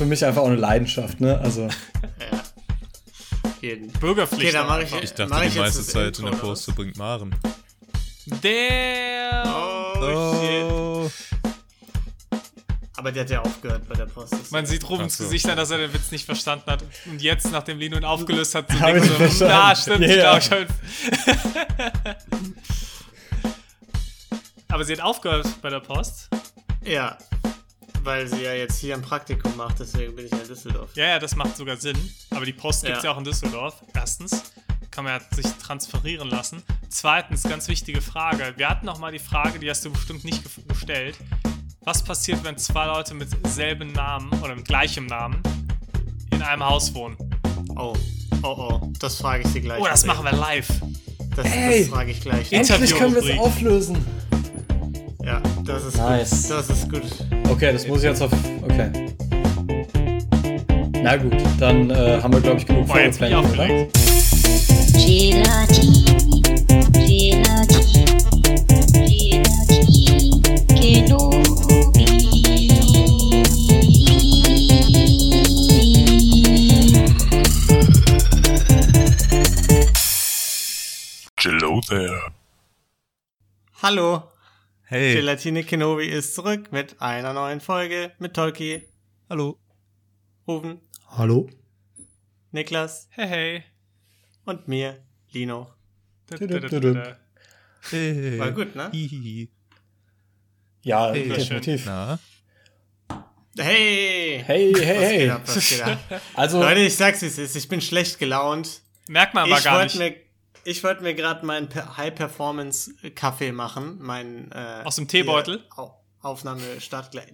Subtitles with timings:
[0.00, 1.38] für mich einfach auch eine Leidenschaft, ne?
[1.42, 1.68] Also.
[2.18, 2.40] Ja.
[3.60, 3.88] Jeden.
[3.92, 4.42] Bürgerpflicht.
[4.44, 6.96] Okay, dann mache ich, Ich dachte, mach ich die meiste Zeit in der Post bringt
[6.96, 7.34] Maren.
[8.42, 9.42] Der.
[9.44, 10.02] was?
[10.02, 10.64] Oh, shit.
[10.72, 11.10] Oh.
[12.96, 14.50] Aber der hat ja aufgehört bei der Post.
[14.50, 15.24] Man sieht Rubens so.
[15.24, 16.82] Gesicht an, dass er den Witz nicht verstanden hat.
[17.04, 19.52] Und jetzt, nachdem Lino ihn aufgelöst hat, so denkt so, verstanden.
[19.52, 20.38] ja, stimmt, Ja.
[20.38, 20.66] ich glaub,
[21.18, 22.16] ich hab-
[24.68, 26.30] Aber sie hat aufgehört bei der Post.
[26.84, 27.18] Ja,
[28.02, 30.90] weil sie ja jetzt hier ein Praktikum macht, deswegen bin ich ja in Düsseldorf.
[30.94, 31.96] Ja, ja, das macht sogar Sinn.
[32.30, 33.10] Aber die Post gibt es Ja.
[33.10, 33.82] ja auch in Düsseldorf.
[33.94, 34.42] Erstens
[34.90, 36.62] kann man ja sich transferieren lassen.
[36.88, 38.54] Zweitens, ganz wichtige Frage.
[38.56, 41.16] Wir hatten noch mal die Frage, die hast du bestimmt nicht gestellt.
[41.82, 45.42] Was passiert, wenn zwei Leute mit selben Namen oder mit gleichem Namen
[46.30, 47.16] in einem Haus wohnen?
[47.76, 47.94] Oh,
[48.42, 49.80] oh, oh, das frage ich sie gleich.
[49.80, 50.68] Oh, das machen wir live.
[51.36, 52.52] Das, das frage ich gleich.
[52.52, 54.04] Endlich können wir es auflösen.
[55.22, 56.48] Ja, das ist Nice.
[56.48, 56.58] gut.
[56.58, 57.02] Das ist gut.
[57.50, 58.32] Okay, das muss ich jetzt auf.
[58.62, 58.90] Okay.
[61.02, 63.92] Na gut, dann äh, haben wir, glaube ich, genug Boah, jetzt bin ich aufgeregt.
[64.92, 66.04] Gelati,
[66.92, 68.04] Gelati,
[68.92, 72.06] Gelati, Kenobi.
[81.42, 82.20] Hello there.
[83.82, 84.22] Hallo,
[84.92, 85.14] Hey.
[85.14, 88.82] Gelatine Kenobi ist zurück mit einer neuen Folge mit Tolki,
[89.28, 89.56] Hallo.
[90.48, 91.48] Ruben, Hallo?
[92.50, 93.64] Niklas Hey, hey.
[94.46, 95.68] und mir, Lino.
[97.88, 98.38] Hey.
[98.40, 98.90] War gut, ne?
[98.90, 99.48] Hihihi.
[100.82, 101.28] Ja, Hey.
[101.28, 101.86] definitiv.
[101.86, 102.18] Na?
[103.56, 104.42] Hey!
[104.44, 105.30] Hey, hey, Was geht hey.
[105.30, 105.98] ab, was geht ab?
[106.34, 108.82] Also, Leute, ich sag's wie es ist, ich bin schlecht gelaunt.
[109.06, 110.16] Merkt man aber Ich gar wollte nicht.
[110.70, 113.98] Ich wollte mir gerade meinen Per- High-Performance-Kaffee machen.
[114.00, 115.64] Mein, äh, Aus dem Teebeutel?
[116.22, 117.32] Aufnahme start gleich.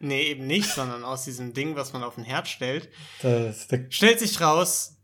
[0.00, 2.88] Nee, eben nicht, sondern aus diesem Ding, was man auf den Herd stellt.
[3.88, 4.96] Stellt sich raus,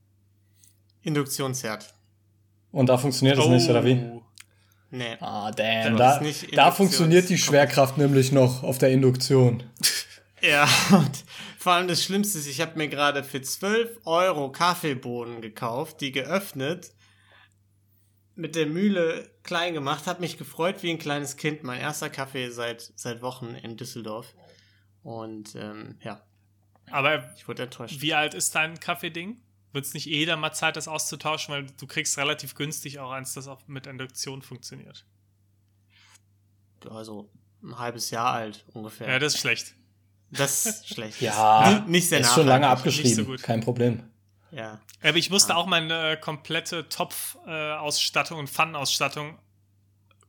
[1.02, 1.92] Induktionsherd.
[2.70, 3.94] und da funktioniert das nicht, oder wie?
[3.94, 4.22] Oh.
[4.90, 5.16] Nee.
[5.20, 5.96] Ah, damn.
[5.96, 6.20] Da,
[6.52, 9.62] da funktioniert die Schwerkraft nämlich noch auf der Induktion.
[10.44, 11.22] Ja, und
[11.56, 16.10] vor allem das Schlimmste ist, ich habe mir gerade für 12 Euro Kaffeebohnen gekauft, die
[16.10, 16.90] geöffnet,
[18.34, 21.62] mit der Mühle klein gemacht, habe mich gefreut wie ein kleines Kind.
[21.62, 24.34] Mein erster Kaffee seit, seit Wochen in Düsseldorf.
[25.02, 26.22] Und ähm, ja,
[26.90, 28.00] Aber ich wurde enttäuscht.
[28.00, 29.40] wie alt ist dein Kaffeeding?
[29.72, 33.10] Wird es nicht eh dann mal Zeit, das auszutauschen, weil du kriegst relativ günstig auch
[33.10, 35.04] eins, das auch mit Induktion funktioniert.
[36.88, 37.30] Also
[37.62, 39.08] ein halbes Jahr alt ungefähr.
[39.08, 39.74] Ja, das ist schlecht.
[40.30, 41.20] das ist schlecht.
[41.20, 43.08] Ja, Nicht- nicht sehr ist schon lange abgeschrieben.
[43.08, 43.42] Nicht so gut.
[43.42, 44.02] Kein Problem.
[44.52, 44.80] Ja.
[45.02, 49.38] Aber ich musste auch meine äh, komplette Topf-Ausstattung und Pfannenausstattung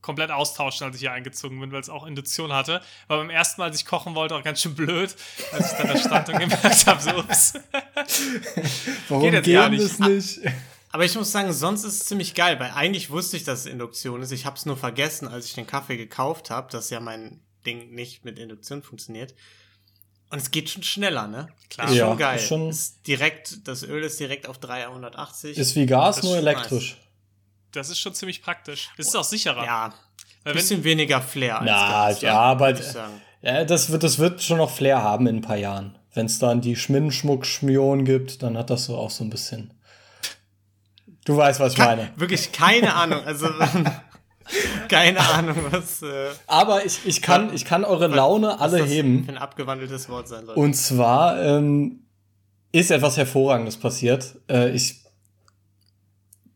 [0.02, 2.82] komplett austauschen, als ich hier eingezogen bin, weil es auch Induktion hatte.
[3.08, 5.16] War beim ersten Mal, als ich kochen wollte, auch ganz schön blöd,
[5.52, 7.54] als ich dann da stand und gemerkt habe, so, ups.
[9.10, 9.82] Warum Geht jetzt gar nicht.
[9.82, 10.42] es nicht?
[10.92, 13.66] Aber ich muss sagen, sonst ist es ziemlich geil, weil eigentlich wusste ich, dass es
[13.66, 14.32] Induktion ist.
[14.32, 17.96] Ich habe es nur vergessen, als ich den Kaffee gekauft habe, dass ja mein Ding
[17.96, 19.34] nicht mit Induktion funktioniert.
[20.34, 21.48] Und es geht schon schneller, ne?
[21.70, 21.90] Klar.
[21.90, 22.36] Ist Ja, schon geil.
[22.38, 25.56] ist schon- Ist direkt, das Öl ist direkt auf 380.
[25.60, 26.98] Ist wie Gas, Das nur elektrisch.
[27.72, 28.90] Das ist schon ziemlich praktisch.
[28.98, 29.64] Es ist auch sicherer.
[29.64, 29.94] ja, ein
[30.44, 33.22] wenn, bisschen weniger Flair als Na, Gas, ja, aber würd ich sagen.
[33.44, 36.00] ja, das, wird, das wird schon noch Flair haben in ein paar Jahren.
[36.16, 39.72] Wenn es dann die Schmindenschmuck-Schmion gibt, dann hat das so auch so ein bisschen.
[41.26, 42.12] Du weißt, was ich meine.
[42.16, 43.24] Wirklich keine Ahnung.
[43.24, 43.50] Also
[44.90, 49.26] keine Ahnung, was äh, Aber ich, ich, kann, ich kann eure Laune alle das heben.
[49.28, 50.56] ein abgewandeltes Wort sein soll.
[50.56, 52.06] Und zwar ähm,
[52.72, 54.36] ist etwas Hervorragendes passiert.
[54.50, 55.03] Äh, ich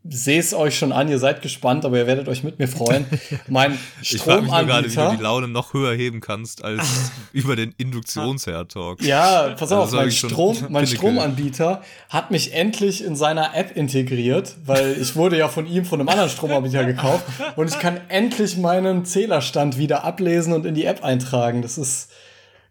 [0.09, 3.06] sehe es euch schon an, ihr seid gespannt, aber ihr werdet euch mit mir freuen.
[3.47, 5.23] Mein Ich frage mich gerade, wie du die Stromanbieter.
[5.23, 9.01] Laune noch höher heben kannst als über den Induktionsherd-Talk.
[9.01, 10.88] Ja, pass auf, Also mein, Strom, mein.
[10.88, 16.00] Stromanbieter hat mich endlich in seiner App integriert, weil ich wurde ja von ihm von
[16.00, 17.25] einem anderen Stromanbieter gekauft
[17.56, 21.62] und ich kann endlich meinen Zählerstand wieder ablesen und in die App eintragen.
[21.62, 22.09] Das ist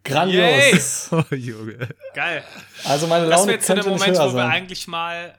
[0.04, 0.40] grandios.
[0.42, 0.70] Yay!
[0.72, 1.88] Das- Oh, Junge.
[2.14, 2.42] geil.
[2.84, 5.34] Also meine Das Laune wäre jetzt der Moment, wo wir eigentlich mal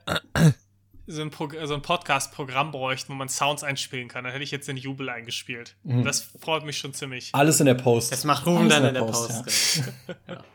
[1.07, 4.25] so ein, Pro so ein Podcast-Programm bräuchten, wo man Sounds einspielen kann.
[4.25, 5.75] Dann hätte ich jetzt den Jubel eingespielt.
[5.83, 6.03] Mhm.
[6.03, 7.29] Das freut mich schon ziemlich.
[7.33, 8.11] Alles in der Post.
[8.11, 9.81] das macht Ruben dann in der Post.
[10.07, 10.13] ja.
[10.27, 10.41] genau.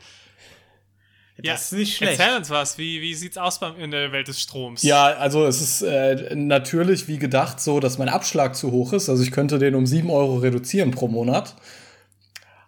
[1.42, 2.20] Ja, Das ist nicht schlecht.
[2.20, 2.78] Erzähl uns was.
[2.78, 4.82] Wie, wie sieht's aus beim, in der Welt des Stroms?
[4.82, 9.08] Ja, also es ist äh, natürlich wie gedacht so, dass mein Abschlag zu hoch ist.
[9.08, 11.56] Also ich könnte den um 7 Euro reduzieren pro Monat.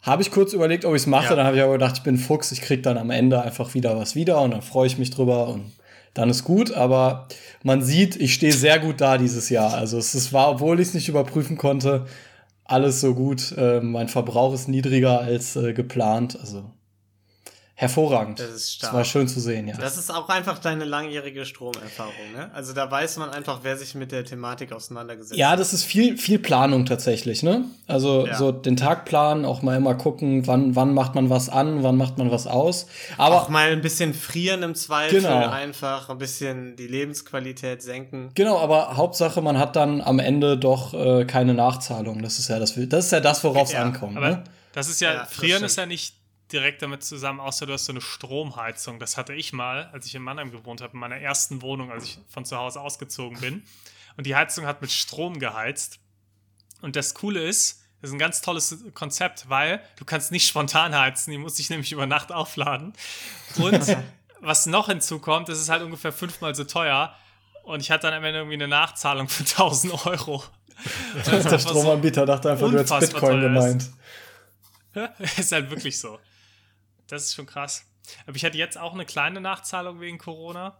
[0.03, 1.31] Habe ich kurz überlegt, ob ich es mache.
[1.31, 1.37] Ja.
[1.37, 2.53] Dann habe ich aber gedacht, ich bin ein Fuchs.
[2.53, 5.49] Ich kriege dann am Ende einfach wieder was wieder und dann freue ich mich drüber
[5.49, 5.71] und
[6.14, 6.72] dann ist gut.
[6.72, 7.28] Aber
[7.62, 9.75] man sieht, ich stehe sehr gut da dieses Jahr.
[9.75, 12.06] Also es ist, war, obwohl ich es nicht überprüfen konnte,
[12.64, 13.52] alles so gut.
[13.58, 16.38] Äh, mein Verbrauch ist niedriger als äh, geplant.
[16.40, 16.64] Also
[17.76, 18.38] hervorragend.
[18.38, 18.93] Das ist stark.
[18.93, 19.76] Das war schön zu sehen, ja.
[19.76, 22.50] Das ist auch einfach deine langjährige Stromerfahrung, ne?
[22.55, 25.59] Also da weiß man einfach, wer sich mit der Thematik auseinandergesetzt Ja, hat.
[25.59, 27.65] das ist viel, viel Planung tatsächlich, ne?
[27.88, 28.37] Also Ja.
[28.37, 31.97] so den Tag planen, auch mal immer gucken, wann, wann macht man was an, wann
[31.97, 32.87] macht man was aus.
[33.19, 35.49] Aber Auch mal ein bisschen frieren im Zweifel, Genau.
[35.49, 38.31] einfach ein bisschen die Lebensqualität senken.
[38.35, 42.23] Genau, aber Hauptsache, man hat dann am Ende doch äh, keine Nachzahlung.
[42.23, 44.17] Das ist ja das, das ist ja das, worauf es Ja, ankommt.
[44.17, 44.44] Aber Ne?
[44.73, 46.15] das ist ja, Ja, Frieren ist ja nicht
[46.52, 48.99] direkt damit zusammen, außer du hast so eine Stromheizung.
[48.99, 52.05] Das hatte ich mal, als ich in Mannheim gewohnt habe, in meiner ersten Wohnung, als
[52.05, 53.62] ich von zu Hause ausgezogen bin.
[54.17, 55.99] Und die Heizung hat mit Strom geheizt.
[56.82, 60.96] Und das Coole ist, das ist ein ganz tolles Konzept, weil du kannst nicht spontan
[60.96, 62.93] heizen, die muss sich nämlich über Nacht aufladen.
[63.56, 63.97] Und
[64.40, 67.14] was noch hinzukommt, das ist halt ungefähr fünfmal so teuer.
[67.62, 70.44] Und ich hatte dann am Ende irgendwie eine Nachzahlung von 1000 Euro.
[71.25, 73.90] Der Stromanbieter dachte einfach, du hättest Bitcoin gemeint.
[75.38, 76.19] ist halt wirklich so.
[77.09, 77.85] Das ist schon krass.
[78.27, 80.79] Aber ich hatte jetzt auch eine kleine Nachzahlung wegen Corona.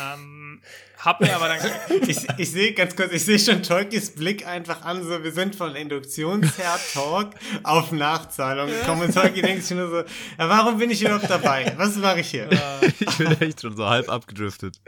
[0.00, 0.62] Ähm,
[0.98, 1.58] hab mir aber dann.
[2.08, 5.56] Ich, ich sehe ganz kurz, ich sehe schon Tolkis Blick einfach an, so wir sind
[5.56, 7.34] von Induktionsherd-Talk
[7.64, 11.72] auf Nachzahlung gekommen und Tolki denkt sich nur so, ja, warum bin ich überhaupt dabei?
[11.76, 12.48] Was mache ich hier?
[13.00, 14.80] Ich bin echt schon so halb abgedriftet.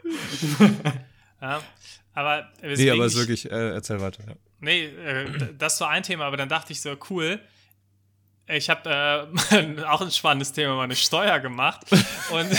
[1.41, 1.61] Ja,
[2.15, 4.23] aber Nee, aber ist ich- wirklich, äh, erzähl weiter.
[4.27, 4.35] Ja.
[4.61, 7.41] Nee, äh, das war ein Thema, aber dann dachte ich so, cool.
[8.47, 11.81] Ich habe äh, auch ein spannendes Thema, meine Steuer gemacht
[12.31, 12.51] und,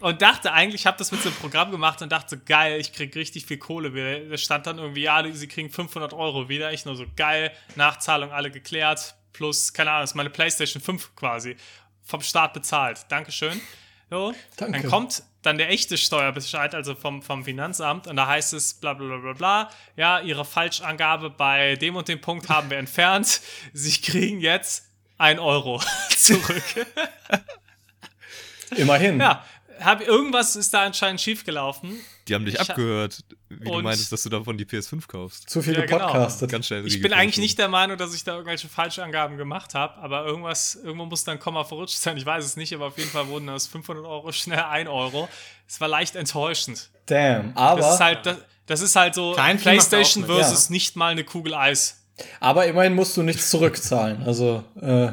[0.00, 2.92] und dachte eigentlich, ich habe das mit so einem Programm gemacht und dachte geil, ich
[2.92, 4.28] krieg richtig viel Kohle wieder.
[4.28, 6.72] Da stand dann irgendwie, ja, sie kriegen 500 Euro wieder.
[6.72, 11.56] Ich nur so, geil, Nachzahlung alle geklärt, plus, keine Ahnung, ist meine Playstation 5 quasi,
[12.02, 13.06] vom Staat bezahlt.
[13.08, 13.60] Dankeschön.
[14.10, 14.80] So, Danke.
[14.80, 18.94] dann kommt dann der echte Steuerbescheid, also vom, vom Finanzamt, und da heißt es bla
[18.94, 23.40] bla bla bla bla, ja, Ihre Falschangabe bei dem und dem Punkt haben wir entfernt.
[23.72, 26.86] Sie kriegen jetzt ein Euro zurück.
[28.76, 29.20] Immerhin.
[29.20, 29.44] ja,
[29.80, 32.00] hab, irgendwas ist da anscheinend schiefgelaufen.
[32.28, 35.48] Die haben dich Ich abgehört, wie du meintest, dass du davon die PS5 kaufst.
[35.48, 36.06] Zu viele Ja, genau.
[36.06, 36.50] Podcastet.
[36.50, 39.94] Ganz schnell Ich bin eigentlich nicht der Meinung, dass ich da irgendwelche Falschangaben gemacht habe,
[39.98, 42.16] aber irgendwas, irgendwo muss dann Komma verrutscht sein.
[42.16, 45.28] Ich weiß es nicht, aber auf jeden Fall wurden aus 500 Euro schnell 1 Euro.
[45.68, 46.90] Es war leicht enttäuschend.
[47.06, 47.56] Damn.
[47.56, 48.36] Aber, Das ist halt, das,
[48.66, 52.02] das ist halt so macht PlayStation versus nicht mal eine Kugel Eis.
[52.40, 54.22] aber immerhin musst du nichts zurückzahlen.
[54.24, 55.12] Also, äh,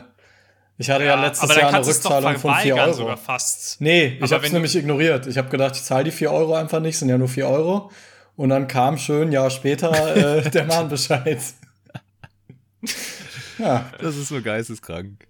[0.77, 2.93] ich hatte ja, letztes aber dann Jahr eine es Rückzahlung von 4 verweigern Euro.
[2.97, 3.79] sogar fast.
[3.81, 5.27] Nee, ich wenn du- nämlich ignoriert.
[5.27, 7.91] Ich habe gedacht, ich zahle die 4 Euro einfach nicht, sind ja nur 4 Euro.
[8.35, 9.91] Und dann kam schön, ein Jahr später,
[10.45, 11.39] äh, der Mahnbescheid.
[13.59, 15.27] ja, Das ist so geisteskrank.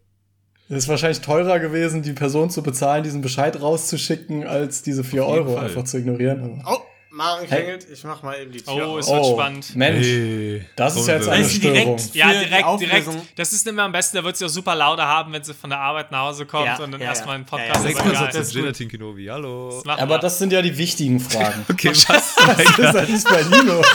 [0.69, 5.25] es ist wahrscheinlich teurer gewesen, die Person zu bezahlen, diesen Bescheid rauszuschicken, als diese 4
[5.25, 5.65] Auf jeden Euro Fall.
[5.65, 6.63] einfach zu ignorieren.
[6.65, 6.77] Oh,
[7.13, 9.75] Maren klingelt, ich mach mal eben die Tür Oh, es wird spannend.
[9.75, 12.09] Mensch, Hey, das ist ja jetzt eine du, direkt- Störung.
[12.13, 13.09] Ja, direkt, direkt.
[13.39, 15.69] Das ist immer am besten, da wird sie auch super lauter haben, wenn sie von
[15.69, 18.21] der Arbeit nach Hause kommt Ja, und dann ja, erstmal einen Podcast Ja, ja, das
[18.29, 19.79] ist das Gelatin Kenobi, hallo.
[19.85, 21.63] Das Aber das sind ja die wichtigen Fragen.
[21.69, 22.05] Okay, was?
[22.07, 23.81] das ist ja nicht bei Lino.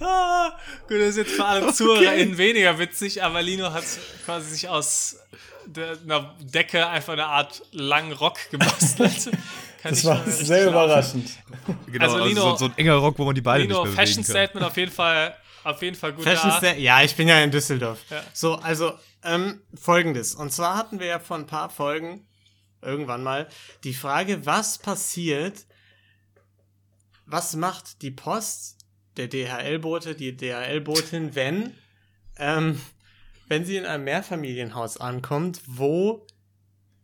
[0.00, 0.52] Ah,
[0.88, 3.84] gut, das ist jetzt für alle ZuhörerInnen weniger witzig, aber Lino hat
[4.24, 5.16] quasi sich aus
[5.66, 9.30] der, einer Decke einfach eine Art langen Rock gebastelt.
[9.82, 11.30] Kann Das ich war sehr überraschend.
[11.86, 13.84] Genau, Also also, Lino- so, so ein enger Rock, wo man die Beine Lino, nicht
[13.86, 14.42] mehr Fashion bewegen kann.
[14.46, 16.56] Statement auf jeden Fall, auf jeden Fall gut Fashion da.
[16.58, 17.98] Sta- ja, ich bin ja in Düsseldorf.
[18.10, 18.22] Ja.
[18.32, 18.92] So, also
[19.24, 20.34] ähm, folgendes.
[20.34, 22.26] Und zwar hatten wir ja vor ein paar Folgen
[22.80, 23.48] irgendwann mal
[23.84, 25.66] die Frage, was passiert,
[27.26, 28.78] was macht die Post,
[29.16, 31.74] der DHL-Bote, die DHL-Botin, wenn,
[32.38, 32.80] ähm,
[33.48, 36.26] wenn sie in einem Mehrfamilienhaus ankommt, wo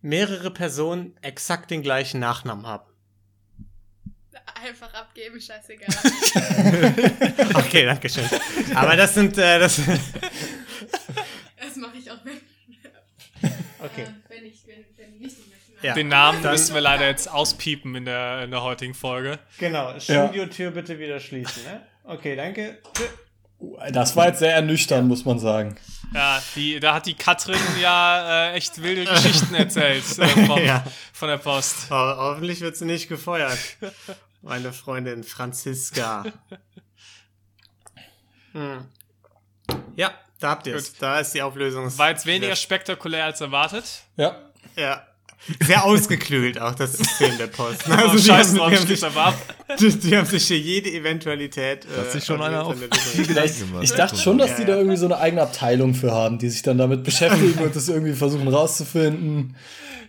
[0.03, 2.85] mehrere Personen exakt den gleichen Nachnamen haben.
[4.65, 5.89] Einfach abgeben, scheißegal.
[7.55, 8.25] Okay, danke schön.
[8.75, 9.77] Aber das sind, äh, das,
[11.61, 12.41] das mache ich auch, wenn,
[13.79, 14.03] okay.
[14.03, 15.87] äh, wenn ich wenn, wenn ich nicht möchte.
[15.87, 15.95] Ja.
[15.95, 19.39] Den Namen Dann- müssen wir leider jetzt auspiepen in der, in der heutigen Folge.
[19.59, 21.83] Genau, Studiotür bitte wieder schließen, ne?
[22.05, 22.79] Okay, danke.
[23.93, 25.77] Das war jetzt sehr ernüchternd, muss man sagen.
[26.15, 30.85] Ja, die, da hat die Katrin ja äh, echt wilde Geschichten erzählt äh, vom, Ja.
[31.13, 31.91] von der Post.
[31.91, 33.59] Ho hoffentlich wird sie nicht gefeuert.
[34.43, 36.25] Meine Freundin Franziska.
[38.53, 38.87] Hm.
[39.97, 40.95] Ja, da habt ihr es.
[40.97, 41.97] Da ist die Auflösung.
[41.99, 44.05] War jetzt weniger spektakulär als erwartet.
[44.17, 44.51] Ja.
[44.77, 45.07] Ja.
[45.65, 47.85] Sehr ausgeklügelt auch das System der Post.
[47.89, 49.55] Oh, Also die, scheiß haben, die, haben sich, aber ab.
[49.81, 51.85] die, die haben sich hier jede Eventualität.
[51.87, 52.77] Äh, Hat sich schon einer auf.
[53.81, 56.51] Ich dachte schon, dass Ja, die da irgendwie so eine eigene Abteilung für haben, die
[56.51, 59.57] sich dann damit beschäftigen und das irgendwie versuchen rauszufinden.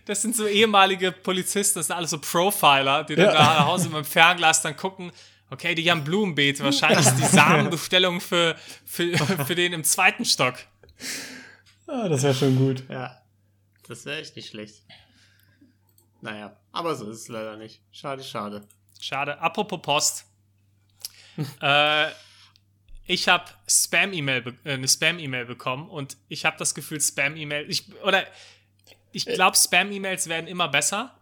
[0.06, 3.32] Das sind so ehemalige Polizisten, das sind alles so Profiler, die dann Ja.
[3.32, 5.12] da nach Hause mit dem Fernglas dann gucken,
[5.50, 10.54] okay, die haben Blumenbeete, wahrscheinlich ist die Samenbestellung für, für, für den im zweiten Stock.
[11.86, 12.82] Ah, das wäre schon gut.
[12.88, 13.16] Ja.
[13.88, 14.82] Das wäre echt nicht schlecht.
[16.22, 17.80] Naja, aber so ist es leider nicht.
[17.92, 18.66] Schade, schade.
[19.00, 19.38] Schade.
[19.40, 20.26] Apropos Post.
[21.62, 22.08] äh,
[23.06, 27.92] ich habe Spam-E-Mail, be- äh, eine Spam-E-Mail bekommen und ich habe das Gefühl, Spam-E-Mail, ich,
[28.02, 28.24] oder
[29.12, 31.16] ich glaube, Spam-E-Mails werden immer besser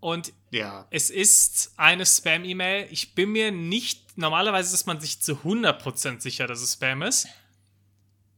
[0.00, 0.86] und Ja.
[0.90, 2.88] es ist eine Spam-E-Mail.
[2.90, 7.26] Ich bin mir nicht, normalerweise ist man sich zu 100% sicher, dass es Spam ist.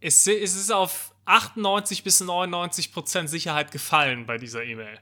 [0.01, 4.99] Es, es ist auf 98 bis 99% Sicherheit gefallen bei dieser E-Mail.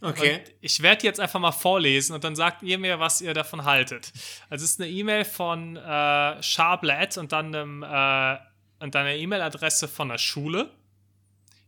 [0.00, 0.34] Okay.
[0.38, 3.64] Und ich werde jetzt einfach mal vorlesen und dann sagt ihr mir, was ihr davon
[3.64, 4.12] haltet.
[4.50, 8.36] Also es ist eine E-Mail von äh, Schablet und dann einem, äh,
[8.84, 10.70] und dann eine E-Mail-Adresse von der Schule.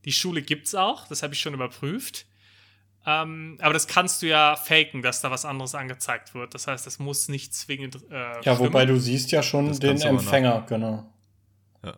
[0.04, 2.26] Die Schule gibt's auch, das habe ich schon überprüft.
[3.09, 6.54] Ähm, aber das kannst du ja faken, dass da was anderes angezeigt wird.
[6.54, 7.99] Das heißt, das muss nicht zwingend.
[8.11, 8.99] Äh, Ja, wobei stimmen.
[8.99, 11.09] du siehst ja schon Das den Empfänger, genau.
[11.85, 11.97] Ja.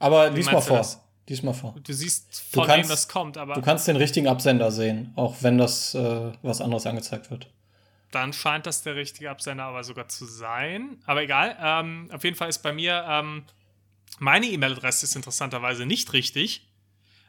[0.00, 0.78] Aber lies mal vor.
[0.78, 1.00] das?
[1.28, 1.74] Lies mal vor.
[1.82, 5.12] Du siehst, Du von wem kannst- das kommt, aber Du kannst den richtigen Absender sehen,
[5.16, 7.48] auch wenn das äh, was anderes angezeigt wird.
[8.10, 10.98] dann scheint das der richtige Absender aber sogar zu sein.
[11.06, 11.56] Aber egal.
[11.60, 13.44] Ähm, auf jeden Fall ist bei mir ähm,
[14.18, 16.66] meine E-Mail-Adresse ist interessanterweise nicht richtig.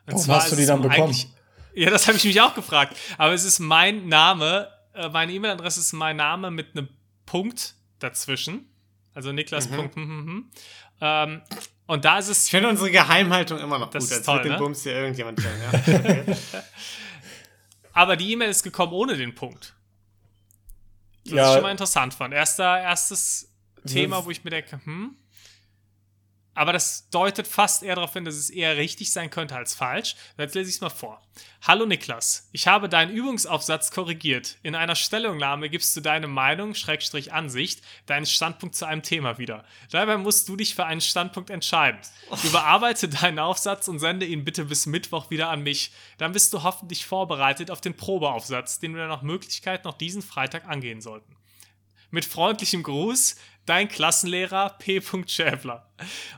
[0.06, 1.01] Und Warum zwar hast du ist die es dann bekommen?
[1.03, 1.27] eigentlich-
[1.75, 2.96] Ja, das habe ich mich auch gefragt.
[3.18, 4.70] Aber es ist mein Name.
[4.94, 6.88] Äh, meine E-Mail-Adresse ist mein Name mit einem
[7.25, 8.65] Punkt dazwischen.
[9.13, 9.70] Also Niklas.
[9.70, 9.75] Mhm.
[9.75, 10.51] Punkt, hm, hm, hm.
[11.01, 11.41] Ähm,
[11.89, 14.36] und da ist es Ich finde unsere Geheimhaltung immer noch Das gut, ist als toll,
[14.36, 14.58] wird den ne?
[14.60, 15.60] Bums hier irgendjemand hören.
[15.88, 15.98] Ja.
[15.98, 16.36] Okay.
[17.93, 19.74] Aber die E-Mail ist gekommen ohne den Punkt.
[21.25, 21.48] Das Ja.
[21.48, 22.34] ich schon mal interessant fand.
[22.34, 23.51] Erster, erstes
[23.88, 25.15] Thema, wo ich mir denke, hm.
[26.56, 30.15] Aber das deutet fast eher darauf hin, dass es eher richtig sein könnte als falsch.
[30.38, 31.22] Jetzt lese ich es mal vor.
[31.62, 34.58] Hallo Niklas, ich habe deinen Übungsaufsatz korrigiert.
[34.62, 39.63] In einer Stellungnahme gibst du deine Meinung, Schrägstrich Ansicht, deinen Standpunkt zu einem Thema wieder.
[39.91, 42.00] Dabei musst du dich für einen Standpunkt entscheiden.
[42.44, 45.91] Überarbeite deinen Aufsatz und sende ihn bitte bis Mittwoch wieder an mich.
[46.18, 50.68] Dann bist du hoffentlich vorbereitet auf den Probeaufsatz, den wir nach Möglichkeit noch diesen Freitag
[50.68, 51.36] angehen sollten.
[52.12, 53.36] Mit freundlichem Gruß,
[53.69, 55.01] dein Klassenlehrer P.
[55.27, 55.85] Schäfler.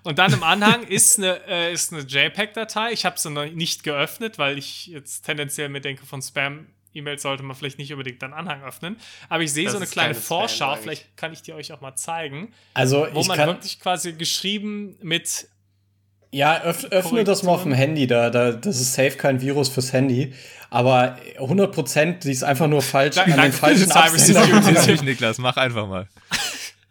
[0.03, 2.91] Und dann im Anhang ist eine, äh, ist eine JPEG-Datei.
[2.91, 7.43] Ich habe sie noch nicht geöffnet, weil ich jetzt tendenziell mir denke, von Spam-E-Mails sollte
[7.43, 8.97] man vielleicht nicht unbedingt einen Anhang öffnen.
[9.29, 11.81] Aber ich sehe Das so eine kleine Spam, Vorschau, vielleicht kann ich die euch auch
[11.81, 15.47] mal zeigen, Also wo ich man kann, wirklich quasi geschrieben mit
[16.33, 19.67] ja, öff, öffne das mal auf dem Handy, da, da, das ist safe kein Virus
[19.67, 20.33] fürs Handy,
[20.69, 24.47] aber 100% die ist einfach nur falsch Danke, an den falschen Absender.
[24.71, 26.07] Natürlich, Niklas, mach einfach mal.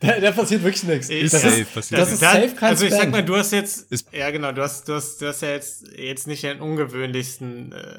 [0.01, 1.11] Da, da passiert wirklich nichts.
[1.11, 2.01] Ist Das safe ist, passiert.
[2.01, 4.51] das ist Da- safe kein Also ich sag mal, du hast jetzt, Ist- ja genau,
[4.51, 7.99] du hast, du hast, du hast ja jetzt, jetzt nicht den ungewöhnlichsten äh,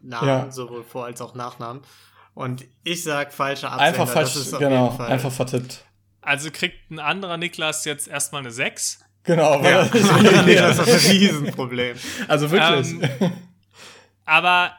[0.00, 0.50] Namen, Ja.
[0.52, 1.82] sowohl Vor- als auch Nachnamen.
[2.34, 3.84] Und ich sag falscher Absender.
[3.88, 5.08] Einfach falsch, das ist auf genau, jeden Fall.
[5.10, 5.84] einfach vertippt.
[6.22, 9.00] Also kriegt ein anderer Niklas jetzt erstmal eine 6.
[9.24, 11.96] Genau, weil Ja, das- nee, das ist ein Riesenproblem.
[12.28, 12.92] also wirklich.
[13.20, 13.32] Ähm,
[14.24, 14.72] aber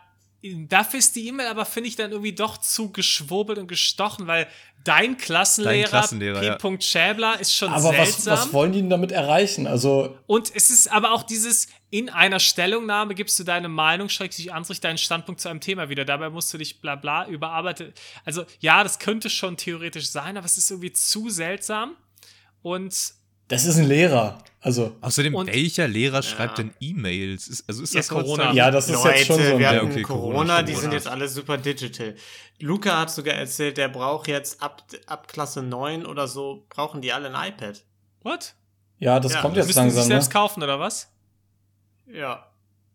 [0.43, 4.47] dafür ist die E-Mail aber, finde ich, dann irgendwie doch zu geschwurbelt und gestochen, weil
[4.83, 6.67] dein Klassenlehrer, Dein Klassenlehrer, P.
[6.69, 6.81] ja.
[6.81, 8.33] Schäbler, ist schon aber was, seltsam.
[8.33, 9.67] was wollen die denn damit erreichen?
[9.67, 14.39] Also, und es ist aber auch dieses, in einer Stellungnahme gibst du deine Meinung, schreibst
[14.39, 16.05] dich Ansicht, deinen Standpunkt zu einem Thema wieder.
[16.05, 17.93] Dabei musst du dich bla bla überarbeiten.
[18.25, 21.95] Also ja, das könnte schon theoretisch sein, aber es ist irgendwie zu seltsam.
[22.63, 23.13] Und
[23.47, 24.43] das ist ein Lehrer.
[24.63, 27.47] Also, Außerdem, Und- welcher Lehrer schreibt denn E-Mails?
[27.47, 28.53] Ist- Also ist Ja, das Corona.
[28.53, 30.75] ja, das ist Leute, jetzt schon so ein wir Ja, hatten okay, Corona, Corona, die
[30.75, 32.13] sind jetzt alle super digital.
[32.59, 37.11] Luca hat sogar erzählt, der braucht jetzt ab, ab Klasse 9 oder so, brauchen die
[37.11, 37.83] alle ein iPad.
[38.21, 38.53] what?
[38.99, 40.03] Ja, das Ja, kommt Müssen jetzt die sich langsam.
[40.03, 40.33] selbst Ne?
[40.33, 41.11] kaufen oder was?
[42.05, 42.45] Ja.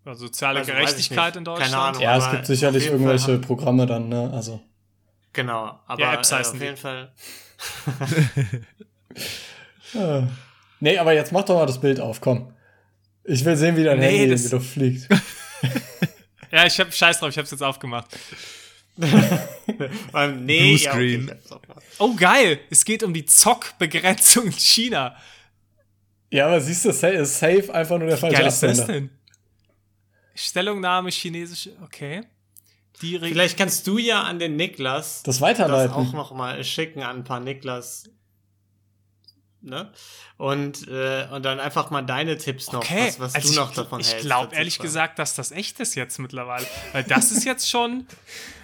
[0.04, 1.74] Ja, soziale Also, Gerechtigkeit in Keine Deutschland.
[1.74, 2.00] Ahnung.
[2.00, 4.30] Ja, es gibt sicherlich irgendwelche haben- Programme dann, ne?
[4.32, 4.60] Also.
[5.32, 6.58] Genau, aber Ja, Apps äh, auf die.
[6.58, 7.12] jeden Fall.
[9.94, 10.22] Äh.
[10.80, 12.52] Nee, aber jetzt mach doch mal das Bild auf, komm.
[13.24, 15.08] Ich will sehen, wie dein Nee, Handy in das- die Luft fliegt.
[16.52, 18.06] Ja, ich hab Scheiß drauf, ich hab's jetzt aufgemacht.
[18.96, 21.82] Nee, ja, okay, ich hab's auch gemacht.
[21.98, 22.60] Oh, geil!
[22.70, 25.16] Es geht um die Zockbegrenzung in China.
[26.30, 28.80] Ja, aber siehst du, sa- ist safe einfach nur der Wie falsche geil ist das
[28.80, 28.92] Absender.
[28.92, 29.10] denn?
[30.34, 32.22] Stellungnahme chinesische, okay.
[33.02, 35.92] Die Re Vielleicht kannst du ja an den Niklas Das das weiterleiten.
[35.94, 38.04] auch noch mal schicken an ein paar Niklas.
[39.66, 39.90] Ne?
[40.38, 43.58] Und, äh, und dann einfach mal deine Tipps noch, Okay, was, was also du ich,
[43.58, 44.24] noch davon ich hältst.
[44.26, 46.66] glaube dazu ehrlich gesagt, dass das echt ist jetzt mittlerweile.
[46.92, 48.06] Weil das ist jetzt schon.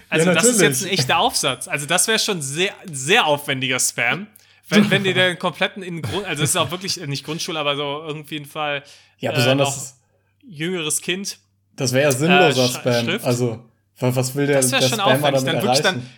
[0.08, 1.68] Also, Ja, das ist jetzt ein echter Aufsatz.
[1.68, 4.26] Also, das wäre schon sehr, sehr aufwendiger Spam.
[4.68, 7.58] Wenn, wenn dir den kompletten in Grund, also es ist auch wirklich äh, nicht Grundschule,
[7.58, 8.82] aber so irgendwie ein Fall
[9.20, 9.96] Ja, äh, besonders,
[10.44, 11.38] noch jüngeres Kind.
[11.76, 13.04] das wäre ja sinnloser äh, Sch- Spam.
[13.06, 13.24] Schrift.
[13.24, 13.64] Also,
[14.00, 15.40] wa- was will der, Das wäre der schon Spammer aufwendig.
[15.44, 16.10] damit Dann wirklich erreichen?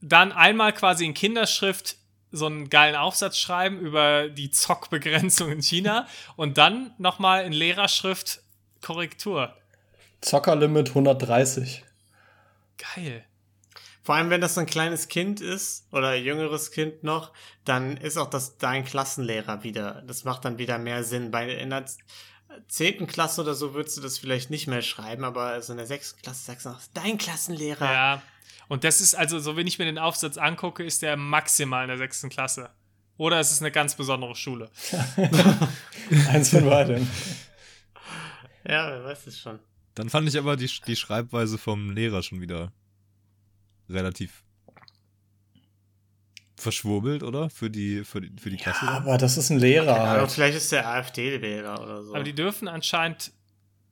[0.00, 1.96] dann, dann einmal quasi in Kinderschrift
[2.34, 8.42] so einen geilen Aufsatz schreiben über die Zockbegrenzung in China und dann nochmal in Lehrerschrift
[8.82, 9.54] Korrektur.
[10.20, 11.84] Zockerlimit 130.
[12.76, 13.24] Geil.
[14.02, 17.32] Vor allem, wenn das so ein kleines Kind ist oder ein jüngeres Kind noch,
[17.64, 20.02] dann ist auch das dein Klassenlehrer wieder.
[20.06, 21.30] Das macht dann wieder mehr Sinn.
[21.30, 21.86] Bei in der
[22.68, 25.86] zehnten Klasse oder so würdest du das vielleicht nicht mehr schreiben, aber so in der
[25.86, 27.92] sechsten Klasse sagst du noch, dein Klassenlehrer.
[27.92, 28.22] Ja.
[28.68, 31.88] Und das ist also, so wenn ich mir den Aufsatz angucke, ist der maximal in
[31.88, 32.70] der sechsten Klasse.
[33.16, 34.70] Oder es ist eine ganz besondere Schule.
[36.28, 37.08] Eins von beiden.
[38.66, 39.60] Ja, wer weiß es schon.
[39.94, 42.72] Dann fand ich aber die, die Schreibweise vom Lehrer schon wieder
[43.88, 44.42] relativ
[46.56, 47.50] verschwurbelt, oder?
[47.50, 48.86] Für die, für die, für die Klasse.
[48.86, 48.94] dann.
[48.96, 50.08] Aber das ist ein Lehrer.
[50.08, 50.32] Halt.
[50.32, 52.14] vielleicht ist der AfD-Wähler oder so.
[52.14, 53.32] Aber die dürfen anscheinend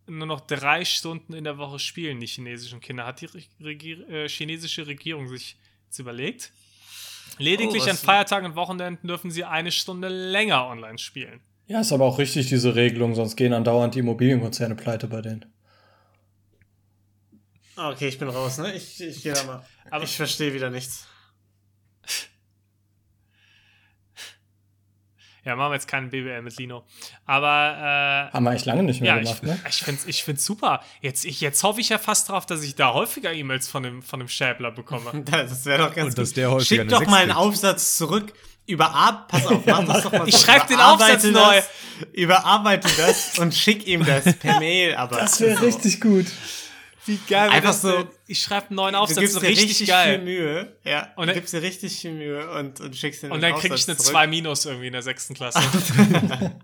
[0.07, 3.07] nur noch drei Stunden in der Woche spielen, die chinesischen Kinder.
[3.07, 5.57] Hat die Re- Regier äh, chinesische Regierung sich
[5.87, 6.53] jetzt überlegt?
[7.39, 11.41] Lediglich Oh, an Feiertagen und Wochenenden dürfen sie eine Stunde länger online spielen.
[11.67, 15.47] Ja, ist aber auch richtig, diese Regelung, sonst gehen andauernd die Immobilienkonzerne pleite bei denen.
[17.77, 18.75] Ah, okay, ich bin raus, ne?
[18.75, 19.65] Ich, ich gehe da mal.
[19.91, 21.07] Aber- ich verstehe wieder nichts.
[25.45, 26.85] Ja, machen wir jetzt keinen BWL mit Lino.
[27.27, 29.59] Aber äh, Haben wir eigentlich lange nicht mehr ja, ich, gemacht, ne?
[29.69, 30.83] ich finde es ich find's super.
[31.01, 34.03] Jetzt, ich, jetzt hoffe ich ja fast drauf, dass ich da häufiger E-Mails von dem,
[34.03, 35.11] von dem Schäbler bekomme.
[35.31, 36.37] Das wäre doch ganz Und dass gut.
[36.37, 37.33] der häufiger Schick doch mal einen.
[37.33, 38.33] Aufsatz zurück.
[38.67, 40.47] Überar pass auf, mach das doch mal Ich so.
[40.47, 41.61] schreib den Aufsatz neu.
[42.13, 44.95] Überarbeite das und schick ihm das per Mail.
[44.95, 45.65] Aber Das wäre so.
[45.65, 46.27] richtig gut.
[47.07, 48.09] Wie geil Einfach das so-?
[48.29, 50.17] Ich schreibe einen neuen Du Aufsatz, gibst so dir richtig, richtig, geil.
[50.17, 50.77] viel Mühe.
[50.85, 53.55] Ja, Und du dann- gibst dir richtig viel Mühe und, und schickst den Und dann
[53.57, 54.13] kriege ich eine zurück.
[54.13, 55.61] 2 Minus irgendwie in der sechsten Klasse.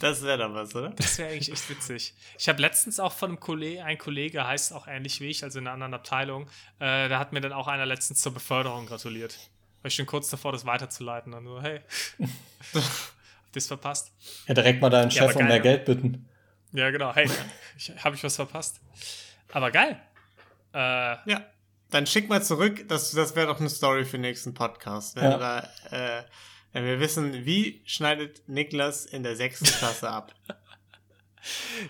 [0.00, 0.90] Das wäre doch was, oder?
[0.90, 2.14] Das wäre eigentlich echt witzig.
[2.38, 5.58] Ich habe letztens auch von einem Kollege, ein Kollege heißt auch ähnlich wie ich, also
[5.60, 6.48] in einer anderen Abteilung,
[6.80, 9.36] äh, da hat mir dann auch einer letztens zur Beförderung gratuliert.
[9.82, 11.32] War ich schon kurz davor, das weiterzuleiten.
[11.32, 11.80] Dann so, hey,
[12.74, 14.10] habt ihr's verpasst?
[14.48, 15.60] Ja, direkt mal deinen Ja, Chef um mehr.
[15.60, 16.28] Geld bitten.
[16.76, 17.28] Ja, genau, hey,
[18.04, 18.80] habe ich was verpasst?
[19.52, 20.00] Aber geil.
[20.74, 20.78] Äh,
[21.30, 21.46] Ja.
[21.90, 25.14] Dann schick mal zurück, das, das wäre doch eine Story für den nächsten Podcast.
[25.16, 25.30] Wenn, Ja.
[25.32, 26.24] du da, äh,
[26.72, 30.34] wenn wir wissen, wie schneidet Niklas in der sechsten Klasse ab?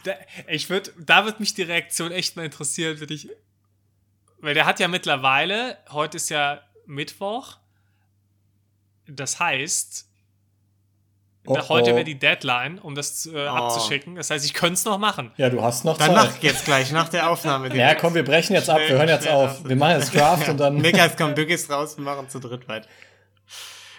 [0.04, 0.12] Da,
[0.48, 3.30] ich würd, da wird mich die Reaktion echt mal interessieren, wenn ich.
[4.40, 7.56] Weil der hat ja mittlerweile, heute ist ja Mittwoch.
[9.06, 10.10] Das heißt,
[11.48, 11.94] Oh, heute oh.
[11.94, 14.16] wäre die Deadline, um das äh, abzuschicken.
[14.16, 15.32] Das heißt, ich könnte es noch machen.
[15.36, 16.16] Ja, du hast noch Dann Zeit.
[16.16, 17.74] mach jetzt gleich, nach der Aufnahme.
[17.76, 18.78] Ja, komm, wir brechen jetzt ab.
[18.78, 19.66] Wir hören jetzt auf.
[19.68, 20.76] Wir machen jetzt Draft und dann.
[20.76, 22.88] Niklas, komm, du gehst raus, wir machen zu dritt weiter.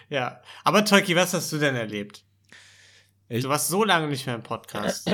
[0.09, 0.41] Ja.
[0.63, 2.23] Aber Tolki, was hast du denn erlebt?
[3.29, 5.09] Ich- Du warst so lange nicht mehr im Podcast.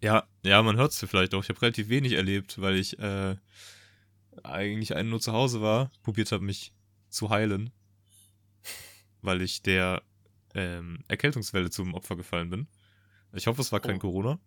[0.00, 1.42] Ja, ja, man hört es vielleicht auch.
[1.42, 3.36] Ich habe relativ wenig erlebt, weil ich äh,
[4.42, 6.72] eigentlich einen nur zu Hause war, probiert habe, mich
[7.08, 7.70] zu heilen,
[9.20, 10.02] weil ich der
[10.54, 12.66] ähm, Erkältungswelle zum Opfer gefallen bin.
[13.32, 14.00] Ich hoffe, es war kein Oh.
[14.00, 14.38] Corona.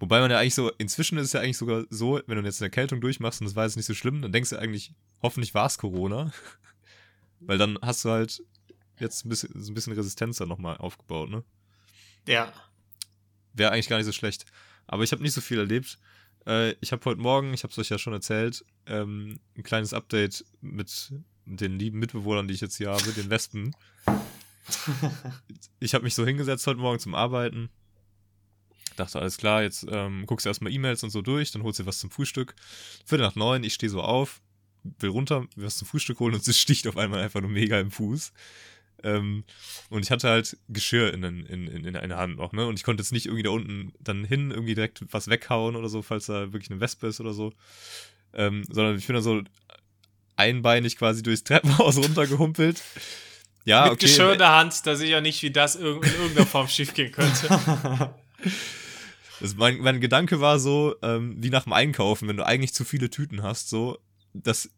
[0.00, 2.60] Wobei man ja eigentlich so, inzwischen ist es ja eigentlich sogar so, wenn du jetzt
[2.60, 5.54] eine Erkältung durchmachst und das war jetzt nicht so schlimm, dann denkst du eigentlich, hoffentlich
[5.54, 6.32] war es Corona.
[7.40, 8.42] Weil dann hast du halt
[8.98, 11.42] jetzt ein bisschen, so ein bisschen Resistenz dann nochmal aufgebaut, ne?
[12.26, 12.52] ja.
[13.56, 14.46] Wäre eigentlich gar nicht so schlecht.
[14.88, 15.98] Aber ich habe nicht so viel erlebt.
[16.44, 19.94] Äh, ich habe heute Morgen, ich habe es euch ja schon erzählt, ähm, ein kleines
[19.94, 21.12] Update mit
[21.46, 23.74] den lieben Mitbewohnern, die ich jetzt hier habe, den Wespen.
[25.80, 27.70] ich habe mich so hingesetzt heute Morgen zum Arbeiten.
[28.96, 31.86] Dachte, alles klar, jetzt ähm, guckst du erstmal E-Mails und so durch, dann holst du
[31.86, 32.54] was zum Frühstück.
[33.04, 34.40] Viertel nach neun, ich stehe so auf,
[35.00, 37.90] will runter, was zum Frühstück holen und es sticht auf einmal einfach nur mega im
[37.90, 38.32] Fuß.
[39.02, 39.44] Ähm,
[39.90, 42.66] und ich hatte halt Geschirr in, in, in, in einer Hand noch, ne?
[42.66, 45.88] Und ich konnte jetzt nicht irgendwie da unten dann hin, irgendwie direkt was weghauen oder
[45.88, 47.52] so, falls da wirklich eine Wespe ist oder so.
[48.32, 49.42] Ähm, sondern ich bin dann so
[50.36, 52.82] einbeinig quasi durchs Treppenhaus runtergehumpelt.
[53.64, 54.06] Ja, Mit okay.
[54.06, 57.12] Geschirr in der Hand, da sehe ich ja nicht, wie das in irgendeiner Form schiefgehen
[57.12, 58.14] könnte.
[59.40, 62.84] Das, mein, mein Gedanke war so, ähm, wie nach dem Einkaufen, wenn du eigentlich zu
[62.84, 63.98] viele Tüten hast, so,
[64.32, 64.70] dass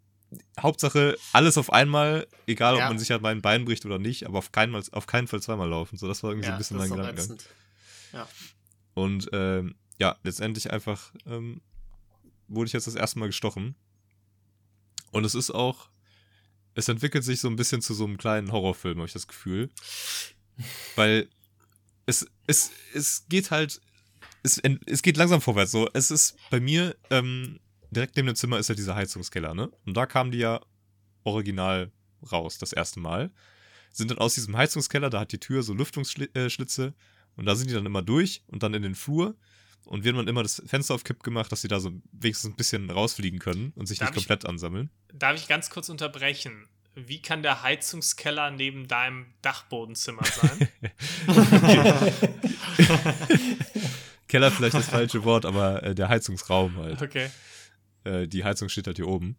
[0.61, 2.89] Hauptsache alles auf einmal, egal ob Ja.
[2.89, 5.43] man sich halt mein Bein bricht oder nicht, aber auf keinen, Mal, auf keinen Fall
[5.43, 5.99] zweimal laufen.
[5.99, 7.25] So, das war irgendwie so ja, ein bisschen mein Gedankengang.
[7.25, 7.45] ätzend.
[8.13, 8.27] Ja.
[8.95, 11.61] Und ähm, ja, letztendlich einfach ähm,
[12.49, 13.75] wurde ich jetzt das erste Mal gestochen.
[15.13, 15.91] Und es ist auch,
[16.77, 19.71] es entwickelt sich so ein bisschen zu so einem kleinen Horrorfilm, habe ich das Gefühl.
[20.95, 21.29] Weil
[22.05, 23.81] es, es, es geht halt,
[24.43, 25.73] es, es geht langsam vorwärts.
[25.73, 27.59] So, es ist bei mir, ähm,
[27.91, 29.71] direkt neben dem Zimmer ist ja dieser Heizungskeller, ne?
[29.87, 30.61] Und da kamen die ja
[31.25, 31.91] original
[32.31, 33.31] raus, das erste Mal.
[33.91, 36.95] Sind dann aus diesem Heizungskeller, da hat die Tür so Lüftungsschlitze
[37.37, 39.35] und da sind die dann immer durch und dann in den Flur.
[39.87, 42.57] Und wird man immer das Fenster auf Kipp gemacht, dass sie da so wenigstens ein
[42.57, 44.91] bisschen rausfliegen können und sich Darf nicht ich- komplett ansammeln.
[45.15, 46.67] Darf ich ganz kurz unterbrechen?
[46.99, 50.69] wie kann der Heizungskeller neben deinem Dachbodenzimmer sein?
[54.29, 57.03] Keller vielleicht das falsche Wort, aber äh, der Heizungsraum halt.
[57.03, 57.31] Okay.
[58.05, 59.37] Äh, die Heizung steht halt hier oben.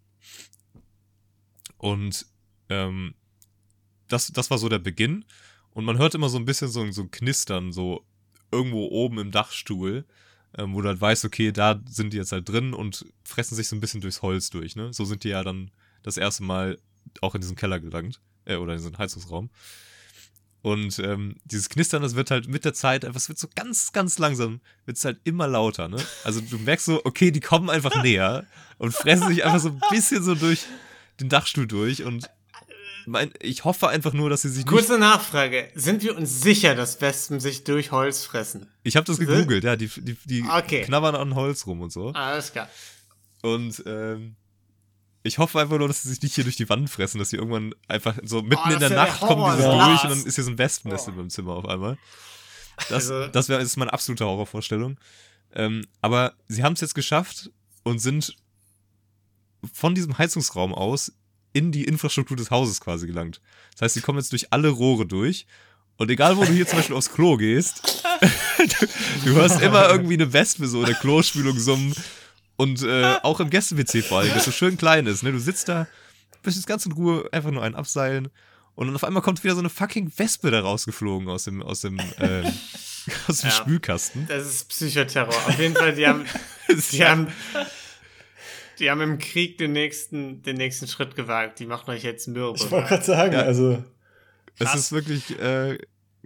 [1.78, 2.26] Und
[2.70, 3.16] ähm,
[4.08, 5.26] das, das war so der Beginn.
[5.72, 8.06] Und man hört immer so ein bisschen so, so ein Knistern, so
[8.52, 10.06] irgendwo oben im Dachstuhl,
[10.58, 13.68] ähm, wo du halt weißt, okay, da sind die jetzt halt drin und fressen sich
[13.68, 14.92] so ein bisschen durchs Holz durch, ne?
[14.94, 15.72] So sind die ja dann
[16.04, 16.78] das erste Mal
[17.22, 19.50] auch in diesen Keller gelangt, äh, oder in diesen Heizungsraum.
[20.64, 23.92] Und ähm, dieses Knistern, das wird halt mit der Zeit, einfach, es wird so ganz,
[23.94, 25.98] ganz langsam, wird es halt immer lauter, ne?
[26.24, 28.46] Also du merkst so, okay, die kommen einfach näher
[28.78, 30.66] und fressen sich einfach so ein bisschen so durch
[31.20, 32.30] den Dachstuhl durch und
[33.08, 34.68] mein, ich hoffe einfach nur, dass sie sich nicht.
[34.68, 35.70] Kurze Nachfrage.
[35.76, 38.68] Sind wir uns sicher, dass Wespen sich durch Holz fressen?
[38.84, 40.82] Ich habe das gegoogelt, ja, die, die, die Okay.
[40.84, 42.10] knabbern an Holz rum und so.
[42.12, 42.70] Alles klar.
[43.42, 44.36] Und ähm,
[45.24, 47.38] ich hoffe einfach nur, dass sie sich nicht hier durch die Wand fressen, dass sie
[47.38, 50.10] irgendwann einfach so mitten Oh, in der wär Nacht der kommen die so durch und
[50.10, 51.12] dann ist hier so ein Wespennest Oh.
[51.12, 51.98] in meinem Zimmer auf einmal.
[52.90, 54.98] Das, Also- das wäre ist meine absolute Horrorvorstellung.
[55.54, 57.52] Ähm, aber sie haben es jetzt geschafft
[57.84, 58.36] und sind
[59.74, 61.14] von diesem Heizungsraum aus
[61.58, 63.42] in die Infrastruktur des Hauses quasi gelangt.
[63.74, 65.48] Das heißt, sie kommen jetzt durch alle Rohre durch.
[65.98, 68.04] Und egal, wo du hier zum Beispiel aufs Klo gehst,
[68.60, 68.88] du,
[69.26, 71.96] du hörst immer irgendwie eine Wespe so in der Klospülung summen.
[72.56, 75.24] Und äh, auch im Gäste-WC vor allem, das so schön klein ist.
[75.24, 75.32] Ne?
[75.32, 75.88] Du sitzt da,
[76.44, 78.30] bist jetzt ganz in Ruhe, einfach nur einen abseilen.
[78.76, 81.82] Und dann auf einmal kommt wieder so eine fucking Wespe da rausgeflogen aus dem, aus
[81.82, 82.46] dem, ähm,
[83.28, 83.56] aus dem Ja.
[83.56, 84.28] Spülkasten.
[84.28, 85.34] Das ist Psychoterror.
[85.48, 86.26] Auf jeden Fall, die haben,
[86.92, 87.28] die haben,
[88.80, 91.60] die haben im Krieg den nächsten, den nächsten Schritt gewagt.
[91.60, 92.58] Die machen euch jetzt mürbe.
[92.58, 93.42] Ich wollte gerade sagen, Ja.
[93.42, 93.84] also.
[94.60, 95.78] Es ist wirklich äh,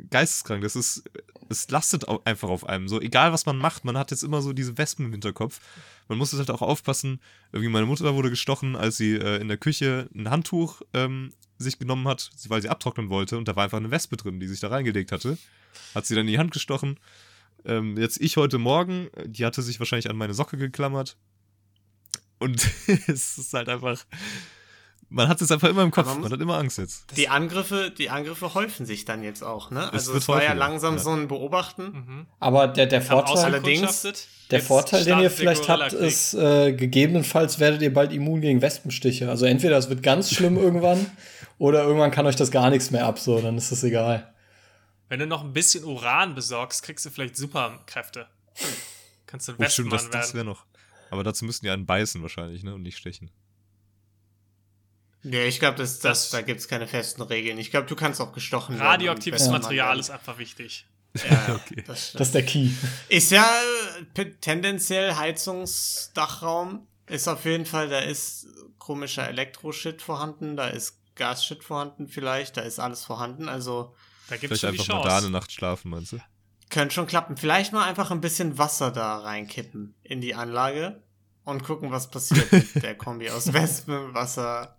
[0.09, 0.61] geisteskrank.
[0.63, 1.03] Das ist,
[1.49, 2.87] es lastet einfach auf einem.
[2.87, 5.59] So, egal was man macht, man hat jetzt immer so diese Wespen im Hinterkopf.
[6.07, 7.19] Man muss jetzt halt auch aufpassen.
[7.51, 11.77] Irgendwie meine Mutter wurde gestochen, als sie äh, in der Küche ein Handtuch ähm, sich
[11.77, 13.37] genommen hat, weil sie abtrocknen wollte.
[13.37, 15.37] Und da war einfach eine Wespe drin, die sich da reingelegt hatte.
[15.93, 16.99] Hat sie dann in die Hand gestochen.
[17.65, 21.17] Ähm, jetzt ich heute Morgen, die hatte sich wahrscheinlich an meine Socke geklammert.
[22.41, 22.67] Und
[23.07, 24.03] es ist halt einfach.
[25.13, 27.17] Man hat es einfach immer im Kopf, man man hat immer Angst jetzt.
[27.17, 29.81] Die Angriffe, die Angriffe häufen sich dann jetzt auch, ne?
[29.87, 30.99] Es Also wird es war ja häufiger, langsam ja.
[31.01, 31.83] so ein Beobachten.
[31.91, 32.27] Mhm.
[32.39, 34.07] Aber der, der Vorteil, allerdings-
[34.51, 39.29] der Vorteil, den ihr vielleicht habt, ist, äh, gegebenenfalls werdet ihr bald immun gegen Wespenstiche.
[39.29, 41.05] Also entweder es wird ganz schlimm irgendwann
[41.57, 44.33] oder irgendwann kann euch das gar nichts mehr ab, so, dann ist es egal.
[45.09, 48.27] Wenn du noch ein bisschen Uran besorgst, kriegst du vielleicht Superkräfte.
[49.27, 50.47] Kannst du ein Oh, stimmt, das, Wespenmann das wäre werden.
[50.55, 50.65] noch.
[51.11, 52.73] Aber dazu müssten die einen beißen wahrscheinlich, ne?
[52.73, 53.29] Und nicht stechen.
[55.23, 57.57] Ja, ich glaube, das, das, Das- da gibt's keine festen Regeln.
[57.59, 58.87] Ich glaube, du kannst auch gestochen werden.
[58.87, 60.87] Radioaktives Material ist einfach wichtig.
[61.15, 61.83] Ja, ja, Okay.
[61.85, 62.13] das.
[62.13, 62.69] Das ist der Key.
[63.09, 63.47] Ist ja
[64.15, 66.87] äh, tendenziell Heizungsdachraum.
[67.07, 68.47] Ist auf jeden Fall, da ist
[68.79, 73.49] komischer Elektro-Shit vorhanden, da ist Gas-Shit vorhanden vielleicht, da ist alles vorhanden.
[73.49, 73.93] Also
[74.29, 75.31] Da gibt es Vielleicht schon die einfach mal da eine Chance.
[75.33, 76.19] Nacht schlafen, meinst du?
[76.71, 77.37] Könnte schon klappen.
[77.37, 81.01] Vielleicht mal einfach ein bisschen Wasser da reinkippen in die Anlage
[81.43, 84.75] und gucken, was passiert mit der Kombi aus Wespen, Wasser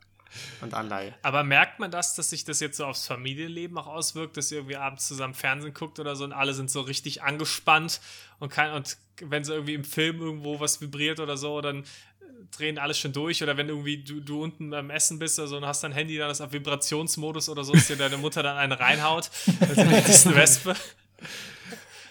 [0.63, 1.15] und Anlage.
[1.23, 4.59] Aber merkt man das, dass sich das jetzt so aufs Familienleben auch auswirkt, dass ihr
[4.59, 8.01] irgendwie abends zusammen Fernsehen guckt oder so und alle sind so richtig angespannt
[8.39, 11.85] und, kein, und wenn so irgendwie im Film irgendwo was vibriert oder so, dann
[12.51, 15.57] drehen alle schon durch oder wenn irgendwie du, du unten beim Essen bist oder so
[15.59, 18.57] und hast dein Handy dann das auf Vibrationsmodus oder so, dass dir deine Mutter dann
[18.57, 20.75] einen reinhaut, also das ist eine Wespe.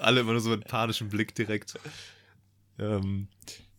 [0.02, 1.76] Alle immer nur so mit panischem Blick direkt.
[2.80, 3.28] Ähm,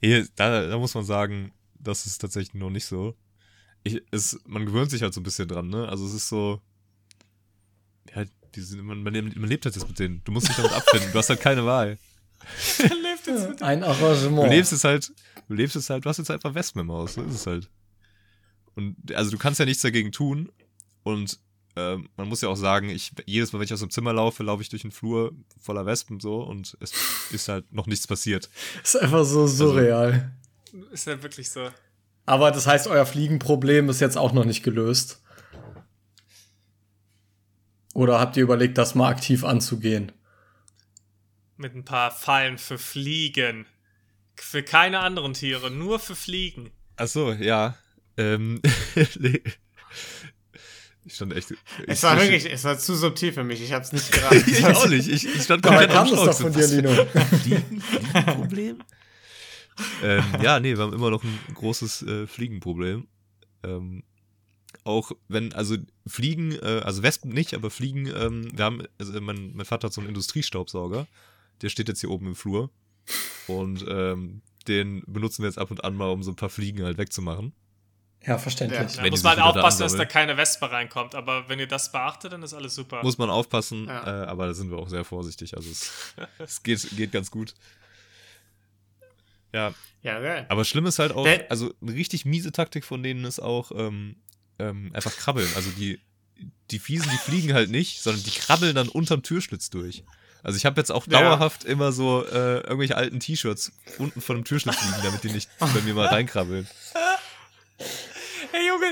[0.01, 3.17] hier, da, da muss man sagen, das ist tatsächlich noch nicht so.
[3.85, 5.89] Ich, es, man gewöhnt sich halt so ein bisschen dran, ne?
[5.89, 6.61] Also es ist so.
[8.15, 10.23] Ja, die sind, man, man, man lebt halt jetzt mit denen.
[10.25, 11.11] Du musst dich damit abfinden.
[11.13, 11.99] Du hast halt keine Wahl.
[12.79, 14.51] lebt jetzt mit Ein Du Arrangement.
[14.51, 15.13] lebst es halt,
[15.49, 17.71] du lebst es halt, du hast jetzt einfach Wespen im Haus, so ist es halt.
[18.75, 20.51] Und also du kannst ja nichts dagegen tun.
[21.03, 21.39] Und
[21.77, 24.43] ähm, man muss ja auch sagen, ich, jedes Mal, wenn ich aus dem Zimmer laufe,
[24.43, 26.93] laufe ich durch den Flur voller Wespen so und es
[27.31, 28.51] ist halt noch nichts passiert.
[28.83, 30.33] ist einfach so surreal.
[30.91, 31.71] Ist ja wirklich so.
[32.27, 35.23] Aber das heißt, euer Fliegenproblem ist jetzt auch noch nicht gelöst.
[37.95, 40.13] Oder habt ihr überlegt, das mal aktiv anzugehen?
[41.57, 43.67] Mit ein paar Fallen für Fliegen.
[44.35, 46.71] Für keine anderen Tiere, nur für Fliegen.
[46.97, 47.77] Ach so, ja.
[48.17, 48.61] Ähm.
[51.05, 51.53] Ich stand echt.
[51.87, 53.61] Es war ich- wirklich, es war zu subtil für mich.
[53.61, 54.45] Ich habe es nicht geraten.
[54.47, 55.09] Ich auch nicht.
[55.09, 56.67] Ich, ich stand komplett kam am das doch von dir?
[56.67, 56.91] Lino.
[57.43, 57.81] Fliegen?
[57.81, 58.83] Fliegenproblem?
[60.03, 63.09] ähm, ja, nee, wir haben immer noch ein großes äh, Fliegenproblem.
[63.65, 64.05] Ähm,
[64.85, 69.53] auch wenn, also Fliegen, äh, also Wespen nicht, aber Fliegen, ähm, wir haben, also mein,
[69.55, 71.07] mein Vater hat so einen Industriestaubsauger,
[71.63, 72.71] der steht jetzt hier oben im Flur
[73.47, 76.83] und ähm, den benutzen wir jetzt ab und an mal, um so ein paar Fliegen
[76.85, 77.53] halt wegzumachen.
[78.25, 78.79] Ja, verständlich.
[78.97, 81.15] Da Wenn muss man halt wieder da aufpassen, dass da keine Wespe reinkommt.
[81.17, 83.03] Aber wenn ihr das beachtet, dann ist alles super.
[83.03, 84.23] Muss man aufpassen, Ja.
[84.25, 85.57] äh, aber da sind wir auch sehr vorsichtig.
[85.57, 85.91] Also es,
[86.39, 87.55] es geht, geht ganz gut.
[89.53, 90.47] Ja, Ja, geil.
[90.49, 93.71] aber schlimm ist halt auch, Der- also eine richtig miese Taktik von denen ist auch
[93.75, 94.17] ähm,
[94.59, 95.49] ähm, einfach krabbeln.
[95.57, 96.01] Also die,
[96.71, 100.05] die Fiesen, die fliegen halt nicht, sondern die krabbeln dann unterm Türschlitz durch.
[100.45, 101.21] Also ich habe jetzt auch Ja.
[101.21, 105.51] dauerhaft immer so äh, irgendwelche alten T-Shirts unten vor dem Türschlitz liegen, damit die nicht
[105.59, 106.69] bei mir mal reinkrabbeln.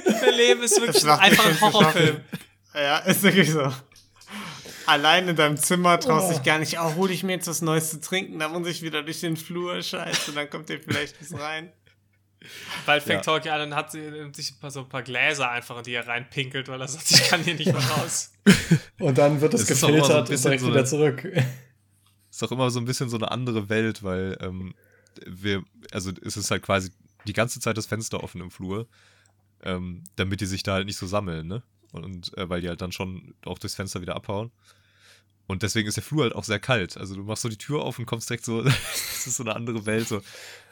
[0.04, 2.20] Junge, dein Leben ist wirklich Das einfach ein zu Horrorfilm.
[2.74, 3.72] Ja, ist wirklich so.
[4.86, 6.32] Allein in deinem Zimmer traust Oh.
[6.34, 9.02] dich gar nicht, oh, hol ich mir jetzt das Neueste trinken, dann muss ich wieder
[9.02, 11.72] durch den Flur, scheiße, dann kommt der vielleicht bis rein.
[12.86, 13.32] Bald fängt Ja.
[13.32, 15.84] Tolkien an und hat sie- nimmt sich ein paar, so ein paar Gläser einfach, in
[15.84, 18.32] die er reinpinkelt, weil er sagt, ich kann hier nicht mehr raus.
[18.98, 21.24] Und dann wird es auch immer so gefiltert und direkt so wieder zurück.
[22.30, 24.74] ist auch immer so ein bisschen so eine andere Welt, weil ähm,
[25.26, 26.90] wir, also es ist halt quasi
[27.26, 28.86] die ganze Zeit das Fenster offen im Flur,
[29.64, 31.62] ähm, damit die sich da halt nicht so sammeln, ne?
[31.92, 34.50] Und äh, weil die halt dann schon auch durchs Fenster wieder abhauen.
[35.50, 36.96] Und deswegen ist der Flur halt auch sehr kalt.
[36.96, 39.56] Also du machst so die Tür auf und kommst direkt so, es ist so eine
[39.56, 40.22] andere Welt, so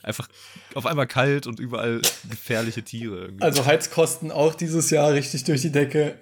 [0.05, 0.29] einfach
[0.75, 3.23] auf einmal kalt und überall gefährliche Tiere.
[3.23, 3.43] Irgendwie.
[3.43, 6.17] Also Heizkosten auch dieses Jahr richtig durch die Decke.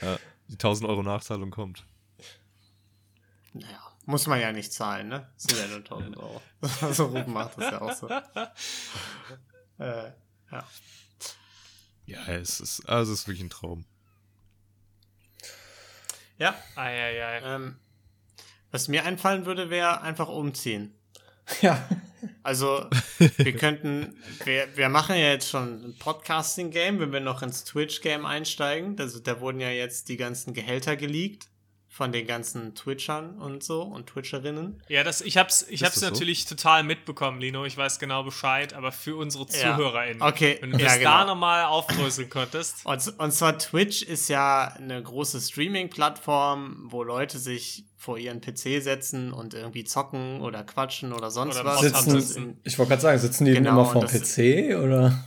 [0.00, 1.86] ja, die 1000 Euro Nachzahlung kommt.
[3.52, 5.28] Naja, muss man ja nicht zahlen, ne?
[5.34, 6.42] Das sind ja nur 1000 Euro.
[6.92, 8.08] so Ruben macht das ja auch so.
[9.78, 10.12] Äh,
[10.52, 10.64] ja.
[12.06, 13.84] Ja, es ist, also es ist wirklich ein Traum.
[16.38, 17.40] Ja, Eieiei.
[17.44, 17.76] ähm,
[18.70, 20.94] was mir einfallen würde, wäre einfach umziehen.
[21.60, 21.88] Ja.
[22.42, 22.88] Also,
[23.18, 28.24] wir könnten, wir, wir machen ja jetzt schon ein Podcasting-Game, wenn wir noch ins Twitch-Game
[28.26, 28.98] einsteigen.
[28.98, 31.48] Also, da wurden ja jetzt die ganzen Gehälter geleakt
[31.94, 34.80] von den ganzen Twitchern und so und Twitcherinnen.
[34.88, 36.06] Ja, das, ich hab's, ich Ist hab's das so?
[36.10, 37.66] natürlich total mitbekommen, Lino.
[37.66, 39.76] Ich weiß genau Bescheid, aber für unsere Ja.
[39.76, 40.22] ZuhörerInnen.
[40.22, 41.10] Okay, Wenn du ja, das genau.
[41.10, 42.86] da nochmal aufdröseln könntest.
[42.86, 45.38] Und, und zwar Twitch ist ja eine große
[46.02, 51.56] Streaming-Plattform, wo Leute sich vor ihren PC setzen und irgendwie zocken oder quatschen oder sonst
[51.60, 51.80] Oder was.
[51.80, 52.60] Sitzen, sitzen.
[52.64, 55.24] ich wollte gerade sagen, sitzen die Genau, immer vorm und das- PC oder?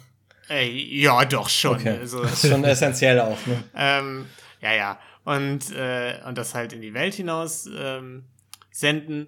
[0.48, 1.76] Ey, ja, doch schon.
[1.80, 1.98] Okay.
[2.00, 3.64] Also, Das ist schon essentiell auch, ne?
[3.76, 4.26] ähm,
[4.62, 5.00] ja, ja.
[5.26, 8.24] Und, äh, und das halt in die Welt hinaus ähm,
[8.72, 9.28] senden.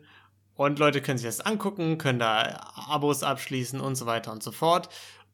[0.55, 4.51] Und Leute können sich das angucken, können da Abos abschließen und so weiter und so
[4.51, 4.89] fort.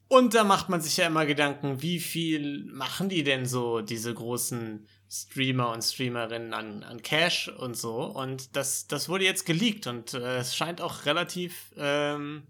[0.08, 4.14] Und da macht man sich ja immer Gedanken, wie viel machen die denn so, diese
[4.14, 8.04] großen Streamer und Streamerinnen an, an Cash und so.
[8.04, 12.44] Und das, das wurde jetzt geleakt und äh, es scheint auch relativ, ähm,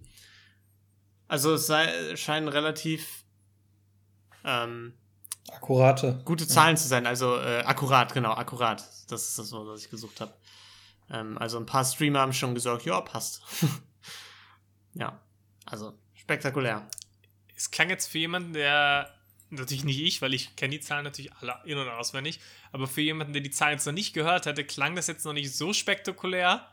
[1.28, 3.24] also es sei, scheinen relativ
[4.44, 4.94] ähm,
[5.52, 6.22] Akkurate.
[6.26, 8.84] gute Zahlen zu sein, also äh, akkurat, genau, akkurat.
[9.10, 10.34] Das ist das Wort, was ich gesucht habe.
[11.10, 13.42] Ähm, also ein paar Streamer haben schon gesagt, ja, passt.
[14.94, 15.20] ja,
[15.66, 16.88] also spektakulär.
[17.56, 19.14] Es klang jetzt für jemanden, der,
[19.50, 22.40] natürlich nicht ich, weil ich kenne die Zahlen natürlich alle in- und auswendig,
[22.72, 25.34] aber für jemanden, der die Zahlen jetzt noch nicht gehört hätte, klang das jetzt noch
[25.34, 26.66] nicht so spektakulär,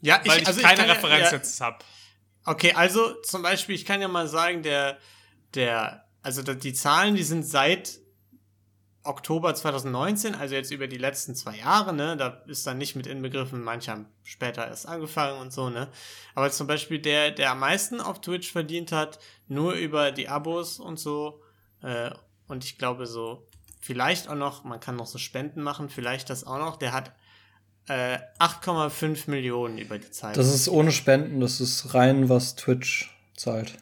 [0.00, 1.78] Ja, weil ich, also keine kann ja- Referenz ja, jetzt habe.
[2.44, 4.98] Okay, also zum Beispiel, ich kann ja mal sagen, der,
[5.54, 8.00] der, also die Zahlen, die sind seit
[9.04, 13.08] Oktober 2019, also jetzt über die letzten zwei Jahre, ne, da ist dann nicht mit
[13.08, 15.88] inbegriffen, manche haben später erst angefangen und so, ne.
[16.34, 20.78] Aber zum Beispiel der, der am meisten auf Twitch verdient hat, nur über die Abos
[20.78, 21.42] und so,
[21.82, 22.10] äh,
[22.46, 23.48] und ich glaube so,
[23.80, 27.12] vielleicht auch noch, man kann noch so Spenden machen, vielleicht das auch noch, der hat
[27.88, 30.36] äh, 8,5 Millionen über die Zeit.
[30.36, 33.74] Das ist ohne Spenden, das ist rein, was Twitch zahlt.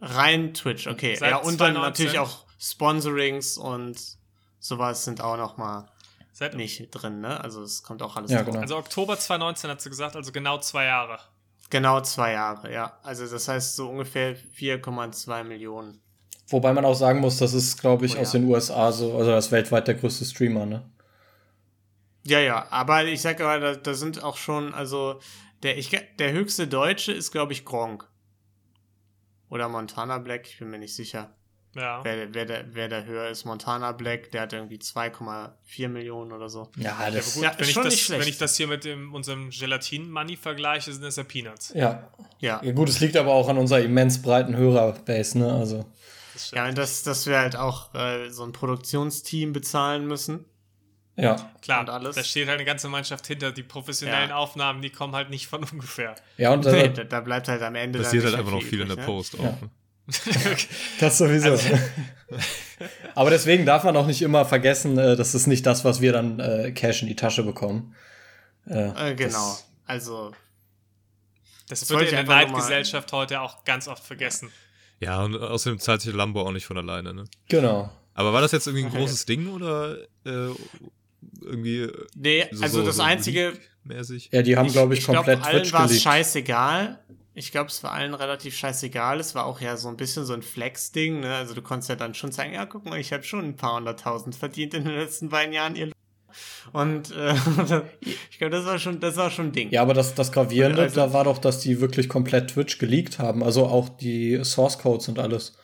[0.00, 1.14] Rein Twitch, okay.
[1.16, 2.06] Seit ja, und dann 2019?
[2.06, 3.96] natürlich auch Sponsorings und
[4.58, 5.88] sowas sind auch noch mal
[6.32, 7.40] Seit, nicht drin, ne?
[7.42, 8.48] Also es kommt auch alles Ja, drauf.
[8.48, 8.60] genau.
[8.60, 11.18] Also Oktober 2019 hat sie gesagt, also genau zwei Jahre.
[11.70, 12.98] Genau zwei Jahre, ja.
[13.02, 16.00] Also das heißt so ungefähr 4,2 Millionen.
[16.48, 18.38] Wobei man auch sagen muss, das ist, glaube ich, Oh, aus ja.
[18.38, 20.88] den USA so, also das ist weltweit der größte Streamer, ne?
[22.24, 25.20] Ja, ja, aber ich sag aber, da, da sind auch schon, also
[25.62, 28.08] der, ich, der höchste Deutsche ist, glaube ich, Gronk.
[29.48, 31.30] Oder Montana Black, ich bin mir nicht sicher.
[31.74, 32.00] Ja.
[32.02, 36.48] Wer, wer, der, wer der höher ist, Montana Black, der hat irgendwie 2,4 Millionen oder
[36.48, 36.70] so.
[36.78, 38.22] Ja, Ja, das, gut, Ja, wenn, ist ich schon das, nicht schlecht.
[38.22, 41.72] wenn ich das hier mit dem, unserem Gelatin-Money vergleiche, sind das ja Peanuts.
[41.74, 42.08] ja.
[42.38, 42.60] Ja.
[42.62, 42.72] ja.
[42.72, 45.52] Gut, es liegt aber auch an unserer immens breiten Hörerbase, ne?
[45.52, 45.84] Also,
[46.34, 46.50] Das.
[46.50, 50.44] Ja, und das, dass wir halt auch äh, so ein Produktionsteam bezahlen müssen.
[51.16, 51.50] Ja.
[51.62, 52.14] Klar, und alles.
[52.16, 53.52] da steht halt eine ganze Mannschaft hinter.
[53.52, 54.36] Die professionellen Ja.
[54.36, 56.14] Aufnahmen, die kommen halt nicht von ungefähr.
[56.36, 57.98] Ja, und Nee, äh, da, da bleibt halt am Ende.
[58.00, 59.44] Passiert halt einfach noch viel in der übrig, Post auch.
[59.44, 59.50] Ja.
[59.50, 59.70] Ne?
[61.00, 61.50] das sowieso.
[61.50, 61.78] Also-
[63.14, 66.12] aber deswegen darf man auch nicht immer vergessen, äh, das ist nicht das, was wir
[66.12, 67.94] dann äh, Cash in die Tasche bekommen.
[68.66, 68.94] Äh, Ne?
[68.98, 69.28] Äh, genau.
[69.32, 70.32] Das, Also,
[71.68, 74.50] Das, Das wird in der Neidgesellschaft heute auch ganz oft vergessen.
[75.00, 77.24] Ja, und außerdem zahlt sich Lambo auch nicht von alleine, ne?
[77.48, 77.90] Genau.
[78.14, 80.48] Aber war das jetzt irgendwie ein großes Ding oder äh,
[81.42, 83.52] irgendwie äh, Nee, so, also so, das so einzige,
[83.84, 84.30] mäßig?
[84.32, 86.98] Ja, die haben, glaube ich, glaub, komplett allen Twitch war es scheißegal.
[87.34, 89.20] Ich glaube, es war allen relativ scheißegal.
[89.20, 91.20] Es war auch ja so ein bisschen so ein Flex-Ding.
[91.20, 91.34] Ne?
[91.34, 93.76] Also du konntest ja dann schon sagen, ja, guck mal, ich habe schon ein paar
[93.76, 95.76] hunderttausend verdient in den letzten beiden Jahren.
[95.76, 95.92] Ihr
[96.72, 97.34] und äh,
[98.00, 99.70] ich glaube, das war schon, das war schon ein Ding.
[99.70, 103.18] Ja, aber das, das Gravierende, Also- da war doch, dass die wirklich komplett Twitch geleakt
[103.18, 103.42] haben.
[103.42, 105.56] Also auch die Source Codes und alles.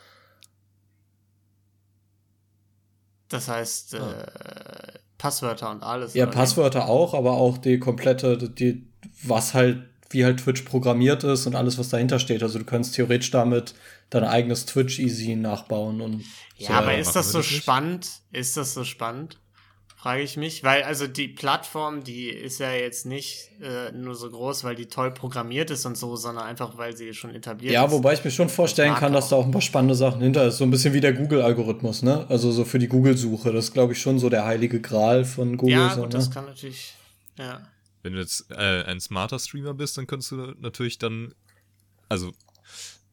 [3.28, 4.82] Das heißt, äh,
[5.22, 6.14] Passwörter und alles.
[6.14, 6.32] Ja, wie?
[6.35, 8.85] Passwörter auch, aber auch die komplette, die,
[9.22, 9.78] was halt,
[10.11, 12.42] wie halt Twitch programmiert ist und alles, was dahinter steht.
[12.42, 13.74] Also du könntest theoretisch damit
[14.11, 16.24] dein eigenes Twitch easy nachbauen und
[16.56, 16.72] Ja, so.
[16.74, 17.62] aber ist das so nicht?
[17.62, 18.08] spannend?
[18.32, 19.38] Ist das so spannend?
[20.02, 20.64] Frage ich mich.
[20.64, 24.86] Weil, also die Plattform, die ist ja jetzt nicht äh, nur so groß, weil die
[24.86, 27.92] toll programmiert ist und so, sondern einfach, weil sie schon etabliert Ja, ist.
[27.92, 30.58] wobei ich mir schon vorstellen kann, dass da auch ein paar spannende Sachen hinter ist.
[30.58, 32.26] So ein bisschen wie der Google-Algorithmus, ne?
[32.28, 33.52] Also so für die Google-Suche.
[33.52, 35.76] Das ist, glaube ich, schon so der heilige Gral von Google.
[35.76, 36.18] Ja, so, gut, ne?
[36.18, 36.94] das kann natürlich.
[37.38, 37.62] Ja.
[38.02, 41.32] Wenn du jetzt äh, ein smarter Streamer bist, dann kannst du natürlich dann,
[42.08, 42.32] also,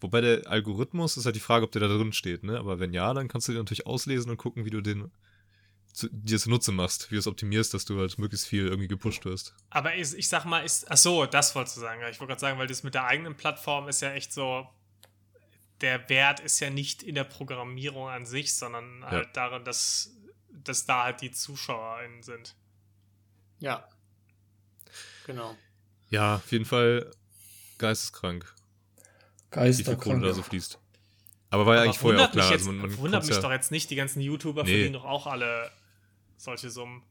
[0.02, 2.58] wobei der Algorithmus ist halt die Frage, ob der da drin steht, ne?
[2.58, 5.12] Aber wenn ja, dann kannst du den natürlich auslesen und gucken, wie du den
[5.94, 9.26] zu, dir zunutze machst, wie du es optimierst, dass du halt möglichst viel irgendwie gepusht
[9.26, 9.54] wirst.
[9.70, 10.90] Aber ich, ich sag mal, ist.
[10.90, 12.02] Ach so, das wolltest du sagen.
[12.02, 14.68] Ja, Ich wollte gerade sagen, weil das mit der eigenen Plattform ist ja echt so.
[15.82, 20.12] Der Wert ist ja nicht in der Programmierung an sich, sondern halt darin, dass,
[20.50, 22.56] dass da halt die ZuschauerInnen sind.
[23.60, 23.88] Ja.
[25.26, 25.56] Genau.
[26.10, 27.12] Ja, auf jeden Fall
[27.78, 28.54] geisteskrank,
[29.56, 30.80] wie viel Kohle da so fließt.
[31.52, 32.52] Aber war ja eigentlich vorher auch wundert mich klar.
[32.52, 34.70] Jetzt, also man, man wundert mich ja, doch jetzt nicht, die ganzen YouTuber Nee.
[34.72, 35.72] verdienen doch auch alle
[36.40, 37.04] solche Summen.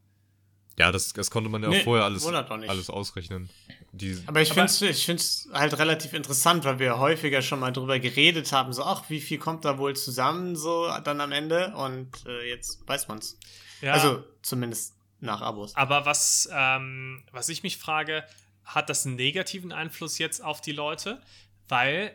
[0.78, 3.50] Ja, das, das konnte man ja auch Nee, vorher alles, alles ausrechnen.
[3.90, 8.52] Die, Aber ich finde es halt relativ interessant, weil wir häufiger schon mal drüber geredet
[8.52, 11.74] haben, so, ach, wie viel kommt da wohl zusammen, so dann am Ende?
[11.74, 13.38] Und äh, jetzt weiß man's.
[13.80, 15.74] Ja, Also zumindest nach Abos.
[15.74, 18.24] aber was, ähm, was ich mich frage,
[18.64, 21.20] hat das einen negativen Einfluss jetzt auf die Leute?
[21.68, 22.14] Weil,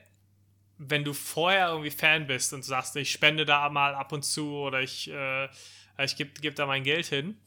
[0.78, 4.54] wenn du vorher irgendwie Fan bist und sagst, ich spende da mal ab und zu
[4.54, 5.49] oder ich, äh,
[6.00, 7.38] ich gebe geb da mein Geld hin,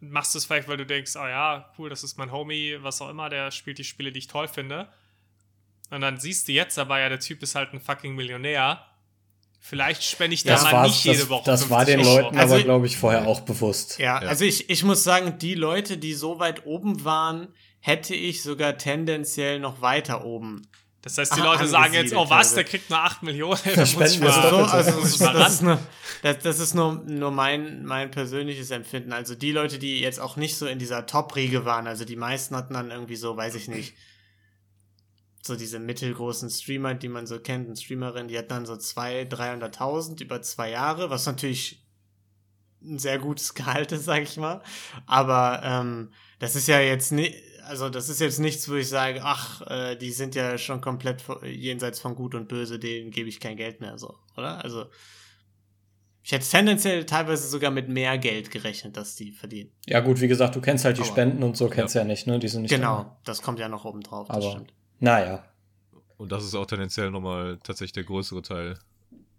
[0.00, 3.00] machst du es vielleicht, weil du denkst, oh ja, cool, das ist mein Homie, was
[3.02, 4.88] auch immer, der spielt die Spiele, die ich toll finde.
[5.90, 8.86] Und dann siehst du jetzt aber ja, der Typ ist halt ein fucking Millionär.
[9.62, 11.44] Vielleicht spende ich da Das, mal nicht jede Woche.
[11.44, 12.22] das war den 50 Euro.
[12.26, 13.98] Leuten Also- aber, glaube ich, vorher auch bewusst.
[13.98, 14.28] Ja, Ja.
[14.28, 17.48] also ich, ich muss sagen, die Leute, die so weit oben waren,
[17.80, 20.62] hätte ich sogar tendenziell noch weiter oben.
[21.02, 22.54] Das heißt, die Ah, Leute sagen jetzt, oh was, teilweise.
[22.56, 23.58] der kriegt nur 8 Millionen.
[23.76, 25.78] Muss ich mal, das So, also ist nur,
[26.22, 29.12] das, das ist nur, nur mein, mein persönliches Empfinden.
[29.14, 32.54] Also die Leute, die jetzt auch nicht so in dieser Top-Riege waren, also die meisten
[32.54, 33.94] hatten dann irgendwie so, weiß ich nicht,
[35.42, 39.30] so diese mittelgroßen Streamer, die man so kennt, eine Streamerin, die hat dann so 200.000,
[39.30, 41.82] 300.000 über zwei Jahre, was natürlich
[42.82, 44.62] ein sehr gutes Gehalt ist, sag ich mal.
[45.06, 47.34] Aber ähm, das ist ja jetzt nicht,
[47.70, 51.22] also das ist jetzt nichts, wo ich sage, ach, äh, die sind ja schon komplett
[51.44, 54.62] jenseits von Gut und Böse, denen gebe ich kein Geld mehr, so, oder?
[54.64, 54.86] Also
[56.22, 59.70] ich hätte tendenziell teilweise sogar mit mehr Geld gerechnet, dass die verdienen.
[59.86, 62.04] Ja, gut, wie gesagt, du kennst halt die Aber- Spenden und so kennst du ja
[62.04, 62.38] nicht, ne?
[62.38, 62.70] Die sind nicht.
[62.70, 64.74] Genau, das kommt ja noch oben drauf, das Aber, stimmt.
[64.98, 65.44] naja.
[66.18, 68.78] Und das ist auch tendenziell nochmal tatsächlich der größere Teil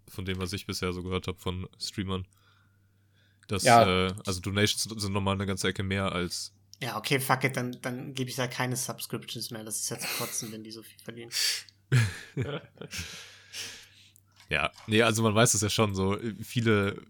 [0.08, 2.26] von dem, was ich bisher so gehört habe von Streamern.
[3.46, 4.06] Das, Ja.
[4.08, 6.52] äh, also Donations sind nochmal eine ganze Ecke mehr als.
[6.82, 9.62] Ja, okay, fuck it, dann, dann gebe ich da keine Subscriptions mehr.
[9.62, 11.30] Das ist ja zu kotzen, wenn die so viel verdienen.
[14.48, 16.18] Ja, nee, also man weiß es ja schon so.
[16.42, 17.00] Viele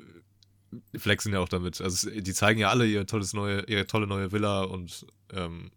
[0.96, 1.80] flexen ja auch damit.
[1.80, 5.72] Also die zeigen ja alle ihr tolles neue, ihre tolle neue Villa und ähm,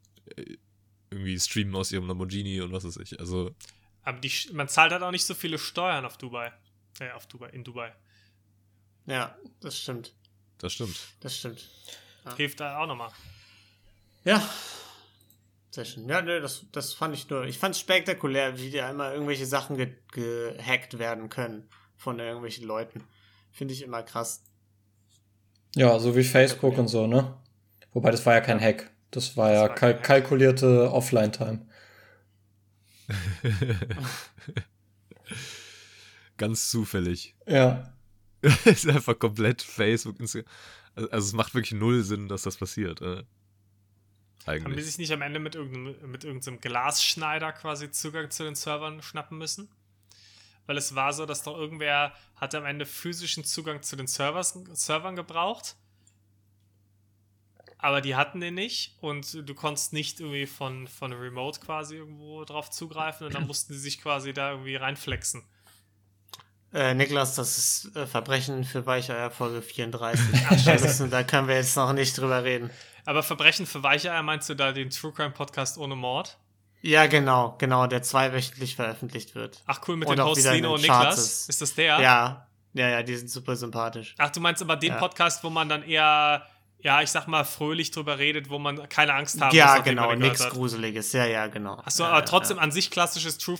[1.09, 3.19] irgendwie streamen aus ihrem Lamborghini und was weiß ich.
[3.19, 3.55] Also
[4.03, 6.53] Aber die, man zahlt halt auch nicht so viele Steuern auf Dubai.
[6.99, 7.95] Äh, auf Dubai, in Dubai.
[9.07, 10.13] Ja, das stimmt.
[10.59, 10.99] das stimmt.
[11.21, 11.67] Das stimmt.
[12.37, 13.11] Hilft da auch nochmal.
[14.25, 14.43] Ja.
[15.71, 16.07] Sehr schön.
[16.09, 17.45] Ja, ne, das, das fand ich nur.
[17.45, 22.65] Ich fand es spektakulär, wie da immer irgendwelche Sachen ge gehackt werden können von irgendwelchen
[22.65, 23.03] Leuten.
[23.51, 24.43] Finde ich immer krass.
[25.75, 27.37] Ja, so wie Facebook und so, ne?
[27.93, 28.89] Wobei das war ja kein Hack.
[29.11, 30.03] Das war Das ja war kein kal Hack.
[30.03, 31.65] kalkulierte Offline-Time.
[36.37, 37.35] Ganz zufällig.
[37.45, 37.93] Ja.
[38.65, 40.19] ist einfach komplett Facebook.
[40.19, 40.49] Instagram.
[40.95, 43.01] Also, also es macht wirklich null Sinn, dass das passiert.
[44.45, 44.51] Äh.
[44.51, 44.85] Haben die Eigentlich.
[44.85, 49.37] sich nicht am Ende mit irgendeinem, mit irgendeinem Glasschneider quasi Zugang zu den Servern schnappen
[49.37, 49.69] müssen?
[50.67, 54.57] Weil es war so, dass doch irgendwer hatte am Ende physischen Zugang zu den Servers,
[54.73, 55.75] Servern gebraucht.
[57.77, 62.43] Aber die hatten den nicht und du konntest nicht irgendwie von, von Remote quasi irgendwo
[62.43, 65.43] drauf zugreifen und dann mussten die sich quasi da irgendwie reinflexen.
[66.73, 70.25] Äh, Niklas, das ist äh, Verbrechen für Weicheier Folge 34.
[70.49, 72.69] Ach, da können wir jetzt noch nicht drüber reden.
[73.05, 76.37] Aber Verbrechen für Weicheier meinst du da den True Crime Podcast ohne Mord?
[76.81, 79.61] Ja, genau, genau, der zweiwöchentlich veröffentlicht wird.
[79.65, 81.17] Ach cool, mit Und in Lino den und Charts Niklas.
[81.19, 81.49] ist.
[81.49, 81.99] Ist das der?
[81.99, 84.13] Ja, ja, ja, die sind super sympathisch.
[84.17, 84.97] Ach, du meinst aber den Ja.
[84.99, 86.45] Podcast, wo man dann eher,
[86.79, 89.95] ja, ich sag mal, fröhlich drüber redet, wo man keine Angst haben ja, muss, nachdem
[89.95, 90.47] genau, nichts.
[90.49, 91.11] Gruseliges.
[91.13, 91.77] Ja, ja, genau.
[91.83, 92.63] Achso, ja, aber ja, trotzdem Ja.
[92.63, 93.57] an sich klassisches True,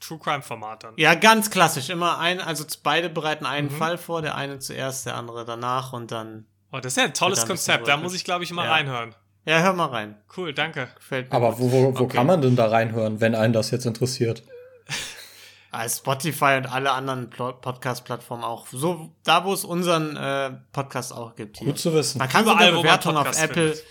[0.00, 0.94] True Crime Format dann.
[0.96, 1.90] ja, ganz klassisch.
[1.90, 3.76] Immer ein, also beide bereiten einen Mhm.
[3.76, 6.46] Fall vor, der eine zuerst, der andere danach und dann.
[6.72, 7.86] Oh, das ist ja ein tolles Konzept.
[7.86, 8.72] Da muss ich, glaube ich, mal Ja.
[8.72, 9.14] reinhören.
[9.44, 10.16] Ja, hör mal rein.
[10.36, 10.88] Cool, danke.
[10.96, 11.36] Gefällt mir.
[11.36, 12.16] Aber wo, wo, wo Okay.
[12.16, 14.42] kann man denn da reinhören, wenn einen das jetzt interessiert?
[15.88, 18.66] Spotify und alle anderen Podcast-Plattformen auch.
[18.68, 21.58] So, da wo es unseren äh, Podcast auch gibt.
[21.58, 21.66] Hier.
[21.68, 22.18] Gut zu wissen.
[22.18, 23.68] Man kann Überall, sogar Bewertungen auf Apple.
[23.74, 23.84] findet.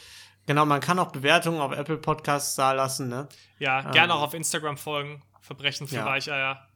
[0.45, 3.27] Genau, man kann auch Bewertungen auf Apple Podcasts da lassen, ne?
[3.59, 3.91] Ja, Ähm.
[3.91, 5.21] gerne auch auf Instagram folgen.
[5.41, 6.05] Verbrechen für Ja.
[6.05, 6.67] Weicheier.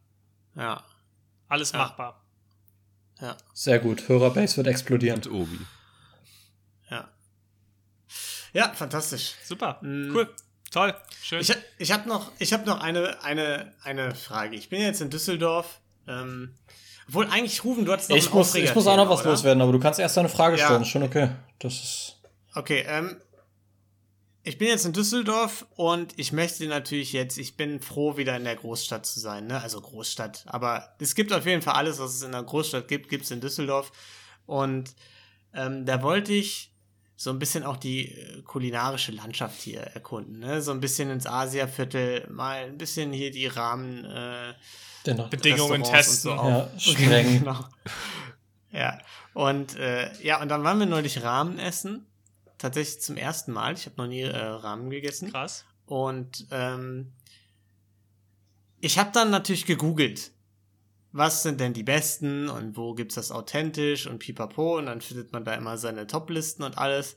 [0.56, 0.82] Ja,
[1.48, 1.78] Alles Ja.
[1.80, 2.24] machbar.
[3.22, 4.08] ja, Sehr gut.
[4.10, 5.18] Hörerbase wird explodieren.
[5.22, 5.60] Und Obi.
[8.56, 8.68] Ja.
[8.68, 9.34] Ja, fantastisch.
[9.44, 9.80] Super.
[9.82, 10.16] Mm.
[10.16, 10.30] Cool.
[10.72, 10.94] Toll.
[11.22, 11.42] Schön.
[11.42, 14.56] Ich, ich habe noch, ich hab noch eine, eine, eine Frage.
[14.56, 15.80] Ich bin jetzt in Düsseldorf.
[16.08, 16.54] Ähm,
[17.08, 19.32] obwohl eigentlich Rufen, du hattest noch Ich muss, ich muss auch noch was oder?
[19.32, 20.66] loswerden, aber du kannst erst deine Frage Ja.
[20.66, 20.82] stellen.
[20.82, 21.30] Ist schon okay.
[21.60, 22.16] Das ist.
[22.56, 23.18] Okay, ähm,
[24.44, 28.44] ich bin jetzt in Düsseldorf und ich möchte natürlich jetzt, ich bin froh, wieder in
[28.44, 29.62] der Großstadt zu sein, ne?
[29.62, 30.46] Also Großstadt.
[30.48, 33.32] Aber es gibt auf jeden Fall alles, was es in der Großstadt gibt, gibt es
[33.32, 33.92] in Düsseldorf.
[34.46, 34.94] Und
[35.54, 36.72] ähm, da wollte ich
[37.18, 40.62] so ein bisschen auch die äh, kulinarische Landschaft hier erkunden, ne?
[40.62, 44.54] So ein bisschen ins Asiaviertel, mal ein bisschen hier die Rahmen, äh,
[45.30, 46.32] Bedingungen testen.
[46.32, 47.40] Und so Ja, streng.
[47.40, 47.66] genau.
[48.72, 48.98] Ja,
[49.34, 52.06] und äh, ja, und dann waren wir neulich Ramen essen.
[52.58, 53.74] Tatsächlich zum ersten Mal.
[53.74, 55.32] Ich habe noch nie äh, Ramen gegessen.
[55.32, 55.66] Krass.
[55.86, 57.14] Und ähm,
[58.82, 60.32] ich habe dann natürlich gegoogelt.
[61.18, 65.32] Was sind denn die besten und wo gibt's das authentisch und pipapo und dann findet
[65.32, 67.16] man da immer seine Toplisten und alles.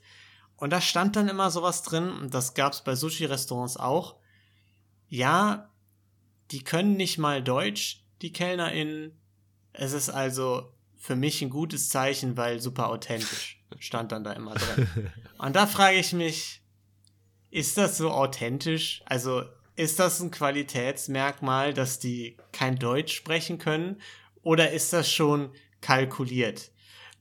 [0.55, 4.15] Und da stand dann immer sowas drin und das gab's bei Sushi-Restaurants auch.
[5.09, 5.69] Ja,
[6.51, 9.19] die können nicht mal Deutsch, die KellnerInnen.
[9.73, 13.61] Es ist also für mich ein gutes Zeichen, weil super authentisch.
[13.79, 15.11] Stand dann da immer drin.
[15.39, 16.61] Und da frage ich mich,
[17.51, 19.01] ist das so authentisch?
[19.07, 19.43] Also
[19.79, 24.01] ist das ein Qualitätsmerkmal, dass die kein Deutsch sprechen können?
[24.41, 26.71] Oder ist das schon kalkuliert?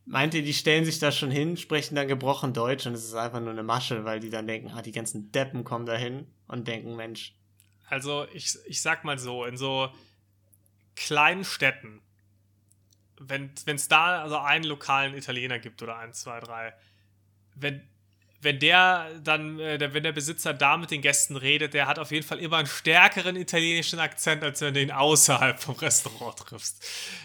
[0.04, 3.14] Meint ihr, die stellen sich da schon hin, sprechen dann gebrochen Deutsch und es ist
[3.14, 6.26] einfach nur eine Masche, weil die dann denken, ah, die ganzen Deppen kommen da hin
[6.48, 7.36] und denken, Mensch,
[7.88, 9.90] Also, ich, ich sag mal so, in so
[10.96, 12.00] kleinen Städten,
[13.20, 16.74] wenn es da also einen lokalen Italiener gibt oder ein, zwei, drei,
[17.54, 17.88] wenn,
[18.40, 22.12] wenn der dann, äh, wenn der Besitzer da mit den Gästen redet, der hat auf
[22.12, 26.84] jeden Fall immer einen stärkeren italienischen Akzent, als wenn du ihn außerhalb vom Restaurant triffst.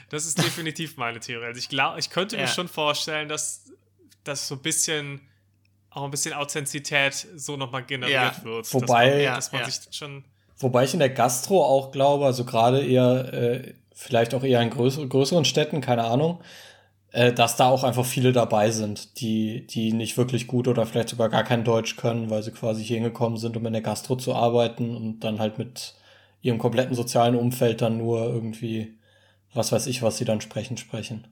[0.10, 1.46] Das ist definitiv meine Theorie.
[1.46, 2.48] Also ich glaube, ich könnte mir Ja.
[2.48, 3.66] schon vorstellen, dass
[4.24, 5.22] das so ein bisschen
[5.92, 8.44] auch ein bisschen Authentizität so nochmal generiert Ja.
[8.44, 8.74] wird.
[8.74, 9.70] Wobei- dass man, Ja, dass man ja.
[9.70, 10.24] sich schon
[10.58, 14.70] Wobei ich in der Gastro auch glaube, also gerade eher, äh, vielleicht auch eher in
[14.70, 16.42] größer, größeren Städten, keine Ahnung,
[17.14, 21.10] äh, dass da auch einfach viele dabei sind, die, die nicht wirklich gut oder vielleicht
[21.10, 24.16] sogar gar kein Deutsch können, weil sie quasi hier hingekommen sind, um in der Gastro
[24.16, 25.94] zu arbeiten und dann halt mit
[26.42, 28.98] ihrem kompletten sozialen Umfeld dann nur irgendwie,
[29.54, 31.28] was weiß ich, was sie dann sprechen, sprechen.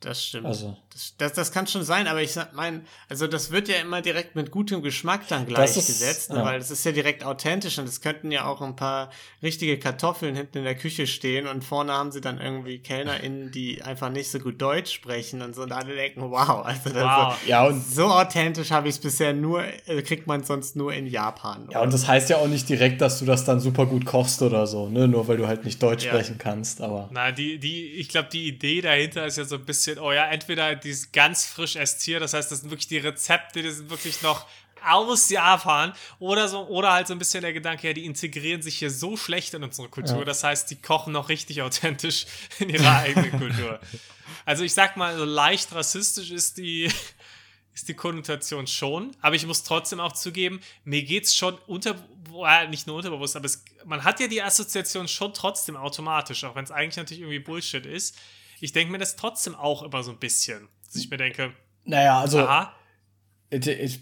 [0.00, 0.46] das stimmt.
[0.46, 4.02] Also, Das, das, das kann schon sein, aber ich meine, also das wird ja immer
[4.02, 6.44] direkt mit gutem Geschmack dann gleichgesetzt, ne, ja.
[6.44, 9.10] weil das ist ja direkt authentisch und es könnten ja auch ein paar
[9.42, 13.82] richtige Kartoffeln hinten in der Küche stehen und vorne haben sie dann irgendwie KellnerInnen, die
[13.82, 17.36] einfach nicht so gut Deutsch sprechen und so und alle denken, wow, also das Wow.
[17.46, 20.92] ja, und so, so authentisch habe ich es bisher nur, äh, kriegt man sonst nur
[20.92, 21.68] in Japan.
[21.70, 24.42] Ja, und das heißt ja auch nicht direkt, dass du das dann super gut kochst
[24.42, 25.08] oder so, ne?
[25.08, 26.12] Nur weil du halt nicht Deutsch Ja.
[26.12, 27.08] sprechen kannst, aber.
[27.12, 30.26] Na, die, die, ich glaube, die Idee dahinter ist ja so ein bisschen, oh ja,
[30.26, 34.22] entweder dieses ganz frisch Estier, das heißt, das sind wirklich die Rezepte, die sind wirklich
[34.22, 34.46] noch
[34.84, 38.78] aus Japan oder so, oder halt so ein bisschen der Gedanke, ja, die integrieren sich
[38.78, 40.24] hier so schlecht in unsere Kultur, Ja.
[40.24, 42.26] das heißt, die kochen noch richtig authentisch
[42.58, 43.78] in ihrer eigenen Kultur.
[44.44, 46.90] Also ich sag mal, so leicht rassistisch ist die,
[47.74, 51.94] ist die Konnotation schon, aber ich muss trotzdem auch zugeben, mir geht's schon unter,
[52.44, 56.56] äh, nicht nur unterbewusst, aber es, man hat ja die Assoziation schon trotzdem automatisch, auch
[56.56, 58.16] wenn es eigentlich natürlich irgendwie Bullshit ist.
[58.62, 61.52] Ich denke mir das trotzdem auch immer so ein bisschen, dass ich mir denke,
[61.84, 62.38] Naja, also.
[62.38, 62.72] aha,
[63.50, 64.00] Ich, ich,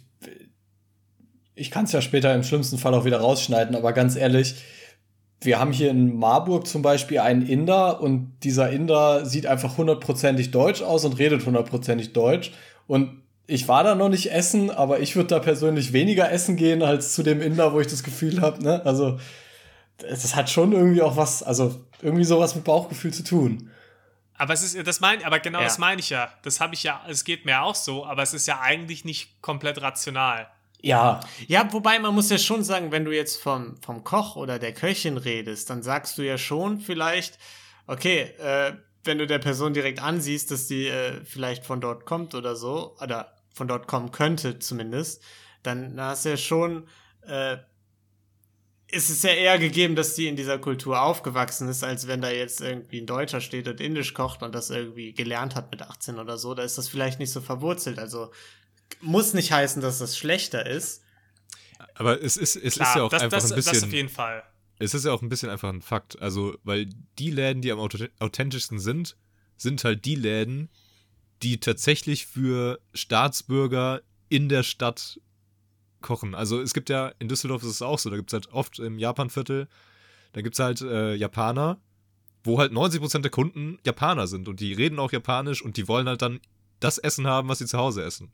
[1.54, 4.56] ich kann es ja später im schlimmsten Fall auch wieder rausschneiden, aber ganz ehrlich,
[5.40, 10.50] wir haben hier in Marburg zum Beispiel einen Inder und dieser Inder sieht einfach hundertprozentig
[10.50, 12.52] deutsch aus und redet hundertprozentig deutsch.
[12.86, 16.82] Und ich war da noch nicht essen, aber ich würde da persönlich weniger essen gehen
[16.82, 18.84] als zu dem Inder, wo ich das Gefühl habe, ne?
[18.84, 19.18] Also,
[19.96, 23.70] das hat schon irgendwie auch was, also irgendwie sowas mit Bauchgefühl zu tun.
[24.40, 25.64] Aber es ist, das mein, aber genau Ja.
[25.64, 26.32] das meine ich ja.
[26.42, 29.42] Das habe ich ja, es geht mir auch so, aber es ist ja eigentlich nicht
[29.42, 30.50] komplett rational.
[30.80, 34.58] Ja, Ja, wobei man muss ja schon sagen, wenn du jetzt vom, vom Koch oder
[34.58, 37.38] der Köchin redest, dann sagst du ja schon vielleicht,
[37.86, 38.72] okay, äh,
[39.04, 42.96] wenn du der Person direkt ansiehst, dass die äh, vielleicht von dort kommt oder so,
[43.02, 45.22] oder von dort kommen könnte zumindest,
[45.62, 46.88] dann hast du ja schon,
[47.26, 47.58] äh,
[48.92, 52.30] ist es ja eher gegeben, dass die in dieser Kultur aufgewachsen ist, als wenn da
[52.30, 56.18] jetzt irgendwie ein Deutscher steht und Indisch kocht und das irgendwie gelernt hat mit 18
[56.18, 56.54] oder so.
[56.54, 57.98] Da ist das vielleicht nicht so verwurzelt.
[57.98, 58.30] Also
[59.00, 61.02] muss nicht heißen, dass das schlechter ist.
[61.94, 63.90] Aber es ist, es Klar, ist ja auch das, einfach das, ein das auf bisschen.
[63.92, 64.42] jeden Fall.
[64.78, 66.20] Es ist ja auch ein bisschen einfach ein Fakt.
[66.20, 66.88] Also, weil
[67.18, 69.16] die Läden, die am authent- authentischsten sind,
[69.56, 70.70] sind halt die Läden,
[71.42, 75.20] die tatsächlich für Staatsbürger in der Stadt
[76.00, 76.34] kochen.
[76.34, 78.78] Also es gibt ja, in Düsseldorf ist es auch so, da gibt es halt oft
[78.78, 79.68] im Japanviertel,
[80.32, 81.78] da gibt es halt äh, Japaner,
[82.44, 86.08] wo halt 90% der Kunden Japaner sind und die reden auch Japanisch und die wollen
[86.08, 86.40] halt dann
[86.80, 88.32] das Essen haben, was sie zu Hause essen.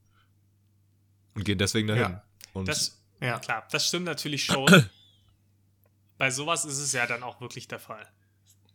[1.35, 2.03] Und gehen deswegen dahin.
[2.03, 2.23] Ja.
[2.53, 3.39] Und Das, Ja.
[3.39, 4.67] klar, das stimmt natürlich schon.
[6.19, 8.07] Bei sowas ist es ja dann auch wirklich der Fall.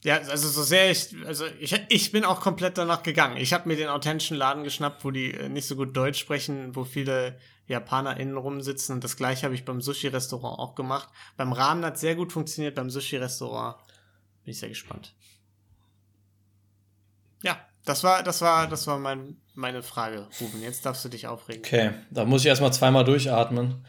[0.03, 3.37] Ja, also so sehr ich, also ich, ich bin auch komplett danach gegangen.
[3.37, 6.75] Ich habe mir den authentischen Laden geschnappt, wo die äh, nicht so gut Deutsch sprechen,
[6.75, 9.01] wo viele JapanerInnen rumsitzen.
[9.01, 11.09] Das gleiche habe ich beim Sushi-Restaurant auch gemacht.
[11.37, 13.77] Beim Ramen hat sehr gut funktioniert, beim Sushi-Restaurant
[14.43, 15.13] bin ich sehr gespannt.
[17.43, 20.61] Ja, das war, das war, das war mein, meine Frage, Ruben.
[20.61, 21.63] Jetzt darfst du dich aufregen.
[21.63, 21.91] okay.
[22.11, 23.85] Da muss ich erstmal zweimal durchatmen.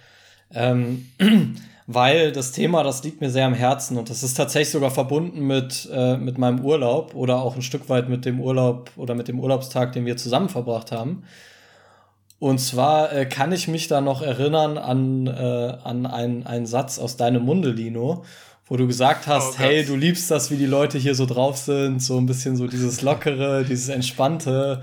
[0.50, 1.10] Ähm,
[1.86, 5.46] weil das Thema, das liegt mir sehr am Herzen und das ist tatsächlich sogar verbunden
[5.46, 9.28] mit, äh, mit meinem Urlaub oder auch ein Stück weit mit dem Urlaub oder mit
[9.28, 11.24] dem Urlaubstag, den wir zusammen verbracht haben.
[12.42, 16.98] Und zwar äh, kann ich mich da noch erinnern an, äh, an einen, einen Satz
[16.98, 18.24] aus deinem Munde, Lino,
[18.66, 21.56] wo du gesagt hast, Oh hey, du liebst das, wie die Leute hier so drauf
[21.56, 24.82] sind, so ein bisschen so dieses Lockere, dieses Entspannte,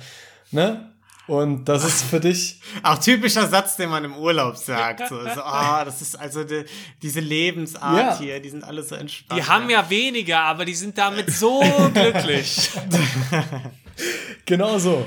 [0.52, 0.90] ne?
[1.28, 5.10] Und das ist für dich, Auch typischer Satz, den man im Urlaub sagt.
[5.10, 6.64] So, so ah, das ist also die,
[7.02, 8.18] diese Lebensart Ja.
[8.18, 9.38] hier, die sind alle so entspannt.
[9.38, 11.62] Die haben ja weniger, aber die sind damit so
[11.94, 12.70] glücklich.
[14.46, 15.06] Genau so.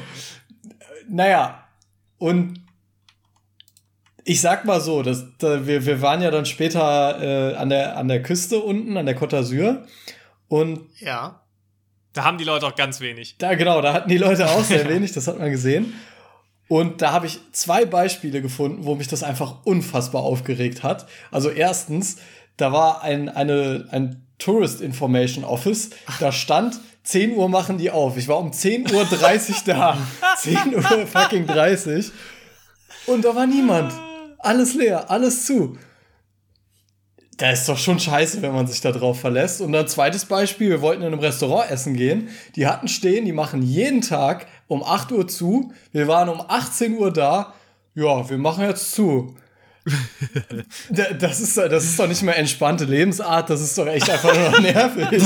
[1.09, 1.62] Naja,
[2.23, 2.61] und
[4.23, 7.97] ich sag mal so, dass, da, wir, wir waren ja dann später äh, an, der,
[7.97, 9.83] an der Küste unten, an der Côte d'Azur.
[10.47, 11.43] Und Ja.
[12.13, 13.39] Da haben die Leute auch ganz wenig.
[13.39, 15.95] da, genau, da hatten die Leute auch sehr wenig, das hat man gesehen.
[16.69, 21.09] Und da habe ich zwei Beispiele gefunden, wo mich das einfach unfassbar aufgeregt hat.
[21.33, 22.19] Also erstens,
[22.57, 28.17] da war ein, eine, ein Tourist Information Office, da stand, 10 Uhr machen die auf.
[28.17, 29.99] Ich war um 10.30 Uhr da.
[30.39, 32.11] 10 Uhr fucking 30.
[33.07, 33.93] Und da war niemand.
[34.39, 35.77] Alles leer, alles zu.
[37.39, 39.61] Da ist doch schon scheiße, wenn man sich da drauf verlässt.
[39.61, 42.29] Und dann zweites Beispiel, wir wollten in einem Restaurant essen gehen.
[42.55, 45.73] Die hatten stehen, die machen jeden Tag um 8 Uhr zu.
[45.91, 47.53] Wir waren um 18 Uhr da.
[47.95, 49.35] Ja, wir machen jetzt zu.
[50.91, 54.33] Da- das, ist, das ist doch nicht mehr entspannte Lebensart, das ist doch echt einfach
[54.33, 55.21] nur nervig.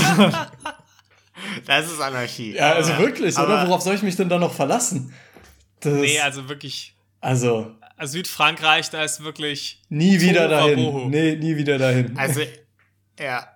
[1.66, 2.54] Das ist Anarchie.
[2.54, 3.48] Ja, also wirklich, oder?
[3.58, 5.12] Aber- Worauf soll ich mich denn da noch verlassen?
[5.80, 6.94] Das, Nee, also wirklich.
[7.20, 9.82] also, Also Südfrankreich, da ist wirklich.
[9.88, 10.76] nie wieder dahin.
[10.76, 11.08] Boho.
[11.08, 12.16] Nee, nie wieder dahin.
[12.16, 12.40] Also,
[13.18, 13.46] ja.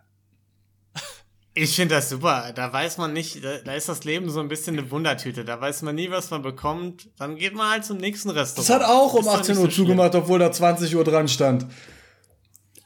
[1.52, 2.52] Ich finde das super.
[2.54, 5.44] Da weiß man nicht, da, da ist das Leben so ein bisschen eine Wundertüte.
[5.44, 7.08] Da weiß man nie, was man bekommt.
[7.18, 8.68] Dann geht man halt zum nächsten Restaurant.
[8.68, 11.02] Das hat auch um Ist doch 18 nicht Uhr so zugemacht, obwohl da 20 Uhr
[11.04, 11.66] dran stand.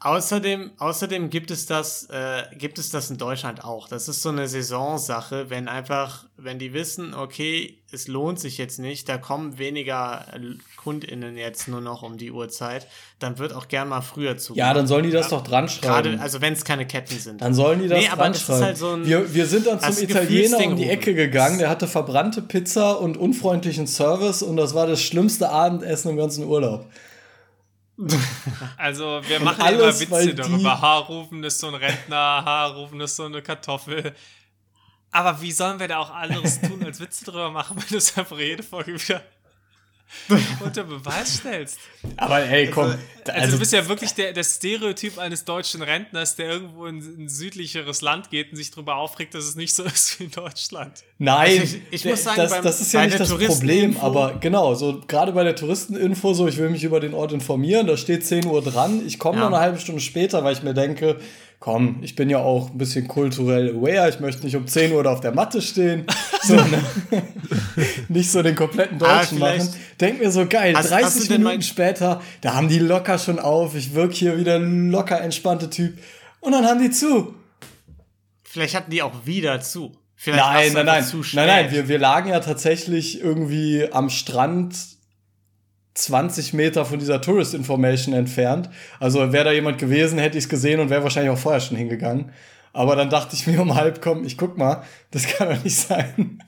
[0.05, 3.88] Außerdem, außerdem gibt es das, äh, gibt es das in Deutschland auch.
[3.88, 8.78] Das ist so eine Saisonsache, wenn einfach, wenn die wissen, okay, es lohnt sich jetzt
[8.78, 10.40] nicht, da kommen weniger äh,
[10.76, 12.86] KundInnen jetzt nur noch um die Uhrzeit,
[13.18, 14.55] dann wird auch gern mal früher zu.
[14.55, 16.11] Ja, dann sollen die das doch dran schreiben.
[16.11, 17.40] Gerade, also wenn es keine Ketten sind.
[17.40, 18.62] Dann sollen die das Nee, dran schreiben.
[18.62, 20.84] halt so ein- wir, wir sind dann zum Italiener um die.
[20.90, 26.11] Ecke gegangen, der hatte verbrannte Pizza und unfreundlichen Service und das war das schlimmste Abendessen
[26.11, 26.90] im ganzen Urlaub.
[28.76, 30.80] Also, wir machen alles, immer Witze darüber.
[30.80, 34.14] Haarrufen ist so ein Rentner, Haarrufen ist so eine Kartoffel.
[35.12, 38.38] Aber wie sollen wir da auch anderes tun, als Witze drüber machen, wenn es einfach
[38.38, 39.22] jede Folge wieder
[40.64, 41.78] unter Beweis stellst?
[42.16, 42.94] Aber ey, komm.
[43.26, 47.28] Also, du bist ja wirklich der, der Stereotyp eines deutschen Rentners, der irgendwo in ein
[47.28, 51.02] südlicheres Land geht und sich darüber aufregt, dass es nicht so ist wie in Deutschland.
[51.18, 54.34] Nein, Also ich- ich muss sagen, das, beim- das ist ja nicht das Problem, aber
[54.40, 57.96] genau, so gerade bei der Touristeninfo, so ich will mich über den Ort informieren, da
[57.96, 59.44] steht 10 Uhr dran, ich komme Ja.
[59.44, 61.18] noch eine halbe Stunde später, weil ich mir denke,
[61.64, 65.02] komm, ich bin ja auch ein bisschen kulturell aware, ich möchte nicht um 10 Uhr
[65.02, 66.04] da auf der Matte stehen,
[66.42, 66.82] so, ne?
[68.10, 69.80] nicht so den kompletten Ah, Deutschen vielleicht- machen.
[69.98, 73.74] Denk mir so, geil, Hast- 30 hast Minuten später, da haben die locker schon auf,
[73.76, 75.96] ich wirke hier wieder ein locker entspannter Typ
[76.40, 77.34] und dann haben die zu.
[78.42, 79.92] Vielleicht hatten die auch wieder zu.
[80.16, 81.04] Vielleicht Nein, nein, nein.
[81.04, 84.76] zu Nein, nein, wir, wir lagen ja tatsächlich irgendwie am Strand
[85.95, 88.68] 20 Meter von dieser Tourist Information entfernt.
[89.01, 91.76] Also wäre da jemand gewesen, hätte ich es gesehen und wäre wahrscheinlich auch vorher schon
[91.76, 92.32] hingegangen.
[92.72, 94.82] Aber dann dachte ich mir um halb, komm, ich guck mal,
[95.12, 96.42] das kann doch nicht sein.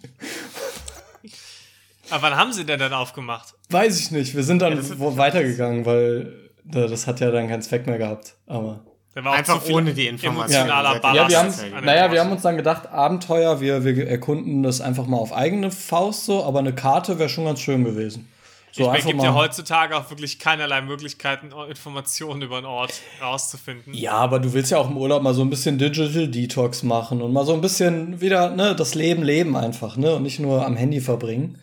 [2.10, 3.54] Aber wann haben sie denn dann aufgemacht?
[3.70, 4.34] Weiß ich nicht.
[4.34, 6.32] Wir sind dann Ja, weitergegangen, weil
[6.64, 8.34] das hat ja dann keinen Zweck mehr gehabt.
[8.46, 8.84] Aber
[9.14, 10.66] Da war auch Einfach zu viel ohne die Information.
[10.68, 11.16] Ja, Ballast.
[11.16, 15.06] ja, wir haben, naja, wir haben uns dann gedacht, Abenteuer, wir, wir erkunden das einfach
[15.06, 18.28] mal auf eigene Faust so, aber eine Karte wäre schon ganz schön gewesen.
[18.76, 23.94] So Ich gibt ja heutzutage auch wirklich keinerlei Möglichkeiten, Informationen über einen Ort rauszufinden.
[23.94, 27.22] Ja, aber du willst ja auch im Urlaub mal so ein bisschen Digital Detox machen
[27.22, 30.66] und mal so ein bisschen wieder, ne, das Leben leben einfach, ne, und nicht nur
[30.66, 31.58] am Handy verbringen.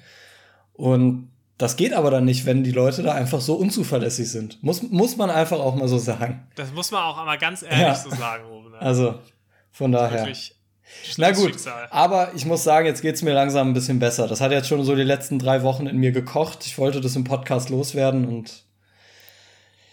[0.74, 4.64] Und das geht aber dann nicht, wenn die Leute da einfach so unzuverlässig sind.
[4.64, 6.47] Muss, muss man einfach auch mal so sagen.
[6.55, 7.93] Das muss man auch einmal ganz ehrlich Ja.
[7.95, 8.72] so sagen, Ruben.
[8.72, 8.80] ne?
[8.80, 9.16] Also,
[9.72, 10.22] von daher.
[10.22, 10.55] Wirklich.
[11.17, 11.88] Na gut, Schicksal.
[11.91, 14.27] aber ich muss sagen, jetzt geht's mir langsam ein bisschen besser.
[14.27, 16.65] Das hat jetzt schon so die letzten drei Wochen in mir gekocht.
[16.65, 18.63] Ich wollte das im Podcast loswerden und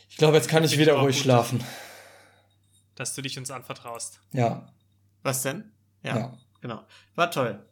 [0.09, 1.23] ich glaube, jetzt kann ich ich wieder ruhig gut.
[1.25, 1.65] schlafen.
[2.97, 4.21] Dass du dich uns anvertraust.
[4.33, 4.69] Ja,
[5.23, 5.71] Was denn?
[6.03, 6.39] Ja, Ja.
[6.61, 6.83] genau.
[7.15, 7.63] War toll.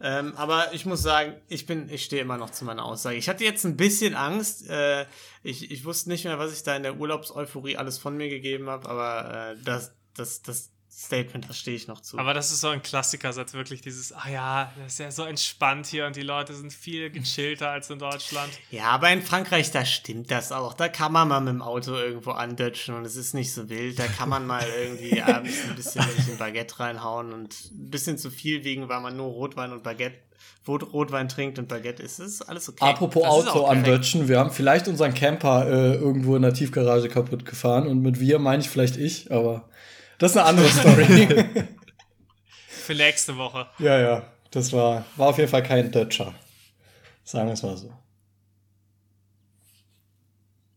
[0.00, 3.16] Ähm, aber ich muss sagen, ich bin, ich stehe immer noch zu meiner Aussage.
[3.16, 4.68] Ich hatte jetzt ein bisschen Angst.
[4.68, 5.06] Äh,
[5.44, 8.68] ich, ich wusste nicht mehr, was ich da in der Urlaubseuphorie alles von mir gegeben
[8.68, 12.18] habe, aber äh, das, das, das Statement, da stehe ich noch zu.
[12.18, 15.86] Aber das ist so ein Klassikersatz, wirklich dieses, ah ja, das ist ja so entspannt
[15.86, 18.50] hier und die Leute sind viel gechillter als in Deutschland.
[18.70, 20.72] ja, aber in Frankreich, da stimmt das auch.
[20.72, 23.98] Da kann man mal mit dem Auto irgendwo andötschen und es ist nicht so wild.
[23.98, 28.30] Da kann man mal irgendwie abends ein bisschen ein Baguette reinhauen und ein bisschen zu
[28.30, 30.18] viel wiegen, weil man nur Rotwein und Baguette,
[30.68, 32.20] Rot Rotwein trinkt und Baguette isst.
[32.20, 32.84] Das ist alles okay.
[32.84, 34.04] Apropos Das ist Auto auch am perfekt.
[34.04, 38.20] Dötschen, wir haben vielleicht unseren Camper äh, irgendwo in der Tiefgarage kaputt gefahren und mit
[38.20, 39.68] wir meine ich vielleicht ich, aber
[40.24, 41.04] das ist eine andere Story.
[42.68, 43.66] Für nächste Woche.
[43.78, 46.34] ja, ja, das war, war auf jeden Fall kein Dötscher.
[47.24, 47.92] Sagen wir es mal so.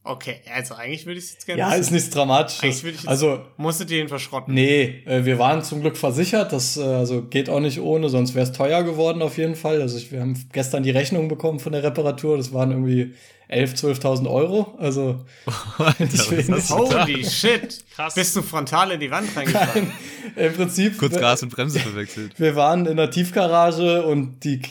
[0.03, 1.81] Okay, also eigentlich würde ich es jetzt gerne Ja, wissen.
[1.81, 3.07] ist nichts Dramatisches.
[3.07, 4.53] Also, musstet ihr ihn verschrotten?
[4.53, 8.33] nee, äh, wir waren zum Glück versichert, das äh, also geht auch nicht ohne, sonst
[8.35, 9.81] wäre es teuer geworden auf jeden Fall.
[9.81, 13.15] Also ich, wir haben gestern die Rechnung bekommen von der Reparatur, das waren irgendwie
[13.49, 15.23] 11.000, 12.000 Euro, also
[15.99, 16.69] wenig.
[16.69, 17.83] Holy shit!
[17.95, 18.13] Krass.
[18.13, 19.91] Bist du frontal in die Wand reingefahren?
[20.35, 22.33] Im Prinzip, Kurz Gas und Bremse verwechselt.
[22.37, 24.61] wir waren in der Tiefgarage und die,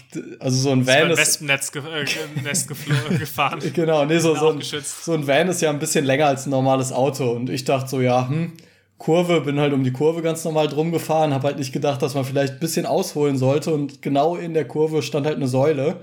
[0.40, 3.60] also so ein Van ist, Wespennetz ge äh, gefahren.
[3.72, 6.50] genau, nee, so, so, ein, so ein Van ist ja ein bisschen länger als ein
[6.50, 8.52] normales Auto und ich dachte so, ja, hm,
[8.98, 12.14] Kurve, bin halt um die Kurve ganz normal drum gefahren, habe halt nicht gedacht, dass
[12.14, 16.00] man vielleicht ein bisschen ausholen sollte und genau in der Kurve stand halt eine Säule.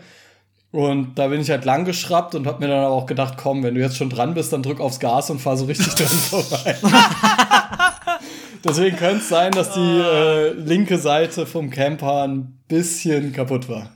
[0.74, 3.62] Und da bin ich halt lang geschraubt und habe mir dann aber auch gedacht, komm,
[3.62, 6.08] wenn du jetzt schon dran bist, dann drück aufs Gas und fahr so richtig dran
[6.08, 6.76] vorbei.
[8.64, 13.96] Deswegen könnte es sein, dass die äh, linke Seite vom Camper ein bisschen kaputt war.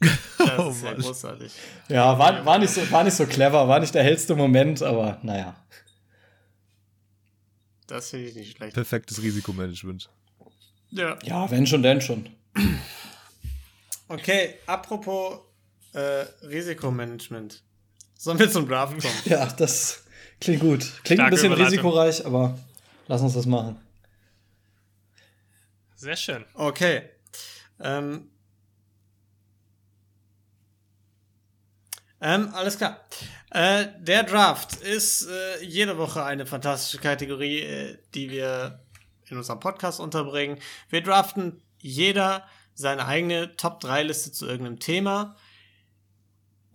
[0.00, 1.00] Das Oh ist ja Mann.
[1.00, 1.52] großartig.
[1.88, 5.18] Ja, war, war, nicht so, war nicht so clever, war nicht der hellste Moment, aber
[5.22, 5.56] naja.
[7.86, 8.74] Das finde ich nicht schlecht.
[8.74, 10.10] Perfektes Risikomanagement.
[10.90, 11.16] Ja.
[11.24, 12.28] Ja, wenn schon, denn schon.
[14.08, 15.38] Okay, apropos
[15.96, 17.62] äh, Risikomanagement.
[18.18, 19.14] Sollen wir zum Draft kommen?
[19.24, 20.04] Ja, das
[20.40, 20.80] klingt gut.
[21.04, 21.70] Klingt ein Starke bisschen Überleitung.
[21.70, 22.58] risikoreich, aber
[23.08, 23.80] lass uns das machen.
[25.94, 26.44] Sehr schön.
[26.54, 27.02] Okay.
[27.80, 28.28] Ähm,
[32.20, 33.00] ähm, alles klar.
[33.50, 38.80] Äh, der Draft ist äh, jede Woche eine fantastische Kategorie, äh, die wir
[39.28, 40.58] in unserem Podcast unterbringen.
[40.90, 45.36] Wir draften jeder seine eigene Top-3-Liste zu irgendeinem Thema.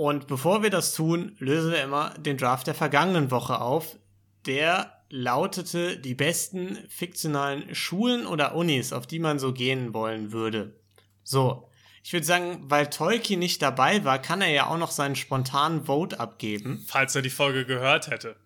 [0.02, 4.00] Und bevor wir das tun, lösen wir immer den Draft der vergangenen Woche auf.
[4.48, 10.76] Der lautete die besten fiktionalen Schulen oder Unis, auf die man so gehen wollen würde.
[11.22, 11.70] So,
[12.02, 15.86] ich würde sagen, weil Tolkien nicht dabei war, kann er ja auch noch seinen spontanen
[15.86, 16.84] Vote abgeben.
[16.88, 18.38] Falls er die Folge gehört hätte.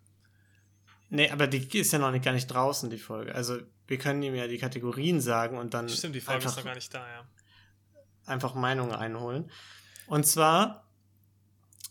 [1.09, 3.33] Nee, aber die ist ja noch nicht, gar nicht draußen, die Folge.
[3.33, 6.57] Also, wir können ihm ja die Kategorien sagen und dann Stimmt, die Folge einfach, ist
[6.57, 7.25] noch gar nicht da, ja.
[8.25, 9.49] einfach Meinungen einholen.
[10.07, 10.84] Und zwar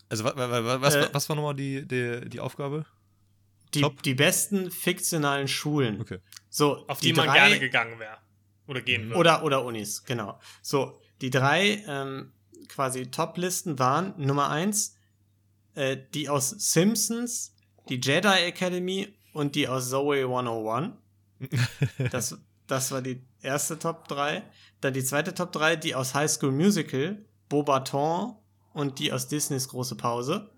[0.09, 2.85] Also, wa- wa- wa- was, Äh, was war nochmal die, die, die Aufgabe?
[3.73, 4.01] die, Top.
[4.03, 5.99] die besten fiktionalen Schulen.
[5.99, 6.19] Okay.
[6.49, 8.17] So, Auf die, man drei- gerne gegangen wäre.
[8.67, 9.19] Oder gehen würde.
[9.19, 10.39] Oder, oder Unis, genau.
[10.61, 12.31] So, die drei ähm,
[12.69, 14.95] quasi Top-Listen waren Nummer eins
[15.75, 17.53] äh, die aus Simpsons,
[17.89, 20.93] die Jedi Academy und die aus Zoe 101.
[22.11, 22.37] Das,
[22.67, 24.41] das war die erste Top 3.
[24.81, 28.35] Dann die zweite Top 3, die aus High School Musical, Beaubaton
[28.75, 30.49] und die aus Disneys Große Pause.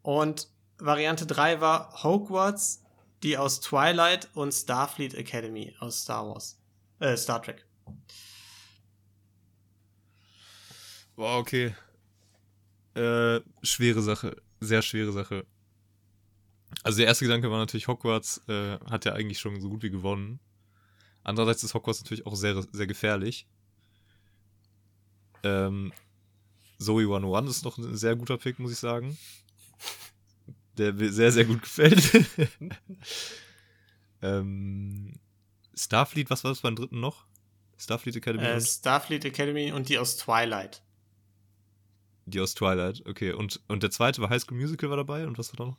[0.00, 0.48] Und
[0.78, 2.82] Variante 3 war Hogwarts,
[3.22, 6.58] die aus Twilight und Starfleet Academy aus Star Wars.
[6.98, 7.64] Äh, Star Trek.
[11.14, 11.76] Boah, okay.
[12.94, 14.36] Äh, schwere Sache.
[14.60, 15.44] Sehr schwere Sache.
[16.82, 19.90] Also der erste Gedanke war natürlich, Hogwarts äh, hat ja eigentlich schon so gut wie
[19.90, 20.40] gewonnen.
[21.22, 23.46] Andererseits ist Hogwarts natürlich auch sehr, sehr gefährlich.
[25.42, 25.92] Ähm,
[26.82, 29.16] Zoe 101 ist noch ein sehr guter Pick, muss ich sagen.
[30.78, 32.10] Der mir sehr, sehr gut gefällt.
[34.22, 35.14] ähm,
[35.74, 37.26] Starfleet, was war das beim dritten noch?
[37.78, 38.44] Starfleet Academy?
[38.44, 40.82] Äh, Starfleet Academy und die aus Twilight.
[42.26, 43.32] Die aus Twilight, okay.
[43.32, 45.78] Und, und der zweite war High School Musical war dabei und was war da noch?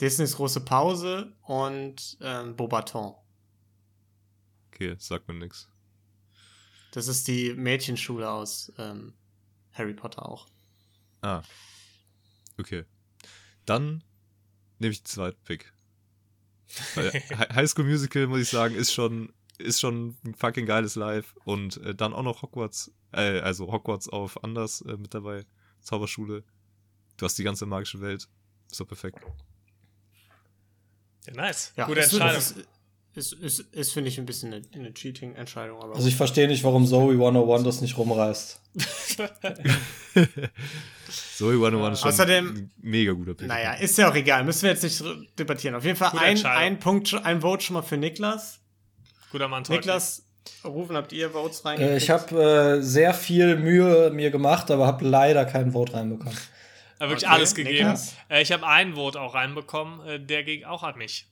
[0.00, 3.14] Disneys große Pause und ähm, Beaubaton.
[4.68, 5.70] Okay, sagt mir nix.
[6.96, 9.12] Das ist die Mädchenschule aus ähm,
[9.74, 10.46] Harry Potter auch.
[11.20, 11.42] Ah.
[12.56, 12.86] Okay.
[13.66, 14.02] Dann
[14.78, 15.70] nehme ich den zweiten Pick.
[16.94, 17.10] Weil
[17.54, 21.34] High School Musical, muss ich sagen, ist schon, ist schon ein fucking geiles Live.
[21.44, 25.44] Und äh, dann auch noch Hogwarts, äh, also Hogwarts auf anders äh, mit dabei.
[25.82, 26.44] Zauberschule.
[27.18, 28.26] Du hast die ganze magische Welt.
[28.70, 29.18] Ist doch perfekt.
[31.26, 31.74] Ja, nice.
[31.76, 32.38] Ja, Gute ist, Entscheidung.
[32.38, 32.56] Ist,
[33.16, 35.82] ist, ist, ist finde ich, ein bisschen eine, eine Cheating-Entscheidung.
[35.94, 38.60] Also ich verstehe nicht, warum Zoe 101 das nicht rumreißt.
[41.36, 43.46] Zoe 101 ist schon Außerdem- ein mega guter Pick.
[43.48, 44.44] naja, ist ja auch egal.
[44.44, 45.02] Müssen wir jetzt nicht
[45.38, 45.74] debattieren.
[45.74, 48.60] Auf jeden Fall Gute ein, ein Punkt, schon- ein Vote schon mal für Niklas.
[49.32, 49.64] Guter Mann.
[49.68, 50.22] Niklas,
[50.64, 52.02] Rufen, habt ihr Votes Äh, reingekriegt?
[52.02, 56.36] ich habe äh, sehr viel Mühe mir gemacht, aber habe leider keinen Vote reinbekommen.
[56.98, 57.94] Wirklich Okay, alles gegeben.
[58.30, 61.26] Äh, ich habe einen Vote auch reinbekommen, äh, der ging auch an mich.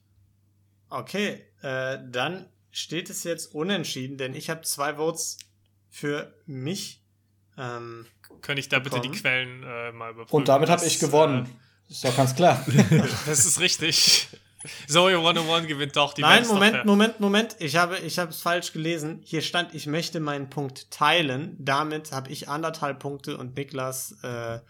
[0.95, 5.38] Okay, äh, dann steht es jetzt unentschieden, denn ich habe zwei Votes
[5.90, 7.03] für mich.
[7.59, 8.07] Ähm,
[8.42, 9.20] Könnte ich da bitte die Bekommen.
[9.20, 10.36] Quellen äh, mal überprüfen?
[10.36, 11.49] Und damit habe ich gewonnen.
[11.88, 12.64] Ist doch ganz klar.
[12.68, 14.28] Äh, das ist richtig.
[14.88, 16.84] Zoe 101 gewinnt doch die Nein, Moment.
[16.84, 17.57] Moment, Moment.
[17.59, 19.20] Ich habe ich habe es falsch gelesen.
[19.24, 21.57] Hier stand, ich möchte meinen Punkt teilen.
[21.59, 24.61] Damit habe ich anderthalb Punkte und Niklas äh,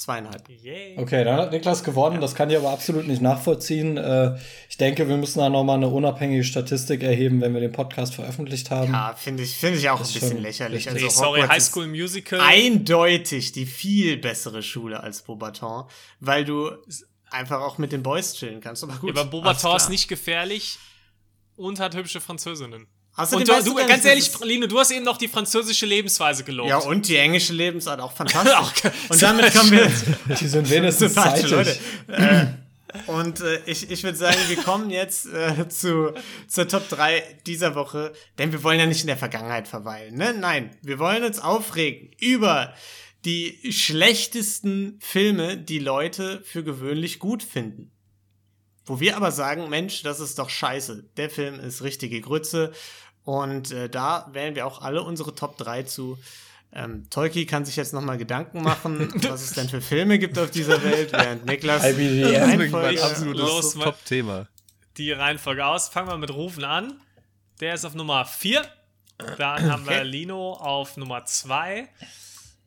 [0.00, 0.48] zweieinhalb.
[0.48, 0.96] Yay.
[0.98, 2.20] Okay, dann hat Niklas gewonnen.
[2.20, 3.96] Das kann ich aber absolut nicht nachvollziehen.
[3.96, 4.36] Äh,
[4.68, 8.70] ich denke, wir müssen da nochmal eine unabhängige Statistik erheben, wenn wir den Podcast veröffentlicht
[8.70, 8.92] haben.
[8.92, 10.88] Ja, finde ich, finde ich auch ein ist bisschen lächerlich.
[10.88, 12.40] Also Nee, sorry, Hogwarts High School Musical.
[12.40, 15.84] eindeutig die viel bessere Schule als Beaubaton,
[16.18, 16.70] weil du
[17.30, 18.82] einfach auch mit den Boys chillen kannst.
[18.82, 19.10] Aber gut.
[19.10, 20.78] aber Beaubaton alles ist nicht gefährlich
[21.56, 22.86] und hat hübsche Französinnen.
[23.20, 25.84] Außerdem Und du, weißt du gar ganz ehrlich, Lino, du hast eben noch die französische
[25.84, 26.70] Lebensweise gelobt.
[26.70, 28.84] Ja, und die englische Lebensart auch fantastisch.
[28.84, 28.90] Okay.
[29.08, 29.92] Und damit kommen wir
[30.36, 31.50] Die sind wenigstens zeitig.
[31.50, 31.78] Leute.
[32.08, 32.46] Äh,
[33.06, 36.14] und äh, ich, ich würde sagen, wir kommen jetzt äh, zu,
[36.48, 40.16] zur Top 3 dieser Woche, denn wir wollen ja nicht in der Vergangenheit verweilen.
[40.16, 40.34] Ne?
[40.34, 42.74] Nein, wir wollen uns aufregen über
[43.24, 47.92] die schlechtesten Filme, die Leute für gewöhnlich gut finden.
[48.86, 51.10] Wo wir aber sagen, Mensch, das ist doch scheiße.
[51.16, 52.72] Der Film ist richtige Grütze.
[53.24, 56.18] Und äh, da wählen wir auch alle unsere Top 3 zu.
[56.72, 60.50] Ähm, Tolki kann sich jetzt nochmal Gedanken machen, was es denn für Filme gibt auf
[60.50, 63.84] dieser Welt, während Niklas Reihenfolge absolutes los, Mann.
[63.86, 64.46] Top-Thema.
[64.96, 65.88] die Reihenfolge aus.
[65.88, 67.00] Fangen wir mit Rufen an.
[67.60, 68.62] Der ist auf Nummer 4.
[69.36, 70.02] Dann haben wir Okay.
[70.04, 71.88] Lino auf Nummer 2.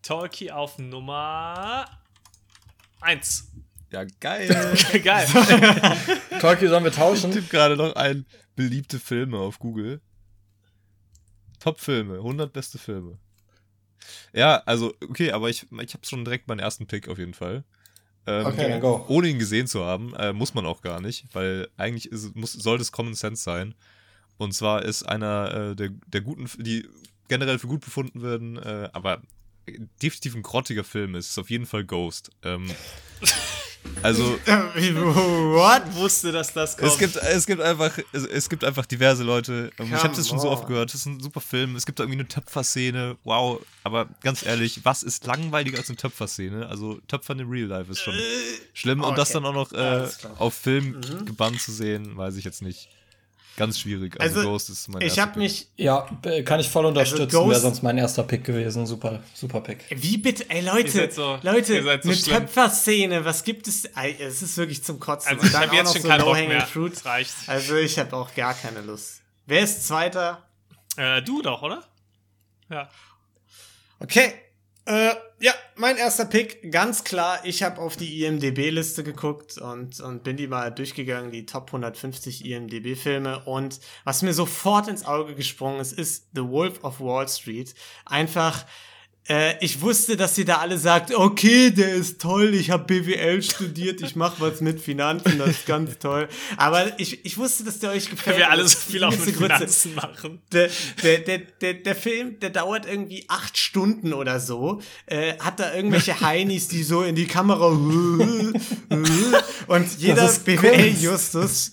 [0.04, 1.86] Tolki auf Nummer
[3.02, 3.48] 1.
[3.92, 4.48] Ja, geil.
[5.04, 5.28] Geil.
[6.42, 7.32] Tolki, sollen wir Ich tauschen?
[7.32, 8.26] tippe gerade noch ein
[8.56, 10.02] beliebte Filme auf Google.
[11.64, 13.18] Top-Filme, 100 beste Filme.
[14.34, 17.64] Ja, also, okay, aber ich, ich habe schon direkt meinen ersten Pick auf jeden Fall.
[18.28, 19.06] Ähm, Okay, dann go.
[19.08, 22.52] Ohne ihn gesehen zu haben, äh, muss man auch gar nicht, weil eigentlich ist, muss,
[22.52, 23.76] sollte es Common Sense sein.
[24.38, 26.90] Und zwar ist einer äh, der, der guten, die
[27.30, 29.22] generell für gut befunden werden, äh, aber
[30.02, 32.32] definitiv ein grottiger Film ist, ist auf jeden Fall Ghost.
[32.44, 32.70] Ähm,
[34.02, 34.38] also,
[34.76, 35.94] Wie, What?
[35.96, 36.92] wusste, dass das kommt.
[36.92, 39.72] es gibt, es gibt einfach, es, es gibt einfach diverse Leute.
[39.80, 40.90] ähm, ich habe Come das schon so oft gehört.
[40.90, 41.76] Das ist ein super Film.
[41.76, 43.18] Es gibt da irgendwie eine Töpferszene.
[43.24, 43.62] Wow.
[43.84, 46.68] Aber ganz ehrlich, was ist langweiliger als eine Töpferszene?
[46.68, 48.16] Also Töpfern im Real Life ist schon
[48.74, 49.04] schlimm.
[49.04, 49.44] Und das okay.
[49.44, 50.04] dann auch noch äh.
[50.04, 50.10] Mhm.
[50.38, 52.90] auf Film gebannt zu sehen, weiß ich jetzt nicht.
[53.56, 54.20] Ganz schwierig.
[54.20, 55.42] Also, Also, Ghost ist mein Ich erster habe Pick.
[55.44, 55.68] mich.
[55.78, 57.30] Ja, äh, kann ich voll unterstützen.
[57.30, 58.86] Ghost- Wäre sonst mein erster Pick gewesen.
[58.88, 59.86] Super, super Pick.
[59.92, 60.50] Wie bitte?
[60.50, 62.38] Ey, Ihr Leute, seid so- Leute, ihr seid so eine schlimm.
[62.48, 63.86] Töpferszene, was gibt es?
[63.86, 65.30] Ey, es ist wirklich zum Kotzen.
[65.38, 66.62] Also ich habe auch jetzt noch schon so keinen Bock mehr.
[66.66, 66.94] fruit.
[66.96, 67.34] Das reicht.
[67.48, 69.22] Also ich habe auch gar keine Lust.
[69.46, 70.42] Wer ist Zweiter?
[70.98, 71.84] Äh, du doch, oder?
[72.70, 72.90] Ja.
[74.00, 74.34] Okay.
[74.86, 77.40] Äh, ja, mein erster Pick, ganz klar.
[77.44, 82.46] Ich habe auf die IMDB-Liste geguckt und, und bin die mal durchgegangen, die Top 150
[82.46, 83.44] IMDB-Filme.
[83.46, 87.74] Und was mir sofort ins Auge gesprungen ist, ist The Wolf of Wall Street.
[88.06, 88.66] Einfach
[89.30, 93.42] Äh, ich wusste, dass ihr da alle sagt, okay, der ist toll, ich habe BWL
[93.42, 96.28] studiert, ich mache was mit Finanzen, das ist ganz toll.
[96.58, 98.36] Aber ich, ich wusste, dass der euch gefällt.
[98.36, 99.36] Weil wir alle so viel auch mit.
[99.36, 100.42] Finanzen machen.
[100.52, 100.70] Der,
[101.02, 104.82] der, der, der, der Film, der dauert irgendwie acht Stunden oder so.
[105.06, 107.68] Äh, hat da irgendwelche Heinis, die so in die Kamera
[109.68, 111.72] und jeder BWL-Justus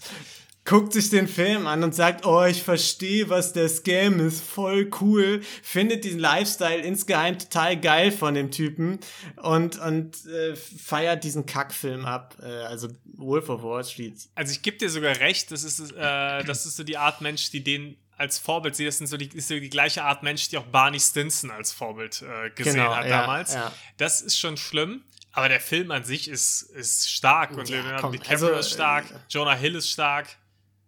[0.65, 4.91] guckt sich den Film an und sagt, oh, ich verstehe, was der Scam ist, voll
[5.01, 9.01] cool, findet diesen Lifestyle insgeheim total geil von dem Typen
[9.37, 14.15] und, und äh, feiert diesen Kackfilm ab, äh, also Wolf of Wall Street.
[14.35, 17.51] Also ich gebe dir sogar recht, das ist, äh, das ist so die Art Mensch,
[17.51, 18.87] die den als Vorbild sieht.
[18.87, 21.73] Das sind so die, ist so die gleiche Art Mensch, die auch Barney Stinson als
[21.73, 23.55] Vorbild äh, gesehen Genau, hat ja, damals.
[23.55, 23.73] ja.
[23.97, 25.03] Das ist schon schlimm.
[25.33, 28.73] Aber der Film an sich ist, ist stark und Ja, Leonardo komm, DiCaprio also, ist
[28.73, 30.27] stark, äh, Jonah Hill ist stark.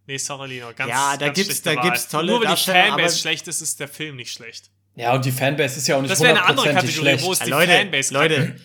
[0.06, 1.82] Nee, sorry, Lino, ganz Ja, da ganz gibt's- da Wahl.
[1.84, 4.70] gibt's tolle Nur weil die Fanbase aber- schlecht ist, ist der Film nicht schlecht.
[4.94, 7.24] Ja, und die Fanbase ist ja auch nicht Das wäre eine andere Kategorie, schlecht.
[7.24, 8.56] wo es die Leute, Fanbase Leute,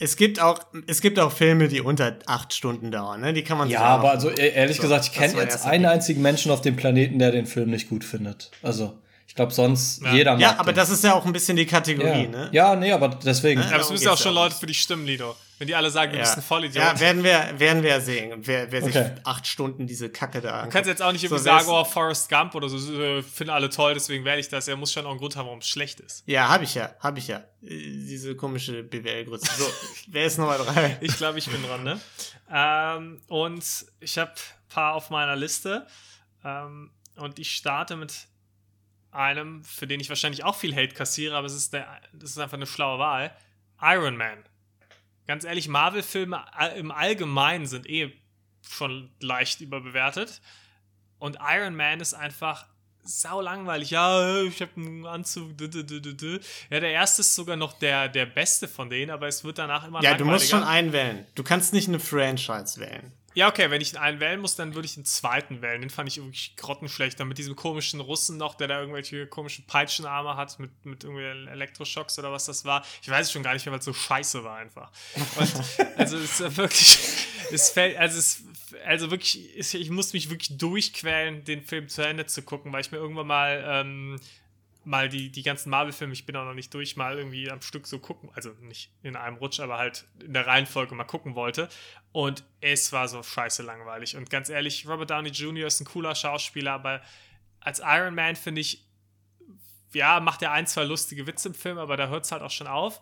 [0.00, 0.58] es gibt auch,
[0.88, 3.32] es gibt auch Filme, die unter acht Stunden dauern, ne?
[3.32, 6.20] Die kann man Ja, aber also e- ehrlich So, gesagt, ich kenne jetzt einen einzigen
[6.20, 8.50] Menschen auf dem Planeten, der den Film nicht gut findet.
[8.62, 10.12] Also, ich glaube sonst Ja.
[10.14, 10.76] jeder mag Ja, aber den.
[10.76, 12.28] das ist ja auch ein bisschen die Kategorie, ja.
[12.28, 12.48] ne?
[12.52, 13.60] ja, nee, aber deswegen.
[13.62, 15.34] Aber es müssen auch schon Leute für dich stimmen, Lido.
[15.58, 16.24] Wenn die alle sagen, du Ja.
[16.24, 16.82] bist ein Vollidiot.
[16.82, 18.32] Ja, werden wir, werden wir ja sehen.
[18.32, 19.12] Und wer, wer sich Okay.
[19.22, 22.28] acht Stunden diese Kacke da Du kannst jetzt auch nicht irgendwie So, sagen, oh, Forrest
[22.28, 24.66] Gump oder so, äh, finden alle toll, deswegen werde ich das.
[24.66, 26.24] Er muss schon auch einen Grund haben, warum es schlecht ist.
[26.26, 27.36] Ja, hab ich ja, hab ich ja.
[27.62, 29.48] Äh, Diese komische BWL-Grütze.
[29.56, 29.64] So,
[30.08, 30.98] wer ist Nummer drei?
[31.00, 32.00] Ich glaube, ich bin dran, ne?
[32.52, 33.64] Ähm, und
[34.00, 35.86] ich habe ein paar auf meiner Liste.
[36.44, 38.12] Ähm, und ich starte mit
[39.12, 42.38] einem, für den ich wahrscheinlich auch viel Hate kassiere, aber es ist, der, das ist
[42.38, 43.34] einfach eine schlaue Wahl.
[43.80, 44.38] Iron Man.
[45.26, 48.12] Ganz ehrlich, Marvel-Filme all- im Allgemeinen sind eh
[48.68, 50.40] schon leicht überbewertet.
[51.18, 52.66] Und Iron Man ist einfach
[53.04, 53.90] sau langweilig.
[53.90, 55.52] Ja, ich habe einen Anzug.
[55.60, 59.86] Ja, der erste ist sogar noch der, der beste von denen, aber es wird danach
[59.86, 61.26] immer Ja, du musst schon einen wählen.
[61.34, 63.12] Du kannst nicht eine Franchise wählen.
[63.34, 65.80] Ja, okay, wenn ich einen wählen muss, dann würde ich den zweiten wählen.
[65.80, 67.18] Den fand ich wirklich grottenschlecht.
[67.18, 71.24] Dann mit diesem komischen Russen noch, der da irgendwelche komischen Peitschenarme hat mit, mit irgendwie
[71.50, 72.84] Elektroschocks oder was das war.
[73.02, 74.90] Ich weiß es schon gar nicht mehr, weil es so scheiße war einfach.
[75.36, 75.52] Und
[75.96, 76.98] also es ist wirklich,
[77.50, 78.44] es fällt, also es,
[78.84, 82.92] also wirklich, ich muss mich wirklich durchquälen, den Film zu Ende zu gucken, weil ich
[82.92, 84.20] mir irgendwann mal ähm,
[84.84, 87.86] mal die, die ganzen Marvel-Filme, ich bin auch noch nicht durch, mal irgendwie am Stück
[87.86, 91.68] so gucken, also nicht in einem Rutsch, aber halt in der Reihenfolge mal gucken wollte.
[92.12, 94.16] Und es war so scheiße langweilig.
[94.16, 95.66] Und ganz ehrlich, Robert Downey Jr.
[95.66, 97.02] ist ein cooler Schauspieler, aber
[97.60, 98.86] als Iron Man finde ich,
[99.92, 102.50] ja, macht er ein, zwei lustige Witze im Film, aber da hört es halt auch
[102.50, 103.00] schon auf.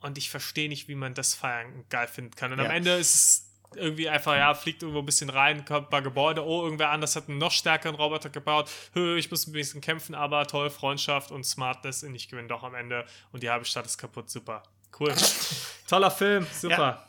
[0.00, 2.52] Und ich verstehe nicht, wie man das feiern geil finden kann.
[2.52, 2.72] Und am Ja.
[2.72, 6.44] Ende ist es irgendwie einfach, ja, fliegt irgendwo ein bisschen rein, kommt ein paar Gebäude,
[6.44, 10.14] oh, irgendwer anders hat einen noch stärkeren Roboter gebaut, Hö, ich muss ein bisschen kämpfen,
[10.14, 13.86] aber toll, Freundschaft und Smartness und ich gewinne doch am Ende und die halbe Stadt
[13.86, 14.62] ist kaputt, super.
[14.98, 15.14] Cool.
[15.88, 17.06] Toller Film, super.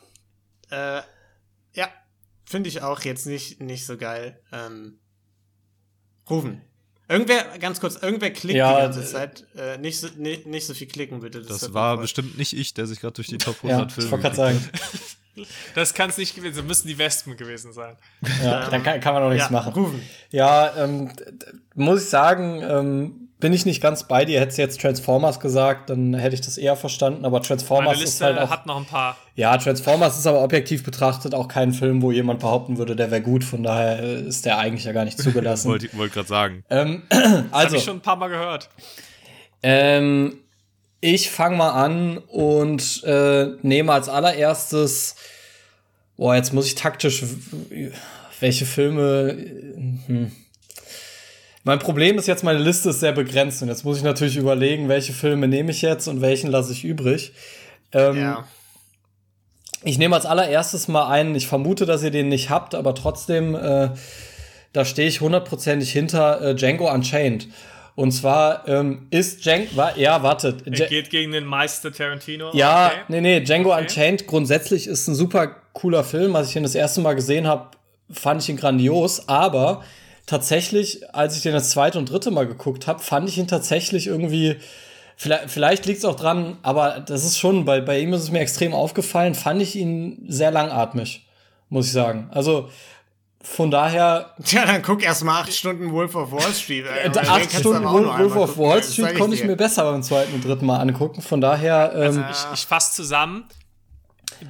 [0.70, 1.02] Äh,
[1.74, 1.88] ja,
[2.44, 4.40] finde ich auch jetzt nicht, nicht so geil.
[4.52, 4.98] Ähm,
[6.30, 6.62] Rufen.
[7.08, 9.46] Irgendwer, ganz kurz, irgendwer klickt Ja, die ganze Zeit.
[9.54, 11.42] Äh, nicht, so, nicht, nicht so viel klicken, bitte.
[11.42, 13.94] Das wird war bestimmt nicht ich, der sich gerade durch die Top Ja, 100 ich
[13.94, 14.70] Filme wollte gerade sagen.
[15.74, 17.96] Das kann es nicht gewesen sein, müssen die Wespen gewesen sein.
[18.42, 19.72] Ja, dann kann, kann man noch nichts Ja, machen.
[19.72, 20.02] Rufen.
[20.30, 21.10] Ja, ähm,
[21.74, 24.38] muss ich sagen, ähm, bin ich nicht ganz bei dir.
[24.40, 27.24] Hättest du jetzt Transformers gesagt, dann hätte ich das eher verstanden.
[27.24, 28.50] Aber Meine Transformers ist Liste halt auch.
[28.50, 29.16] hat noch ein paar.
[29.34, 33.22] Ja, Transformers ist aber objektiv betrachtet auch kein Film, wo jemand behaupten würde, der wäre
[33.22, 33.42] gut.
[33.42, 35.68] Von daher äh, ist der eigentlich ja gar nicht zugelassen.
[35.70, 36.64] Wollte wollt gerade sagen.
[36.70, 38.68] ähm, Das habe also, ich schon ein paar Mal gehört.
[39.62, 40.38] ähm,
[41.02, 45.16] ich fange mal an und äh, nehme als allererstes.
[46.16, 47.24] Boah, jetzt muss ich taktisch.
[48.40, 49.36] Welche Filme.
[50.06, 50.32] Hm.
[51.64, 54.88] Mein Problem ist jetzt, meine Liste ist sehr begrenzt und jetzt muss ich natürlich überlegen,
[54.88, 57.32] welche Filme nehme ich jetzt und welchen lasse ich übrig.
[57.92, 58.44] Ähm, Ja.
[59.84, 63.56] Ich nehme als allererstes mal einen, ich vermute, dass ihr den nicht habt, aber trotzdem,
[63.56, 63.90] äh,
[64.72, 67.48] da stehe ich hundertprozentig hinter äh, Django Unchained.
[67.94, 70.66] Und zwar ähm, ist Django, wa ja, wartet.
[70.66, 72.50] Er geht gegen den Meister Tarantino.
[72.54, 72.96] ja, okay.
[73.08, 73.82] nee, nee, Django Okay.
[73.82, 76.34] Unchained grundsätzlich ist ein super cooler Film.
[76.34, 77.68] Als ich ihn das erste Mal gesehen habe,
[78.10, 79.82] fand ich ihn grandios, aber
[80.26, 84.06] tatsächlich, als ich den das zweite und dritte Mal geguckt habe, fand ich ihn tatsächlich
[84.06, 84.56] irgendwie
[85.22, 88.32] Vielleicht, vielleicht liegt es auch dran, aber das ist schon, bei, bei ihm ist es
[88.32, 91.24] mir extrem aufgefallen, fand ich ihn sehr langatmig,
[91.68, 92.28] muss ich sagen.
[92.32, 92.70] Also
[93.42, 96.84] von daher, Tja, dann guck erst mal acht Stunden Wolf of Wall Street.
[96.86, 97.06] ey.
[97.06, 100.44] äh, Den acht Stunden Wolf, of Wall Street konnte ich mir besser beim zweiten und
[100.44, 101.22] dritten Mal angucken.
[101.22, 103.44] Von daher, ähm, Ich, ich fasse zusammen.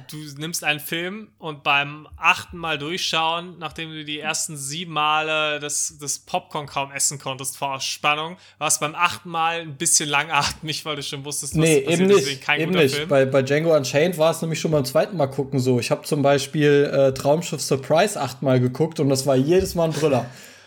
[0.09, 5.59] Du nimmst einen Film und beim achten Mal durchschauen, nachdem du die ersten sieben Male
[5.59, 10.09] das, das Popcorn kaum essen konntest vor Spannung, war es beim achten Mal ein bisschen
[10.09, 12.41] langatmig, weil du schon wusstest, was Nee, passiert, eben deswegen nicht.
[12.43, 12.95] kein Eben guter nicht.
[12.95, 13.09] Film.
[13.09, 15.79] Bei, bei Django Unchained war es nämlich schon beim zweiten Mal gucken so.
[15.79, 19.91] Ich habe zum Beispiel äh, Traumschiff Surprise achtmal geguckt und das war jedes Mal ein
[19.93, 20.25] Brüller.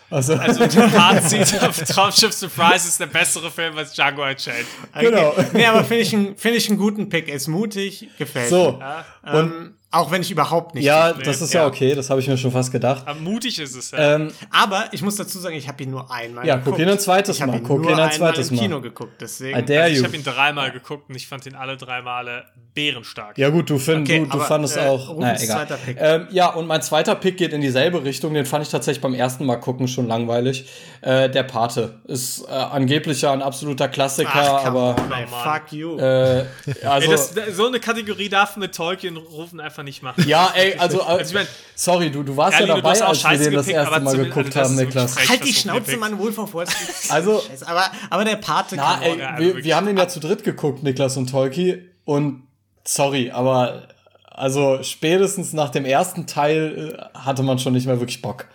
[0.09, 4.65] Also, Also Fazit auf Traumschiff Surprise ist der bessere Film als Django Unchained.
[4.99, 5.35] genau.
[5.53, 7.27] Nee, aber finde ich, einen- finde ich einen guten Pick.
[7.27, 8.73] Ist mutig, gefällt So.
[8.73, 9.05] mir.
[9.25, 10.83] Ähm, auch wenn ich überhaupt nicht.
[10.83, 11.23] Ja, verstehe.
[11.25, 13.03] das ist ja, okay, das habe ich mir schon fast gedacht.
[13.05, 14.15] Aber mutig ist es, ja.
[14.15, 16.75] Ähm, Aber ich muss dazu sagen, ich habe ihn nur einmal Ja, geguckt.
[16.77, 18.61] guck ihn ein zweites ich Mal, Ihn guck nur ihn ein einmal zweites im Mal.
[18.63, 19.57] Kino geguckt, deswegen.
[19.57, 22.43] I dare also ich habe ihn dreimal geguckt und ich fand ihn alle drei Male
[22.73, 23.37] bärenstark.
[23.37, 25.17] Ja gut, du, find, Okay, du, du aber, fandest äh, auch.
[25.17, 25.67] Naja, egal.
[25.97, 28.33] Ähm, ja, und mein zweiter Pick geht in dieselbe Richtung.
[28.33, 30.67] Den fand ich tatsächlich beim ersten Mal gucken schon langweilig.
[31.01, 35.71] Äh, der Pate ist äh, angeblich ja ein absoluter Klassiker, Ach, aber on, Oh, fuck
[35.71, 35.97] you.
[35.97, 36.45] äh,
[36.85, 40.27] also Ey, das, so eine Kategorie darf mit Tolkien rufen einfach nicht machen.
[40.27, 43.23] ja, ey, also, äh, ich mein- sorry, du, du warst Ja, ja, du dabei, als
[43.23, 45.13] wir den das erste Mal geguckt also haben, Niklas.
[45.13, 45.29] frech.
[45.29, 45.97] halt die Schnauze.
[45.97, 47.11] Mann, Wolf of Wall Street.
[47.11, 50.43] Also- aber, aber der Pate Na, ey, ja, wir, wir haben den ja zu dritt
[50.43, 51.81] geguckt, Niklas und Tolki.
[52.05, 52.43] Und
[52.83, 53.87] sorry, aber
[54.25, 58.45] also spätestens nach dem ersten Teil äh, hatte man schon nicht mehr wirklich Bock.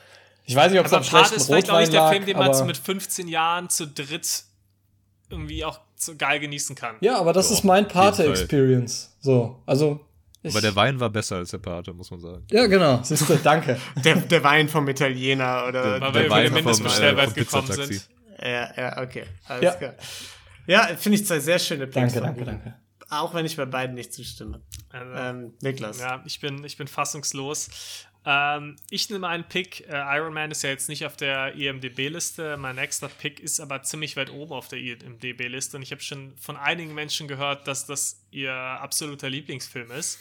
[0.44, 2.08] Ich weiß nicht, ob es Aber am Part schlechten ist vielleicht auch Rotwein nicht der
[2.08, 4.44] Film, den man so mit 15 Jahren zu dritt
[5.30, 6.96] irgendwie auch so geil genießen kann.
[7.00, 7.86] ja, aber das Doch, ist mein.
[7.88, 9.12] Pate-Experience.
[9.20, 10.00] So, also
[10.42, 12.44] ich, Aber der Wein war besser als der Pate, muss man sagen.
[12.50, 13.78] ja genau, siehst du, danke.
[14.04, 16.00] Der, der Wein vom Italiener oder.
[16.00, 18.08] Weil Der wir über Wein vom, äh, vom gekommen sind.
[18.42, 19.24] Ja, ja, okay.
[19.46, 19.74] Alles Ja.
[19.74, 19.94] klar.
[20.66, 22.14] Ja, finde ich zwei sehr schöne Picks.
[22.14, 22.74] Danke, danke, danke.
[23.10, 24.62] Auch wenn ich bei beiden nicht zustimme.
[24.90, 26.00] Also, Ähm, Niklas.
[26.00, 27.68] Ja, ich bin, ich bin fassungslos.
[28.24, 29.88] Ähm, ich nehme einen Pick.
[29.88, 32.56] Äh, Iron Man ist ja jetzt nicht auf der IMDB-Liste.
[32.56, 35.76] Mein nächster Pick ist aber ziemlich weit oben auf der IMDB-Liste.
[35.76, 40.18] Und ich habe schon von einigen Menschen gehört, dass das ihr absoluter Lieblingsfilm ist.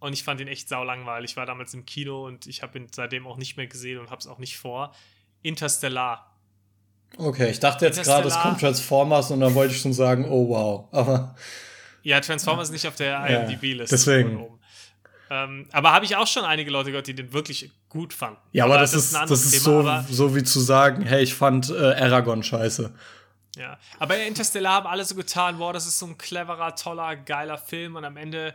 [0.00, 1.32] Und ich fand ihn echt saulangweilig.
[1.32, 4.10] Ich war damals im Kino und ich habe ihn seitdem auch nicht mehr gesehen und
[4.10, 4.94] habe es auch nicht vor.
[5.42, 6.34] Interstellar.
[7.16, 10.48] Okay, ich dachte jetzt gerade, es kommt Transformers und dann wollte ich schon sagen, oh
[10.48, 10.88] wow.
[10.92, 11.34] Aber
[12.02, 13.94] Ja, Transformers ist nicht auf der Ja, IMDb-Liste.
[13.94, 14.57] deswegen.
[15.30, 18.38] Ähm, aber habe ich auch schon einige Leute gehört, die den wirklich gut fanden.
[18.52, 21.34] ja, aber, das, ist, das ist Thema, so, aber- so wie zu sagen, hey, ich
[21.34, 22.92] fand äh, Aragon scheiße.
[23.56, 27.16] Ja, aber in Interstellar haben alle so getan, wow, das ist so ein cleverer, toller,
[27.16, 28.54] geiler Film und am Ende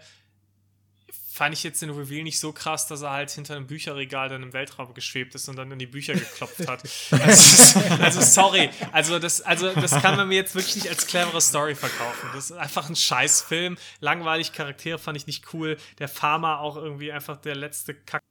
[1.33, 4.43] fand ich jetzt den Reveal nicht so krass, dass er halt hinter einem Bücherregal dann
[4.43, 6.83] im Weltraum geschwebt ist und dann in die Bücher geklopft hat.
[7.11, 11.41] Also, also sorry, also das, also das kann man mir jetzt wirklich nicht als clevere
[11.41, 12.29] Story verkaufen.
[12.33, 17.11] Das ist einfach ein Scheißfilm, langweilig, Charaktere fand ich nicht cool, der Farmer auch irgendwie
[17.11, 18.21] einfach der letzte Kack.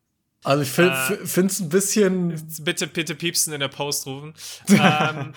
[0.45, 4.34] Also ich finde Äh, es ein bisschen Bitte, bitte piepsen in der Post rufen.
[4.68, 5.34] ähm,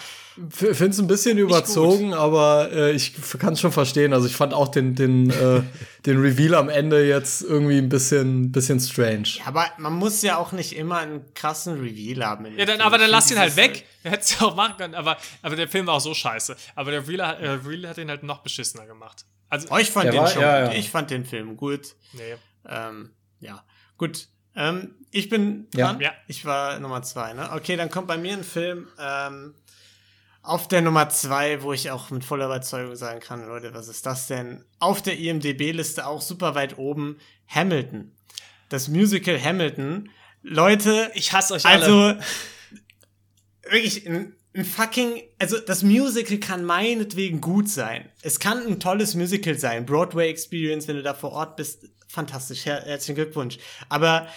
[0.49, 4.13] finde es ein bisschen überzogen, aber äh, ich kann es schon verstehen.
[4.13, 5.61] Also ich fand auch den den äh,
[6.07, 9.27] den Reveal am Ende jetzt irgendwie ein bisschen bisschen strange.
[9.45, 12.45] Aber man muss ja auch nicht immer einen krassen Reveal haben.
[12.45, 12.81] Ja, dann, Film.
[12.81, 13.85] aber dann lass ihn halt dieses- weg.
[14.03, 14.95] Der hätte es ja auch machen können.
[14.95, 16.55] Aber, aber der Film war auch so scheiße.
[16.75, 19.25] Aber der Real, äh, Real hat ihn halt noch beschissener gemacht.
[19.49, 20.71] Also, Oh, ich fand den war- schon ja, ja.
[20.73, 21.95] Ich fand den Film gut.
[22.13, 22.21] nee.
[22.67, 23.63] Ähm, ja,
[23.97, 24.27] gut.
[24.55, 25.87] Ähm, ich bin Ja.
[25.93, 26.01] dran.
[26.01, 26.13] Ja.
[26.27, 27.49] Ich war Nummer zwei, ne?
[27.53, 29.55] Okay, dann kommt bei mir ein Film ähm,
[30.41, 34.05] auf der Nummer zwei, wo ich auch mit voller Überzeugung sagen kann, Leute, was ist
[34.05, 34.63] das denn?
[34.79, 38.11] Auf der IMDB-Liste auch super weit oben, Hamilton.
[38.69, 40.09] Das Musical Hamilton.
[40.43, 41.83] Leute, Ich hasse euch alle.
[41.85, 42.13] also
[43.63, 48.09] wirklich ein, ein fucking, also das Musical kann meinetwegen gut sein.
[48.21, 49.85] Es kann ein tolles Musical sein.
[49.85, 52.65] Broadway Experience, wenn du da vor Ort bist, fantastisch.
[52.65, 53.57] Her herzlichen Glückwunsch.
[53.89, 54.27] Aber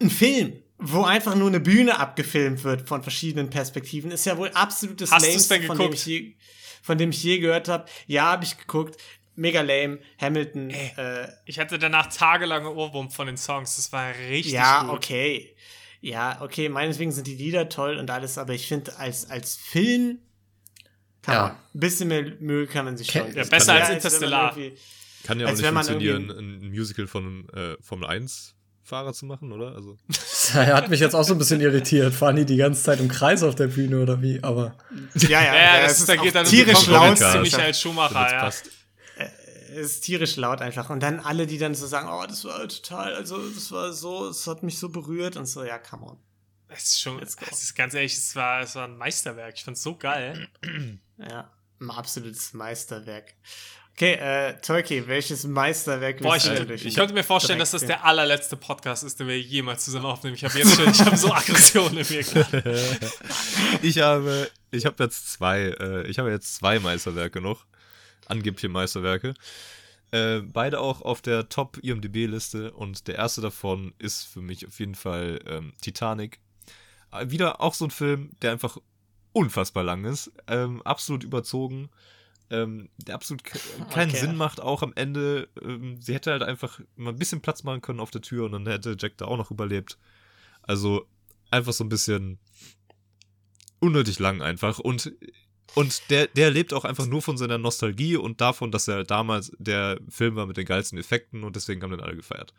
[0.00, 4.50] ein Film, wo einfach nur eine Bühne abgefilmt wird von verschiedenen Perspektiven, ist ja wohl
[4.50, 6.34] absolut das Hast denn von dem ich je,
[6.82, 7.84] von dem ich je gehört habe.
[8.06, 8.96] Ja, habe ich geguckt.
[9.36, 10.00] Mega lame.
[10.20, 10.70] Hamilton.
[10.70, 13.76] Äh, ich hatte danach tagelange Ohrwurm von den Songs.
[13.76, 14.90] Das war richtig ja, gut.
[14.96, 15.54] okay.
[16.02, 20.18] Ja, okay, meinetwegen sind die Lieder toll und alles, aber ich finde, als, als Film
[21.22, 21.42] kann Ja.
[21.42, 21.50] man.
[21.52, 23.34] Ein bisschen mehr Mühe kann man sich schon.
[23.34, 24.56] Ja, besser als Interstellar.
[24.56, 24.78] irgendwie-
[25.24, 29.12] Kann ja auch Als nicht wenn man funktionieren, ein Musical von äh, Formel 1 Fahrer
[29.12, 29.74] zu machen, oder?
[29.74, 29.96] Also,
[30.54, 32.12] Er hat mich jetzt auch so ein bisschen irritiert.
[32.12, 34.42] Fahren die die ganze Zeit im Kreis auf der Bühne oder wie?
[34.42, 34.74] Aber
[35.14, 37.18] Ja, ja, Ja, ja, das es ist, da geht dann tierisch laut.
[37.18, 37.32] Konkurrenz laut.
[37.32, 38.40] zu Es Michael Schumacher, ja.
[38.40, 38.70] passt.
[39.76, 40.90] ist tierisch laut einfach.
[40.90, 44.28] Und dann alle, die dann so sagen, oh, das war total, also das war so,
[44.28, 46.18] es hat mich so berührt und so, ja, come on.
[46.68, 49.54] Es ist schon, es ist ganz ehrlich, es war, es war ein Meisterwerk.
[49.56, 50.48] Ich fand's so geil.
[51.18, 51.50] Ja,
[51.82, 53.34] ein absolutes Meisterwerk.
[53.94, 58.04] Okay, äh, Tolki, welches Meisterwerk Boah, ich, ich den könnte mir vorstellen, dass das der
[58.04, 60.36] allerletzte Podcast ist, den wir jemals zusammen aufnehmen.
[60.36, 62.24] Ich habe jetzt schon, ich habe so Aggressionen in mir.
[63.82, 67.66] Ich habe, ich habe jetzt zwei, äh, ich habe jetzt zwei Meisterwerke noch,
[68.26, 69.34] angebliche Meisterwerke.
[70.12, 74.96] Äh, beide auch auf der Top-IMDB-Liste und der erste davon ist für mich auf jeden
[74.96, 76.40] Fall ähm, Titanic.
[77.12, 78.78] Äh, Wieder auch so ein Film, der einfach
[79.32, 81.90] unfassbar lang ist, ähm, absolut überzogen,
[82.50, 83.58] ähm, der absolut ke
[83.92, 84.20] keinen Okay.
[84.20, 85.48] Sinn macht, auch am Ende.
[85.62, 88.52] Ähm, sie hätte halt einfach mal ein bisschen Platz machen können auf der Tür und
[88.52, 89.98] dann hätte Jack da auch noch überlebt.
[90.62, 91.06] Also
[91.50, 92.38] einfach so ein bisschen
[93.80, 95.12] unnötig lang einfach und
[95.74, 99.52] und der, der lebt auch einfach nur von seiner Nostalgie und davon, dass er damals
[99.58, 102.52] der Film war mit den geilsten Effekten und deswegen haben den alle gefeiert.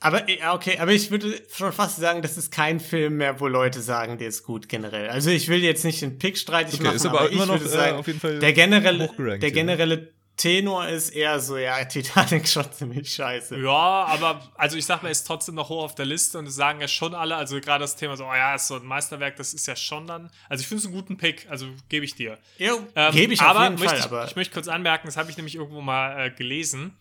[0.00, 3.48] Aber, ja, okay, aber ich würde schon fast sagen, das ist kein Film mehr, wo
[3.48, 5.08] Leute sagen, der ist gut generell.
[5.08, 7.60] Also ich will jetzt nicht den Pick streitig Okay, machen, ist aber immer ich noch,
[7.60, 9.50] würde äh, sagen, auf jeden Fall der generelle, der ja.
[9.50, 13.58] generelle Tenor ist eher so, ja, Titanic schon ziemlich scheiße.
[13.58, 16.54] Ja, aber also ich sag mal, ist trotzdem noch hoch auf der Liste und es
[16.54, 19.36] sagen ja schon alle, also gerade das Thema so, oh ja, ist so ein Meisterwerk,
[19.36, 22.14] das ist ja schon dann, also ich finde es einen guten Pick, also gebe ich
[22.14, 22.36] dir.
[22.58, 25.06] Jo, Ähm, gebe ich aber auf jeden möchte Fall, ich, aber ich möchte kurz anmerken,
[25.06, 26.94] das habe ich nämlich irgendwo mal äh, gelesen.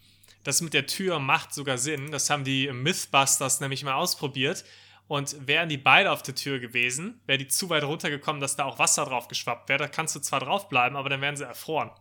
[0.45, 2.11] Das mit der Tür macht sogar Sinn.
[2.11, 4.63] Das haben die Mythbusters nämlich mal ausprobiert.
[5.07, 8.63] Und wären die beide auf der Tür gewesen, wäre die zu weit runtergekommen, dass da
[8.63, 9.79] auch Wasser drauf geschwappt wäre.
[9.79, 11.91] Da kannst du zwar draufbleiben, aber dann wären sie erfroren.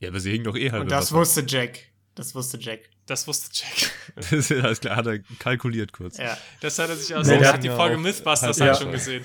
[0.00, 0.82] Ja, aber sie hingen doch eh halt.
[0.82, 1.16] und das Wasser.
[1.16, 1.86] wusste Jack.
[2.14, 2.90] Das wusste Jack.
[3.06, 3.90] Das wusste Jack.
[4.16, 6.18] Das ist ja alles klar, hat er kalkuliert kurz.
[6.18, 6.36] Ja.
[6.60, 7.26] Das hat er sich aus.
[7.26, 8.74] Nee, hat hat die Folge auch Mythbusters halt ja.
[8.74, 9.24] schon gesehen.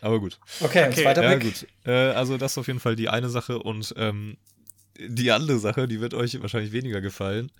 [0.00, 0.38] Aber gut.
[0.60, 1.42] Okay, Okay, zweiter Ja, Pick.
[1.42, 1.68] gut.
[1.84, 4.36] Äh, also das ist auf jeden Fall die eine Sache und ähm,
[4.98, 7.50] die andere Sache, die wird euch wahrscheinlich weniger gefallen,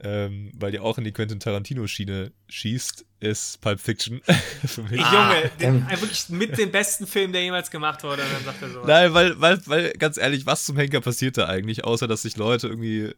[0.00, 4.20] ähm, weil die auch in die Quentin Tarantino-Schiene schießt, ist Pulp Fiction.
[4.66, 5.00] Für mich.
[5.00, 5.86] Junge, den, ähm.
[5.88, 8.22] äh, wirklich mit dem besten Film, der jemals gemacht wurde.
[8.22, 8.86] Und dann sagt er.
[8.86, 12.36] Nein, weil, weil, weil, ganz ehrlich, was zum Henker passiert da eigentlich, außer dass sich
[12.36, 13.12] Leute irgendwie,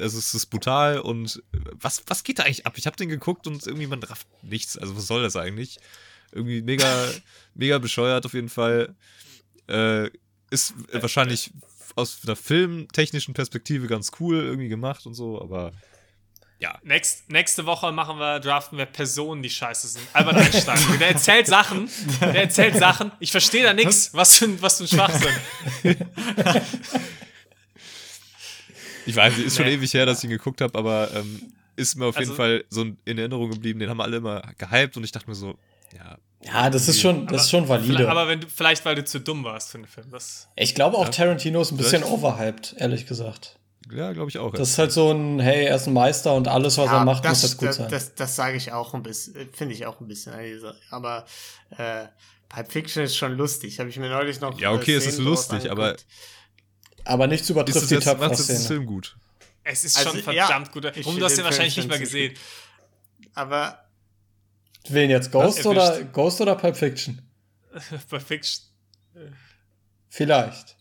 [0.00, 1.42] also es ist brutal und
[1.72, 2.74] was, was geht da eigentlich ab?
[2.76, 4.78] Ich habe den geguckt und irgendwie man rafft nichts.
[4.78, 5.78] Also was soll das eigentlich?
[6.30, 7.08] Irgendwie mega,
[7.54, 8.94] mega bescheuert auf jeden Fall.
[9.66, 10.10] Äh,
[10.50, 11.50] ist wahrscheinlich
[11.96, 15.72] aus einer filmtechnischen Perspektive ganz cool irgendwie gemacht und so, aber
[16.58, 16.78] ja.
[16.82, 20.06] Next, nächste Woche machen wir, draften wir Personen, die scheiße sind.
[20.12, 20.78] Albert Einstein.
[21.00, 21.88] Der erzählt Sachen.
[22.20, 23.12] Der erzählt Sachen.
[23.18, 24.12] Ich verstehe da nichts.
[24.12, 25.96] Was für, ein- was für ein Schwachsinn.
[29.06, 29.74] Ich weiß, es ist schon Nee.
[29.74, 32.64] ewig her, dass ich ihn geguckt habe, aber ähm, ist mir auf jeden Also- Fall
[32.68, 33.80] so in Erinnerung geblieben.
[33.80, 35.56] Den haben alle immer gehypt und ich dachte mir so,
[35.96, 38.08] ja, Ja, das ist schon, das ist schon valide.
[38.10, 40.10] aber wenn du, vielleicht, weil du zu dumm warst für den Film.
[40.10, 43.58] Das, ich glaube auch Tarantino ist ein bisschen Vielleicht- overhyped, ehrlich gesagt.
[43.92, 44.52] ja, glaube ich auch.
[44.52, 47.24] Das ist halt so ein, hey, er ist ein Meister und alles, was er macht,
[47.24, 47.90] muss das, gut das, sein.
[47.90, 50.32] Das, das sage ich auch ein bisschen, finde ich auch ein bisschen.
[50.90, 51.26] Aber
[51.76, 52.06] äh,
[52.48, 53.78] Pulp Fiction ist schon lustig.
[53.78, 54.58] Habe ich mir neulich noch.
[54.58, 55.94] Ja, okay, äh, es ist lustig, aber
[57.04, 58.60] aber nichts ist übertrifft es die Töpfer-Szene.
[58.60, 59.16] Film gut?
[59.62, 60.84] es ist Also, schon ja, verdammt gut.
[60.86, 62.34] ich Und finde du hast den den wahrscheinlich nicht mal gesehen.
[63.34, 63.78] Aber
[64.88, 66.02] Wen jetzt, Ghost oder.
[66.04, 67.20] Ghost oder Pulp Fiction?
[68.10, 68.66] Bei Fiction.
[70.08, 70.76] Vielleicht.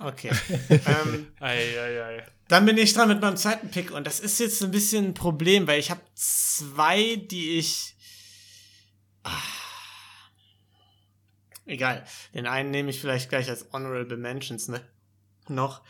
[0.00, 0.30] okay.
[0.70, 2.26] ähm, Ei, ei, ei.
[2.48, 5.14] Dann bin ich dran mit meinem zweiten Pick und das ist jetzt ein bisschen ein
[5.14, 7.96] Problem, weil ich habe zwei, die ich.
[9.24, 9.32] Ah.
[11.64, 12.04] Egal.
[12.32, 14.80] Den einen nehme ich vielleicht gleich als Honorable Mentions, ne?
[15.48, 15.82] Noch.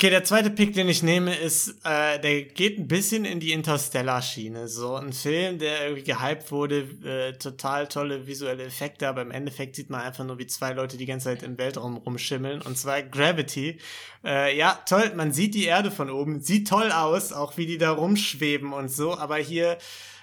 [0.00, 3.50] Okay, der zweite Pick, den ich nehme, ist, äh, der geht ein bisschen in die
[3.50, 4.68] Interstellar-Schiene.
[4.68, 9.74] So ein Film, der irgendwie gehypt wurde, äh, total tolle visuelle Effekte, aber im Endeffekt
[9.74, 12.62] sieht man einfach nur, wie zwei Leute die ganze Zeit im Weltraum rumschimmeln.
[12.62, 13.78] Und zwar Gravity.
[14.22, 17.78] Äh, ja, toll, man sieht die Erde von oben, sieht toll aus, auch wie die
[17.78, 19.78] da rumschweben und so, aber hier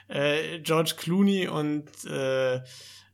[0.08, 2.62] äh, George Clooney und äh,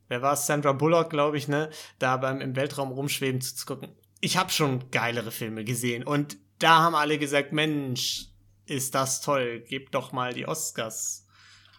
[0.06, 3.88] wer war es, Sandra Bullock, glaube ich, ne, da beim im Weltraum rumschweben zu, gucken.
[4.20, 8.26] Ich habe schon geilere Filme gesehen und da haben alle gesagt, Mensch,
[8.66, 11.26] ist das toll, gebt doch mal die Oscars.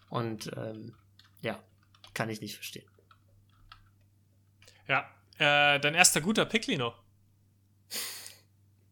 [0.09, 0.95] Und ähm,
[1.41, 1.63] ja,
[2.13, 2.87] kann ich nicht verstehen.
[4.87, 5.09] Ja.
[5.37, 6.93] Äh, dein erster guter Pick, Lino.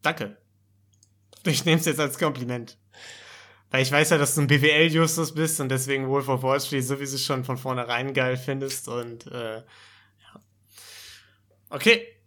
[0.02, 0.36] Danke.
[1.44, 2.78] Ich nehme es jetzt als Kompliment.
[3.70, 6.84] Weil ich weiß ja, dass du ein BWL-Justus bist und deswegen Wolf of Wall Street
[6.84, 10.42] sowieso schon von vornherein geil findest und äh, ja.
[11.70, 12.21] Okay.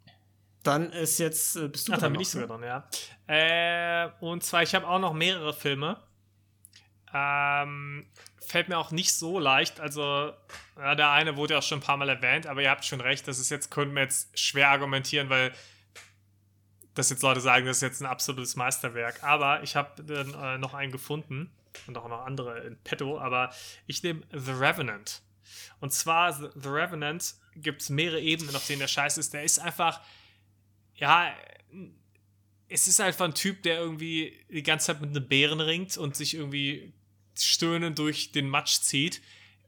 [0.65, 2.65] Dann ist jetzt, äh, bist du Ach, dann bin ich sogar ne?
[2.65, 2.87] dran,
[3.27, 4.05] ja.
[4.07, 6.01] Äh, und zwar, ich habe auch noch mehrere Filme.
[7.13, 8.07] Ähm,
[8.41, 9.79] fällt mir auch nicht so leicht.
[9.79, 10.33] Also,
[10.77, 12.99] ja, der eine wurde ja auch schon ein paar Mal erwähnt, aber ihr habt schon
[12.99, 15.53] recht, das ist jetzt, können wir jetzt schwer argumentieren, weil
[16.95, 19.23] dass jetzt Leute sagen, das ist jetzt ein absolutes Meisterwerk.
[19.23, 21.51] Aber ich habe äh, noch einen gefunden
[21.87, 23.51] und auch noch andere in petto, aber
[23.85, 25.21] ich nehme The Revenant.
[25.79, 29.33] Und zwar, The, The Revenant gibt es mehrere Ebenen, auf denen der Scheiß ist.
[29.33, 30.01] Der ist einfach,
[30.95, 31.33] ja,
[32.67, 36.15] es ist einfach ein Typ, der irgendwie die ganze Zeit mit einem Bären ringt und
[36.15, 36.93] sich irgendwie
[37.37, 39.21] stöhnend durch den Matsch zieht.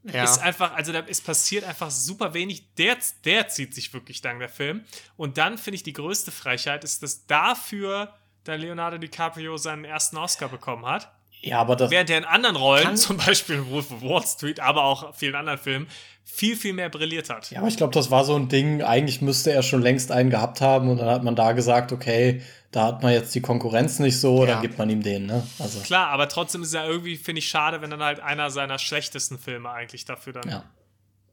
[0.03, 0.23] Ja.
[0.23, 2.73] Ist einfach, also da, es passiert einfach super wenig.
[2.75, 4.85] Der, der zieht sich wirklich lang, der Film.
[5.17, 8.13] Und dann finde ich die größte Frechheit ist, dass dafür
[8.43, 11.11] da Leonardo DiCaprio seinen ersten Oscar bekommen hat.
[11.41, 11.91] Ja, aber das.
[11.91, 15.35] Während er in anderen Rollen, zum Beispiel in Wolf of Wall Street, aber auch vielen
[15.35, 15.87] anderen Filmen,
[16.23, 17.51] viel, viel mehr brilliert hat.
[17.51, 20.29] Ja, aber ich glaube, das war so ein Ding, eigentlich müsste er schon längst einen
[20.29, 22.41] gehabt haben und dann hat man da gesagt, okay,
[22.71, 24.53] da hat man jetzt die Konkurrenz nicht so, Ja.
[24.53, 25.47] dann gibt man ihm den, ne?
[25.57, 28.49] Also, Klar, aber trotzdem ist es ja irgendwie, finde ich, schade, wenn dann halt einer
[28.49, 30.49] seiner schlechtesten Filme eigentlich dafür dann.
[30.49, 30.63] ja.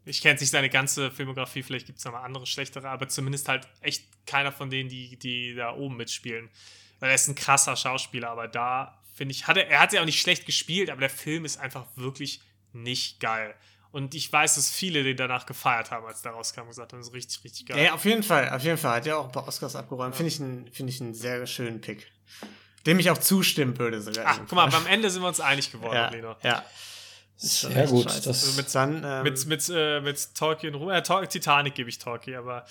[0.07, 3.49] Ich kenne nicht seine ganze Filmografie, vielleicht gibt es noch mal andere schlechtere, aber zumindest
[3.49, 6.51] halt echt keiner von denen, die, die da oben mitspielen.
[7.01, 10.01] Weil er ist ein krasser Schauspieler, aber da finde ich, hat er, er hat ja
[10.03, 12.41] auch nicht schlecht gespielt, aber der Film ist einfach wirklich
[12.73, 13.55] nicht geil.
[13.93, 16.99] Und ich weiß, dass viele den danach gefeiert haben, als der rauskam und gesagt haben,
[16.99, 17.83] das ist richtig, richtig geil.
[17.85, 18.97] Ja, auf jeden Fall, auf jeden Fall.
[18.97, 20.17] Hat ja auch ein paar Oscars abgeräumt.
[20.17, 22.11] Finde ich, einen- finde ich einen sehr schönen Pick.
[22.87, 24.25] Dem ich auch zustimmen würde sogar.
[24.27, 26.37] Ach, guck mal, beim Ende sind wir uns einig geworden, ja, Lena.
[26.43, 26.65] ja.
[27.41, 28.29] Ist schon Sehr gut, scheiße.
[28.29, 31.89] das- Also mit dann, ähm, Mit, mit, äh, mit Tolkien, Ru- äh, Tol- Titanic gebe
[31.89, 32.65] ich Tolkien, aber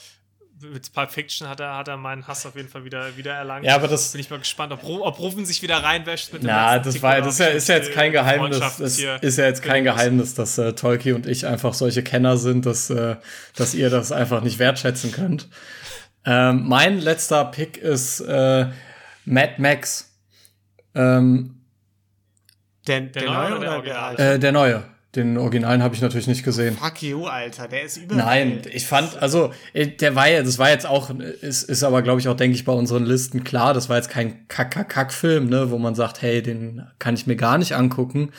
[0.62, 3.66] mit Pulp Fiction hat er, hat er meinen Hass auf jeden Fall wieder, wieder erlangt.
[3.66, 6.48] Ja, aber das- Bin ich mal gespannt, ob, ob Rufen sich wieder reinwäscht mit dem
[6.48, 8.96] Na, das war, das ist ja, ist ja jetzt kein Geheimnis.
[8.96, 9.84] Hier ist ja jetzt kein.
[9.84, 13.18] Geheimnis, dass äh, Tolki und ich einfach solche Kenner sind, dass, äh,
[13.56, 15.50] dass ihr das einfach nicht wertschätzen könnt.
[16.26, 18.68] Ähm, mein letzter Pick ist äh,
[19.26, 20.18] Mad Max.
[20.96, 21.62] Ähm,
[22.88, 24.04] der, der, neue neue oder der der Original?
[24.10, 24.24] alte?
[24.24, 24.93] äh, der neue.
[25.16, 26.76] Den Originalen habe ich natürlich nicht gesehen.
[26.76, 27.68] Fuck you, Alter.
[27.68, 28.16] Der ist über.
[28.16, 32.02] Nein, ich fand, also, äh, der war ja, das war jetzt auch, ist, ist aber,
[32.02, 35.70] glaube ich, auch, denke ich, bei unseren Listen klar, das war jetzt kein Kack-Kack-Kack-Film, ne,
[35.70, 38.32] wo man sagt, hey, den kann ich mir gar nicht angucken.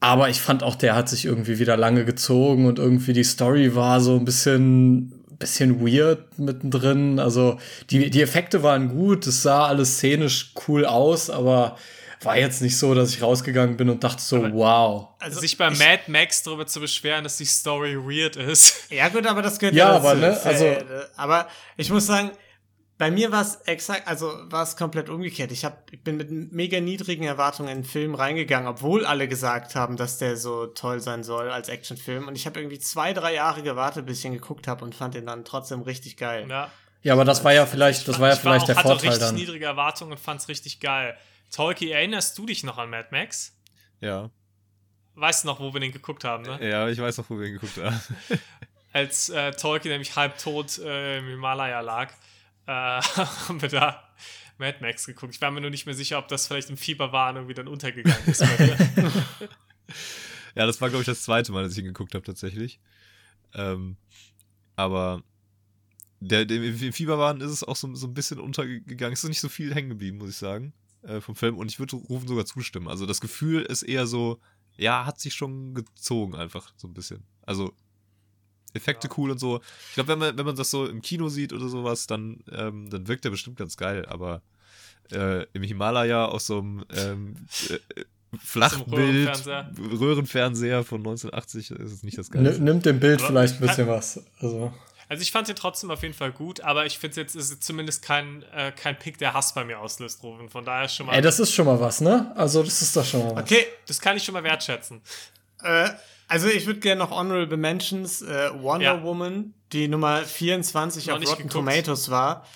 [0.00, 3.74] Aber ich fand auch, der hat sich irgendwie wieder lange gezogen und irgendwie die Story
[3.74, 7.18] war so ein bisschen, bisschen weird mittendrin.
[7.18, 7.56] Also,
[7.88, 11.78] die, die Effekte waren gut, es sah alles szenisch cool aus, aber
[12.24, 15.08] war jetzt nicht so, dass ich rausgegangen bin und dachte so, wow.
[15.18, 18.74] Also sich bei ich- Mad Max darüber zu beschweren, dass die Story weird ist.
[18.92, 20.20] Ja, gut, aber das gehört Ja, ja, aber, dazu.
[20.20, 22.30] ne, Ist ja, also- äh, aber ich muss sagen,
[22.98, 25.50] bei mir war es exakt, also war es komplett umgekehrt.
[25.50, 29.74] Ich, hab, ich bin mit mega niedrigen Erwartungen in den Film reingegangen, obwohl alle gesagt
[29.74, 32.28] haben, dass der so toll sein soll als Actionfilm.
[32.28, 35.16] Und ich habe irgendwie zwei, drei Jahre gewartet, bis ich ihn geguckt habe und fand
[35.16, 36.46] ihn dann trotzdem richtig geil.
[36.48, 36.70] Ja.
[37.02, 39.08] Ja, aber das war ja vielleicht, das war ja Ich vielleicht auch, der hatte Vorteil
[39.08, 39.34] richtig dann.
[39.34, 41.16] niedrige Erwartungen und fand's richtig geil.
[41.52, 43.56] Tolki, erinnerst du dich noch an Mad Max?
[44.00, 44.30] Ja.
[45.14, 46.58] Weißt du noch, wo wir den geguckt haben, ne?
[46.66, 48.00] Ja, ich weiß noch, wo wir ihn geguckt haben.
[48.92, 52.12] Als äh, Tolkien nämlich halb tot äh, im Himalaya lag,
[52.66, 54.02] äh, haben wir da
[54.58, 55.34] Mad Max geguckt.
[55.34, 57.54] Ich war mir nur nicht mehr sicher, ob das vielleicht im Fieber war und irgendwie
[57.54, 58.44] dann untergegangen ist.
[60.54, 62.78] Ja, das war, glaube ich, das zweite Mal, dass ich ihn geguckt habe, tatsächlich.
[63.54, 63.96] Ähm,
[64.76, 65.22] aber
[66.20, 69.14] der, der, im Fieberwahn ist es auch so, so ein bisschen untergegangen.
[69.14, 71.56] Es ist nicht so viel hängen geblieben, muss ich sagen, äh, vom Film.
[71.58, 72.88] Und ich würde Rufen sogar zustimmen.
[72.88, 74.38] Also das Gefühl ist eher so,
[74.76, 77.22] ja, hat sich schon gezogen einfach so ein bisschen.
[77.42, 77.72] Also
[78.74, 79.60] Effekte cool und so.
[79.88, 82.88] Ich glaube, wenn man, wenn man das so im Kino sieht oder sowas, dann, ähm,
[82.88, 84.06] dann wirkt der bestimmt ganz geil.
[84.06, 84.40] Aber
[85.10, 87.34] äh, im Himalaya aus so einem ähm,
[87.68, 87.78] äh,
[88.38, 89.70] Flachbild, Röhrenfernseher.
[90.00, 92.62] Röhrenfernseher von 1980 ist es nicht das N Geilste.
[92.62, 94.24] nimmt dem Bild Aber- vielleicht ein bisschen was.
[94.38, 94.72] Also,
[95.12, 97.60] Also ich fand den trotzdem auf jeden Fall gut, aber ich finde jetzt ist es
[97.60, 100.48] zumindest kein, äh, kein Pick, der Hass bei mir auslöst, Rufen.
[100.48, 101.12] Von daher schon mal.
[101.14, 102.32] ey, das ist schon mal was, ne?
[102.34, 103.42] Also, das ist doch schon mal was.
[103.42, 105.02] Okay, das kann ich schon mal wertschätzen.
[105.62, 105.90] Äh,
[106.28, 108.22] also ich würde gerne noch Honorable Mentions.
[108.22, 109.02] Äh, Wonder Ja.
[109.02, 111.52] Woman, die Nummer 24 Noch auf Rotten geguckt.
[111.52, 112.46] Tomatoes war.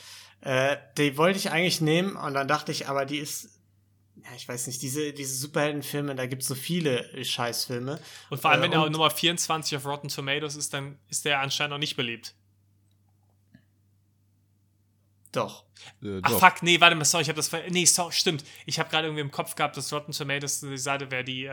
[0.41, 3.51] Äh, die wollte ich eigentlich nehmen und dann dachte ich, aber die ist,
[4.16, 8.01] ja, ich weiß nicht, diese, diese Superheldenfilme, da gibt es so viele äh, Scheißfilme.
[8.31, 11.27] Und vor allem, Äh, wenn er und- Nummer 24 auf Rotten Tomatoes ist, dann ist
[11.27, 12.35] der anscheinend noch nicht beliebt.
[15.37, 15.65] Doch.
[16.03, 16.41] Äh, Ach doch.
[16.41, 18.45] fuck, nee, warte mal, sorry, ich habe das ver Nee, sorry, stimmt.
[18.65, 21.51] Ich habe gerade irgendwie im Kopf gehabt, dass Rotten Tomatoes die Seite wäre, die äh,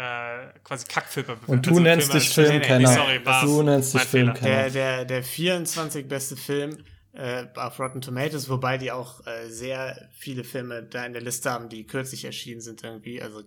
[0.63, 2.79] quasi Kackfilme Und du also nennst Filme- dich Nee, nee, Filmkenner.
[2.79, 3.45] Nee, sorry.
[3.45, 4.01] Du nennst dich.
[4.03, 4.49] Filmkenner.
[4.49, 6.77] Der, der, der 24 beste Film
[7.13, 11.51] äh, auf Rotten Tomatoes, wobei die auch äh, sehr viele Filme da in der Liste
[11.51, 13.21] haben, die kürzlich erschienen sind irgendwie.
[13.21, 13.43] Also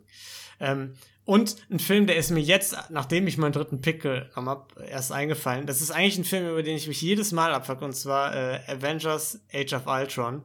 [0.60, 0.94] ähm,
[1.24, 5.10] und ein Film, der ist mir jetzt, nachdem ich meinen dritten Pick genommen habe, erst
[5.10, 5.66] eingefallen.
[5.66, 8.60] Das ist eigentlich ein Film, über den ich mich jedes Mal abfuck, und zwar äh,
[8.68, 10.44] Avengers Age of Ultron.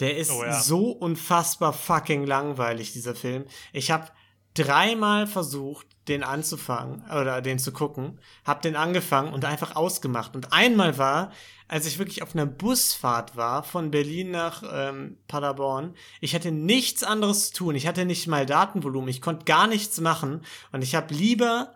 [0.00, 0.60] Der ist Oh ja.
[0.60, 3.46] so unfassbar fucking langweilig, dieser Film.
[3.72, 4.08] Ich habe
[4.52, 10.34] dreimal versucht, den anzufangen oder den zu gucken, hab den angefangen und einfach ausgemacht.
[10.34, 11.32] Und einmal war,
[11.68, 17.04] als ich wirklich auf einer Busfahrt war von Berlin nach ähm, Paderborn, ich hatte nichts
[17.04, 17.74] anderes zu tun.
[17.74, 21.74] Ich hatte nicht mal Datenvolumen, ich konnte gar nichts machen und ich habe lieber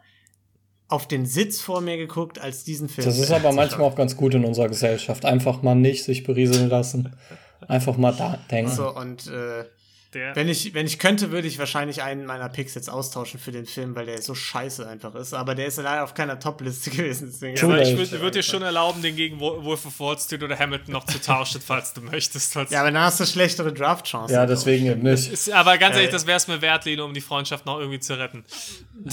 [0.88, 3.06] auf den Sitz vor mir geguckt, als diesen Film.
[3.06, 5.24] Das ist aber manchmal auch ganz gut in unserer Gesellschaft.
[5.24, 7.16] Einfach mal nicht sich berieseln lassen.
[7.66, 8.70] Einfach mal da denken.
[8.70, 9.64] So, und äh,
[10.14, 13.50] Der, Wenn ich, wenn ich könnte, würde ich wahrscheinlich einen meiner Picks jetzt austauschen für
[13.50, 15.32] den Film, weil der so scheiße einfach ist.
[15.32, 17.28] Aber der ist leider auf keiner Top-Liste gewesen.
[17.32, 17.98] Deswegen True aber ich Late.
[18.10, 21.04] würde würd dir schon erlauben, den gegen Wo- Wolf of Wall Street oder Hamilton noch
[21.06, 22.52] zu tauschen, falls du möchtest.
[22.52, 24.34] Falls Ja, aber dann hast du schlechtere Draft-Chancen.
[24.34, 25.32] Ja, deswegen eben nicht.
[25.32, 28.00] ist, aber ganz ehrlich, das wäre es mir wert, Lino, um die Freundschaft noch irgendwie
[28.00, 28.44] zu retten.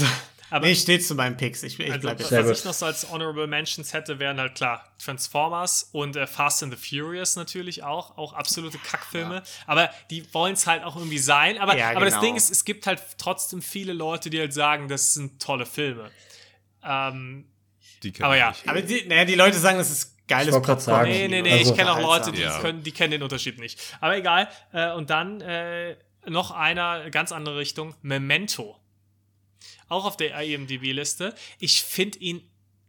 [0.52, 1.64] Aber Nee, ich stehe zu meinen Picks.
[1.64, 2.46] Ich, ich also, bleib was jetzt.
[2.48, 2.58] Gut.
[2.58, 6.76] ich noch so als Honorable Mentions hätte, wären halt klar Transformers und äh, Fast and
[6.76, 8.18] the Furious natürlich auch.
[8.18, 9.44] Auch absolute Kackfilme.
[9.68, 11.58] Aber die wollen es halt auch irgendwie sein.
[11.60, 12.22] Aber, Ja, aber das genau.
[12.26, 16.10] Ding ist, es gibt halt trotzdem viele Leute, die halt sagen, das sind tolle Filme.
[16.84, 17.46] Ähm,
[18.04, 18.50] Die Aber ich ja.
[18.50, 18.68] nicht.
[18.68, 20.80] Aber die, naja, die Leute sagen, das ist geiles Ich Popcorn.
[20.80, 21.10] sagen.
[21.12, 22.60] Nee, nee, nee, Also- ich kenne auch Leute, die, Ja.
[22.60, 23.80] können, die kennen den Unterschied nicht.
[24.00, 24.48] Aber egal.
[24.72, 25.96] Äh, und dann äh,
[26.26, 28.79] noch einer, ganz andere Richtung, Memento.
[29.90, 31.36] Auch auf der IMDb-Liste.
[31.60, 32.42] Ich finde ihn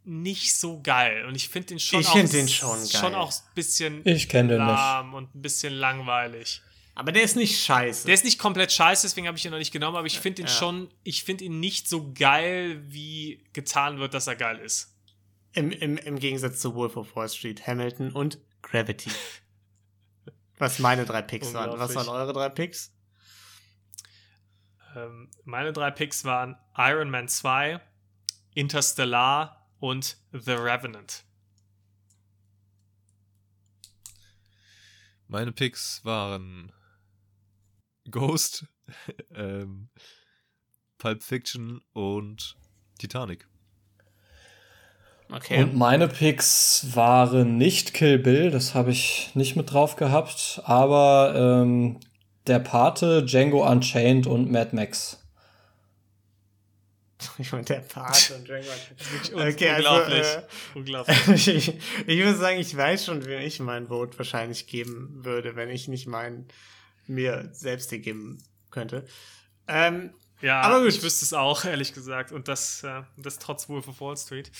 [0.03, 1.25] nicht so geil.
[1.25, 2.87] Und ich finde ihn schon Ich auch, den schon geil.
[2.87, 4.67] schon auch ein bisschen Ich kenn den nicht.
[4.67, 6.61] lahm und ein bisschen langweilig.
[6.95, 8.05] Aber der ist nicht scheiße.
[8.05, 10.41] Der ist nicht komplett scheiße, deswegen habe ich ihn noch nicht genommen, aber ich finde
[10.41, 10.53] ihn Ja.
[10.53, 14.93] schon, ich finde ihn nicht so geil, wie getan wird, dass er geil ist.
[15.53, 19.09] Im, im, Im Gegensatz zu Wolf of Wall Street, Hamilton und Gravity.
[20.57, 21.77] Was meine drei Picks waren.
[21.79, 22.91] Was waren eure drei Picks?
[24.95, 27.79] Ähm, meine drei Picks waren Iron Man 2,
[28.53, 31.23] Interstellar und The Revenant.
[35.27, 36.73] Meine Picks waren
[38.09, 38.65] Ghost,
[39.35, 39.89] ähm,
[40.97, 42.57] Pulp Fiction und
[42.99, 43.47] Titanic.
[45.31, 45.63] Okay.
[45.63, 51.33] Und meine Picks waren nicht Kill Bill, das habe ich nicht mit drauf gehabt, aber
[51.35, 52.01] ähm,
[52.47, 55.17] der Pate, Django Unchained und Mad Max.
[57.37, 58.67] ich meine, der Part und Django.
[58.69, 60.27] Un- Okay, also, unglaublich.
[60.27, 60.41] äh,
[60.75, 61.47] unglaublich.
[61.47, 61.67] ich,
[62.07, 65.87] ich würde sagen, ich weiß schon, wem ich mein Vote wahrscheinlich geben würde, wenn ich
[65.87, 66.47] nicht meinen
[67.07, 69.05] mir selbst den geben könnte.
[69.67, 70.89] Ähm, Ja, Aber gut.
[70.89, 72.31] ich wüsste es auch, ehrlich gesagt.
[72.31, 74.51] Und das, äh, das trotz Wolf of Wall Street.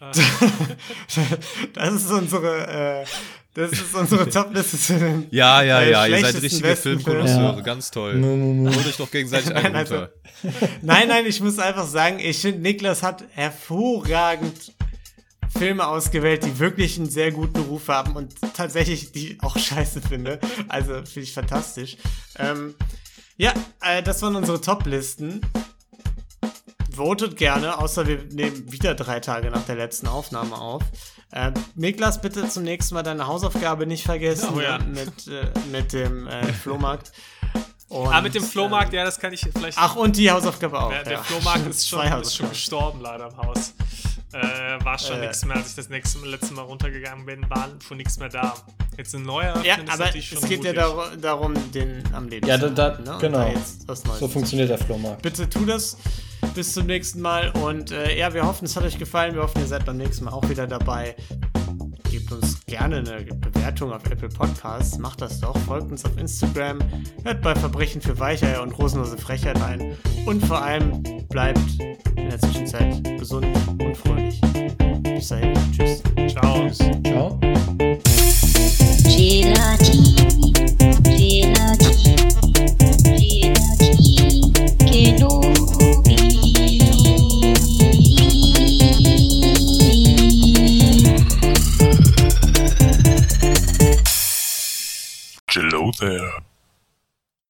[0.00, 0.12] Äh,
[1.74, 3.06] das ist unsere, äh,
[3.54, 7.56] das ist unsere Top-Liste zu den Ja, ja, äh, ja, ihr seid schlechtesten, richtige Filmkonnoisseure,
[7.56, 7.60] Ja.
[7.62, 8.14] ganz toll.
[8.14, 8.74] mm, mm.
[8.74, 10.08] Holt euch doch gegenseitig Nein, einen also-.
[10.82, 14.72] Nein, nein, ich muss einfach sagen, ich finde, Niklas hat hervorragend
[15.56, 20.00] Filme ausgewählt, die wirklich einen sehr guten Ruf haben und tatsächlich die ich auch scheiße
[20.00, 20.38] finde.
[20.68, 21.96] Also finde ich fantastisch.
[22.38, 22.74] Ähm,
[23.40, 25.40] ja, äh, das waren unsere Top-Listen.
[26.94, 30.82] Votet gerne, außer wir nehmen wieder drei Tage nach der letzten Aufnahme auf.
[31.32, 34.76] Äh, Niklas, bitte zum nächsten Mal deine Hausaufgabe nicht vergessen Oh ja.
[34.76, 37.12] ne, mit, äh, mit dem äh, Flohmarkt.
[37.88, 39.78] Und, ah, mit dem Flohmarkt, äh, ja, das kann ich vielleicht.
[39.80, 40.90] Ach, und die Hausaufgabe auch.
[40.90, 41.22] der, der ja.
[41.22, 43.72] Flohmarkt ist schon, ist schon gestorben, leider im Haus.
[44.32, 45.22] Äh, war schon Äh.
[45.22, 48.28] nichts mehr, als ich das nächste Mal, letzte Mal runtergegangen bin, war schon nichts mehr
[48.28, 48.54] da.
[48.96, 50.74] Jetzt ein neuer Ja, aber natürlich es geht ja mutig.
[50.76, 53.14] dar darum, den am Leben Ja, zu da, halten, da, ne?
[53.16, 53.38] Und genau.
[53.38, 55.22] da jetzt was Neues So funktioniert der Flohmarkt.
[55.22, 55.96] Bitte tu das.
[56.54, 57.50] Bis zum nächsten Mal.
[57.50, 59.34] Und äh, ja, wir hoffen, es hat euch gefallen.
[59.34, 61.14] Wir hoffen, ihr seid beim nächsten Mal auch wieder dabei
[62.10, 66.78] gebt uns gerne eine Bewertung auf Apple Podcasts, macht das doch, folgt uns auf Instagram,
[67.22, 69.96] hört bei Verbrechen für Weicheier und rosenlose Frechheit ein
[70.26, 71.60] und vor allem bleibt
[72.16, 73.46] in der Zwischenzeit gesund
[73.80, 74.40] und fröhlich.
[75.02, 76.02] Bis dahin, tschüss.
[76.28, 76.68] Ciao.
[77.04, 77.38] Ciao.
[79.04, 80.14] Gelati,
[81.04, 82.10] gelati,
[83.14, 84.52] gelati,
[84.90, 85.89] genug.
[95.52, 96.49] Hello there.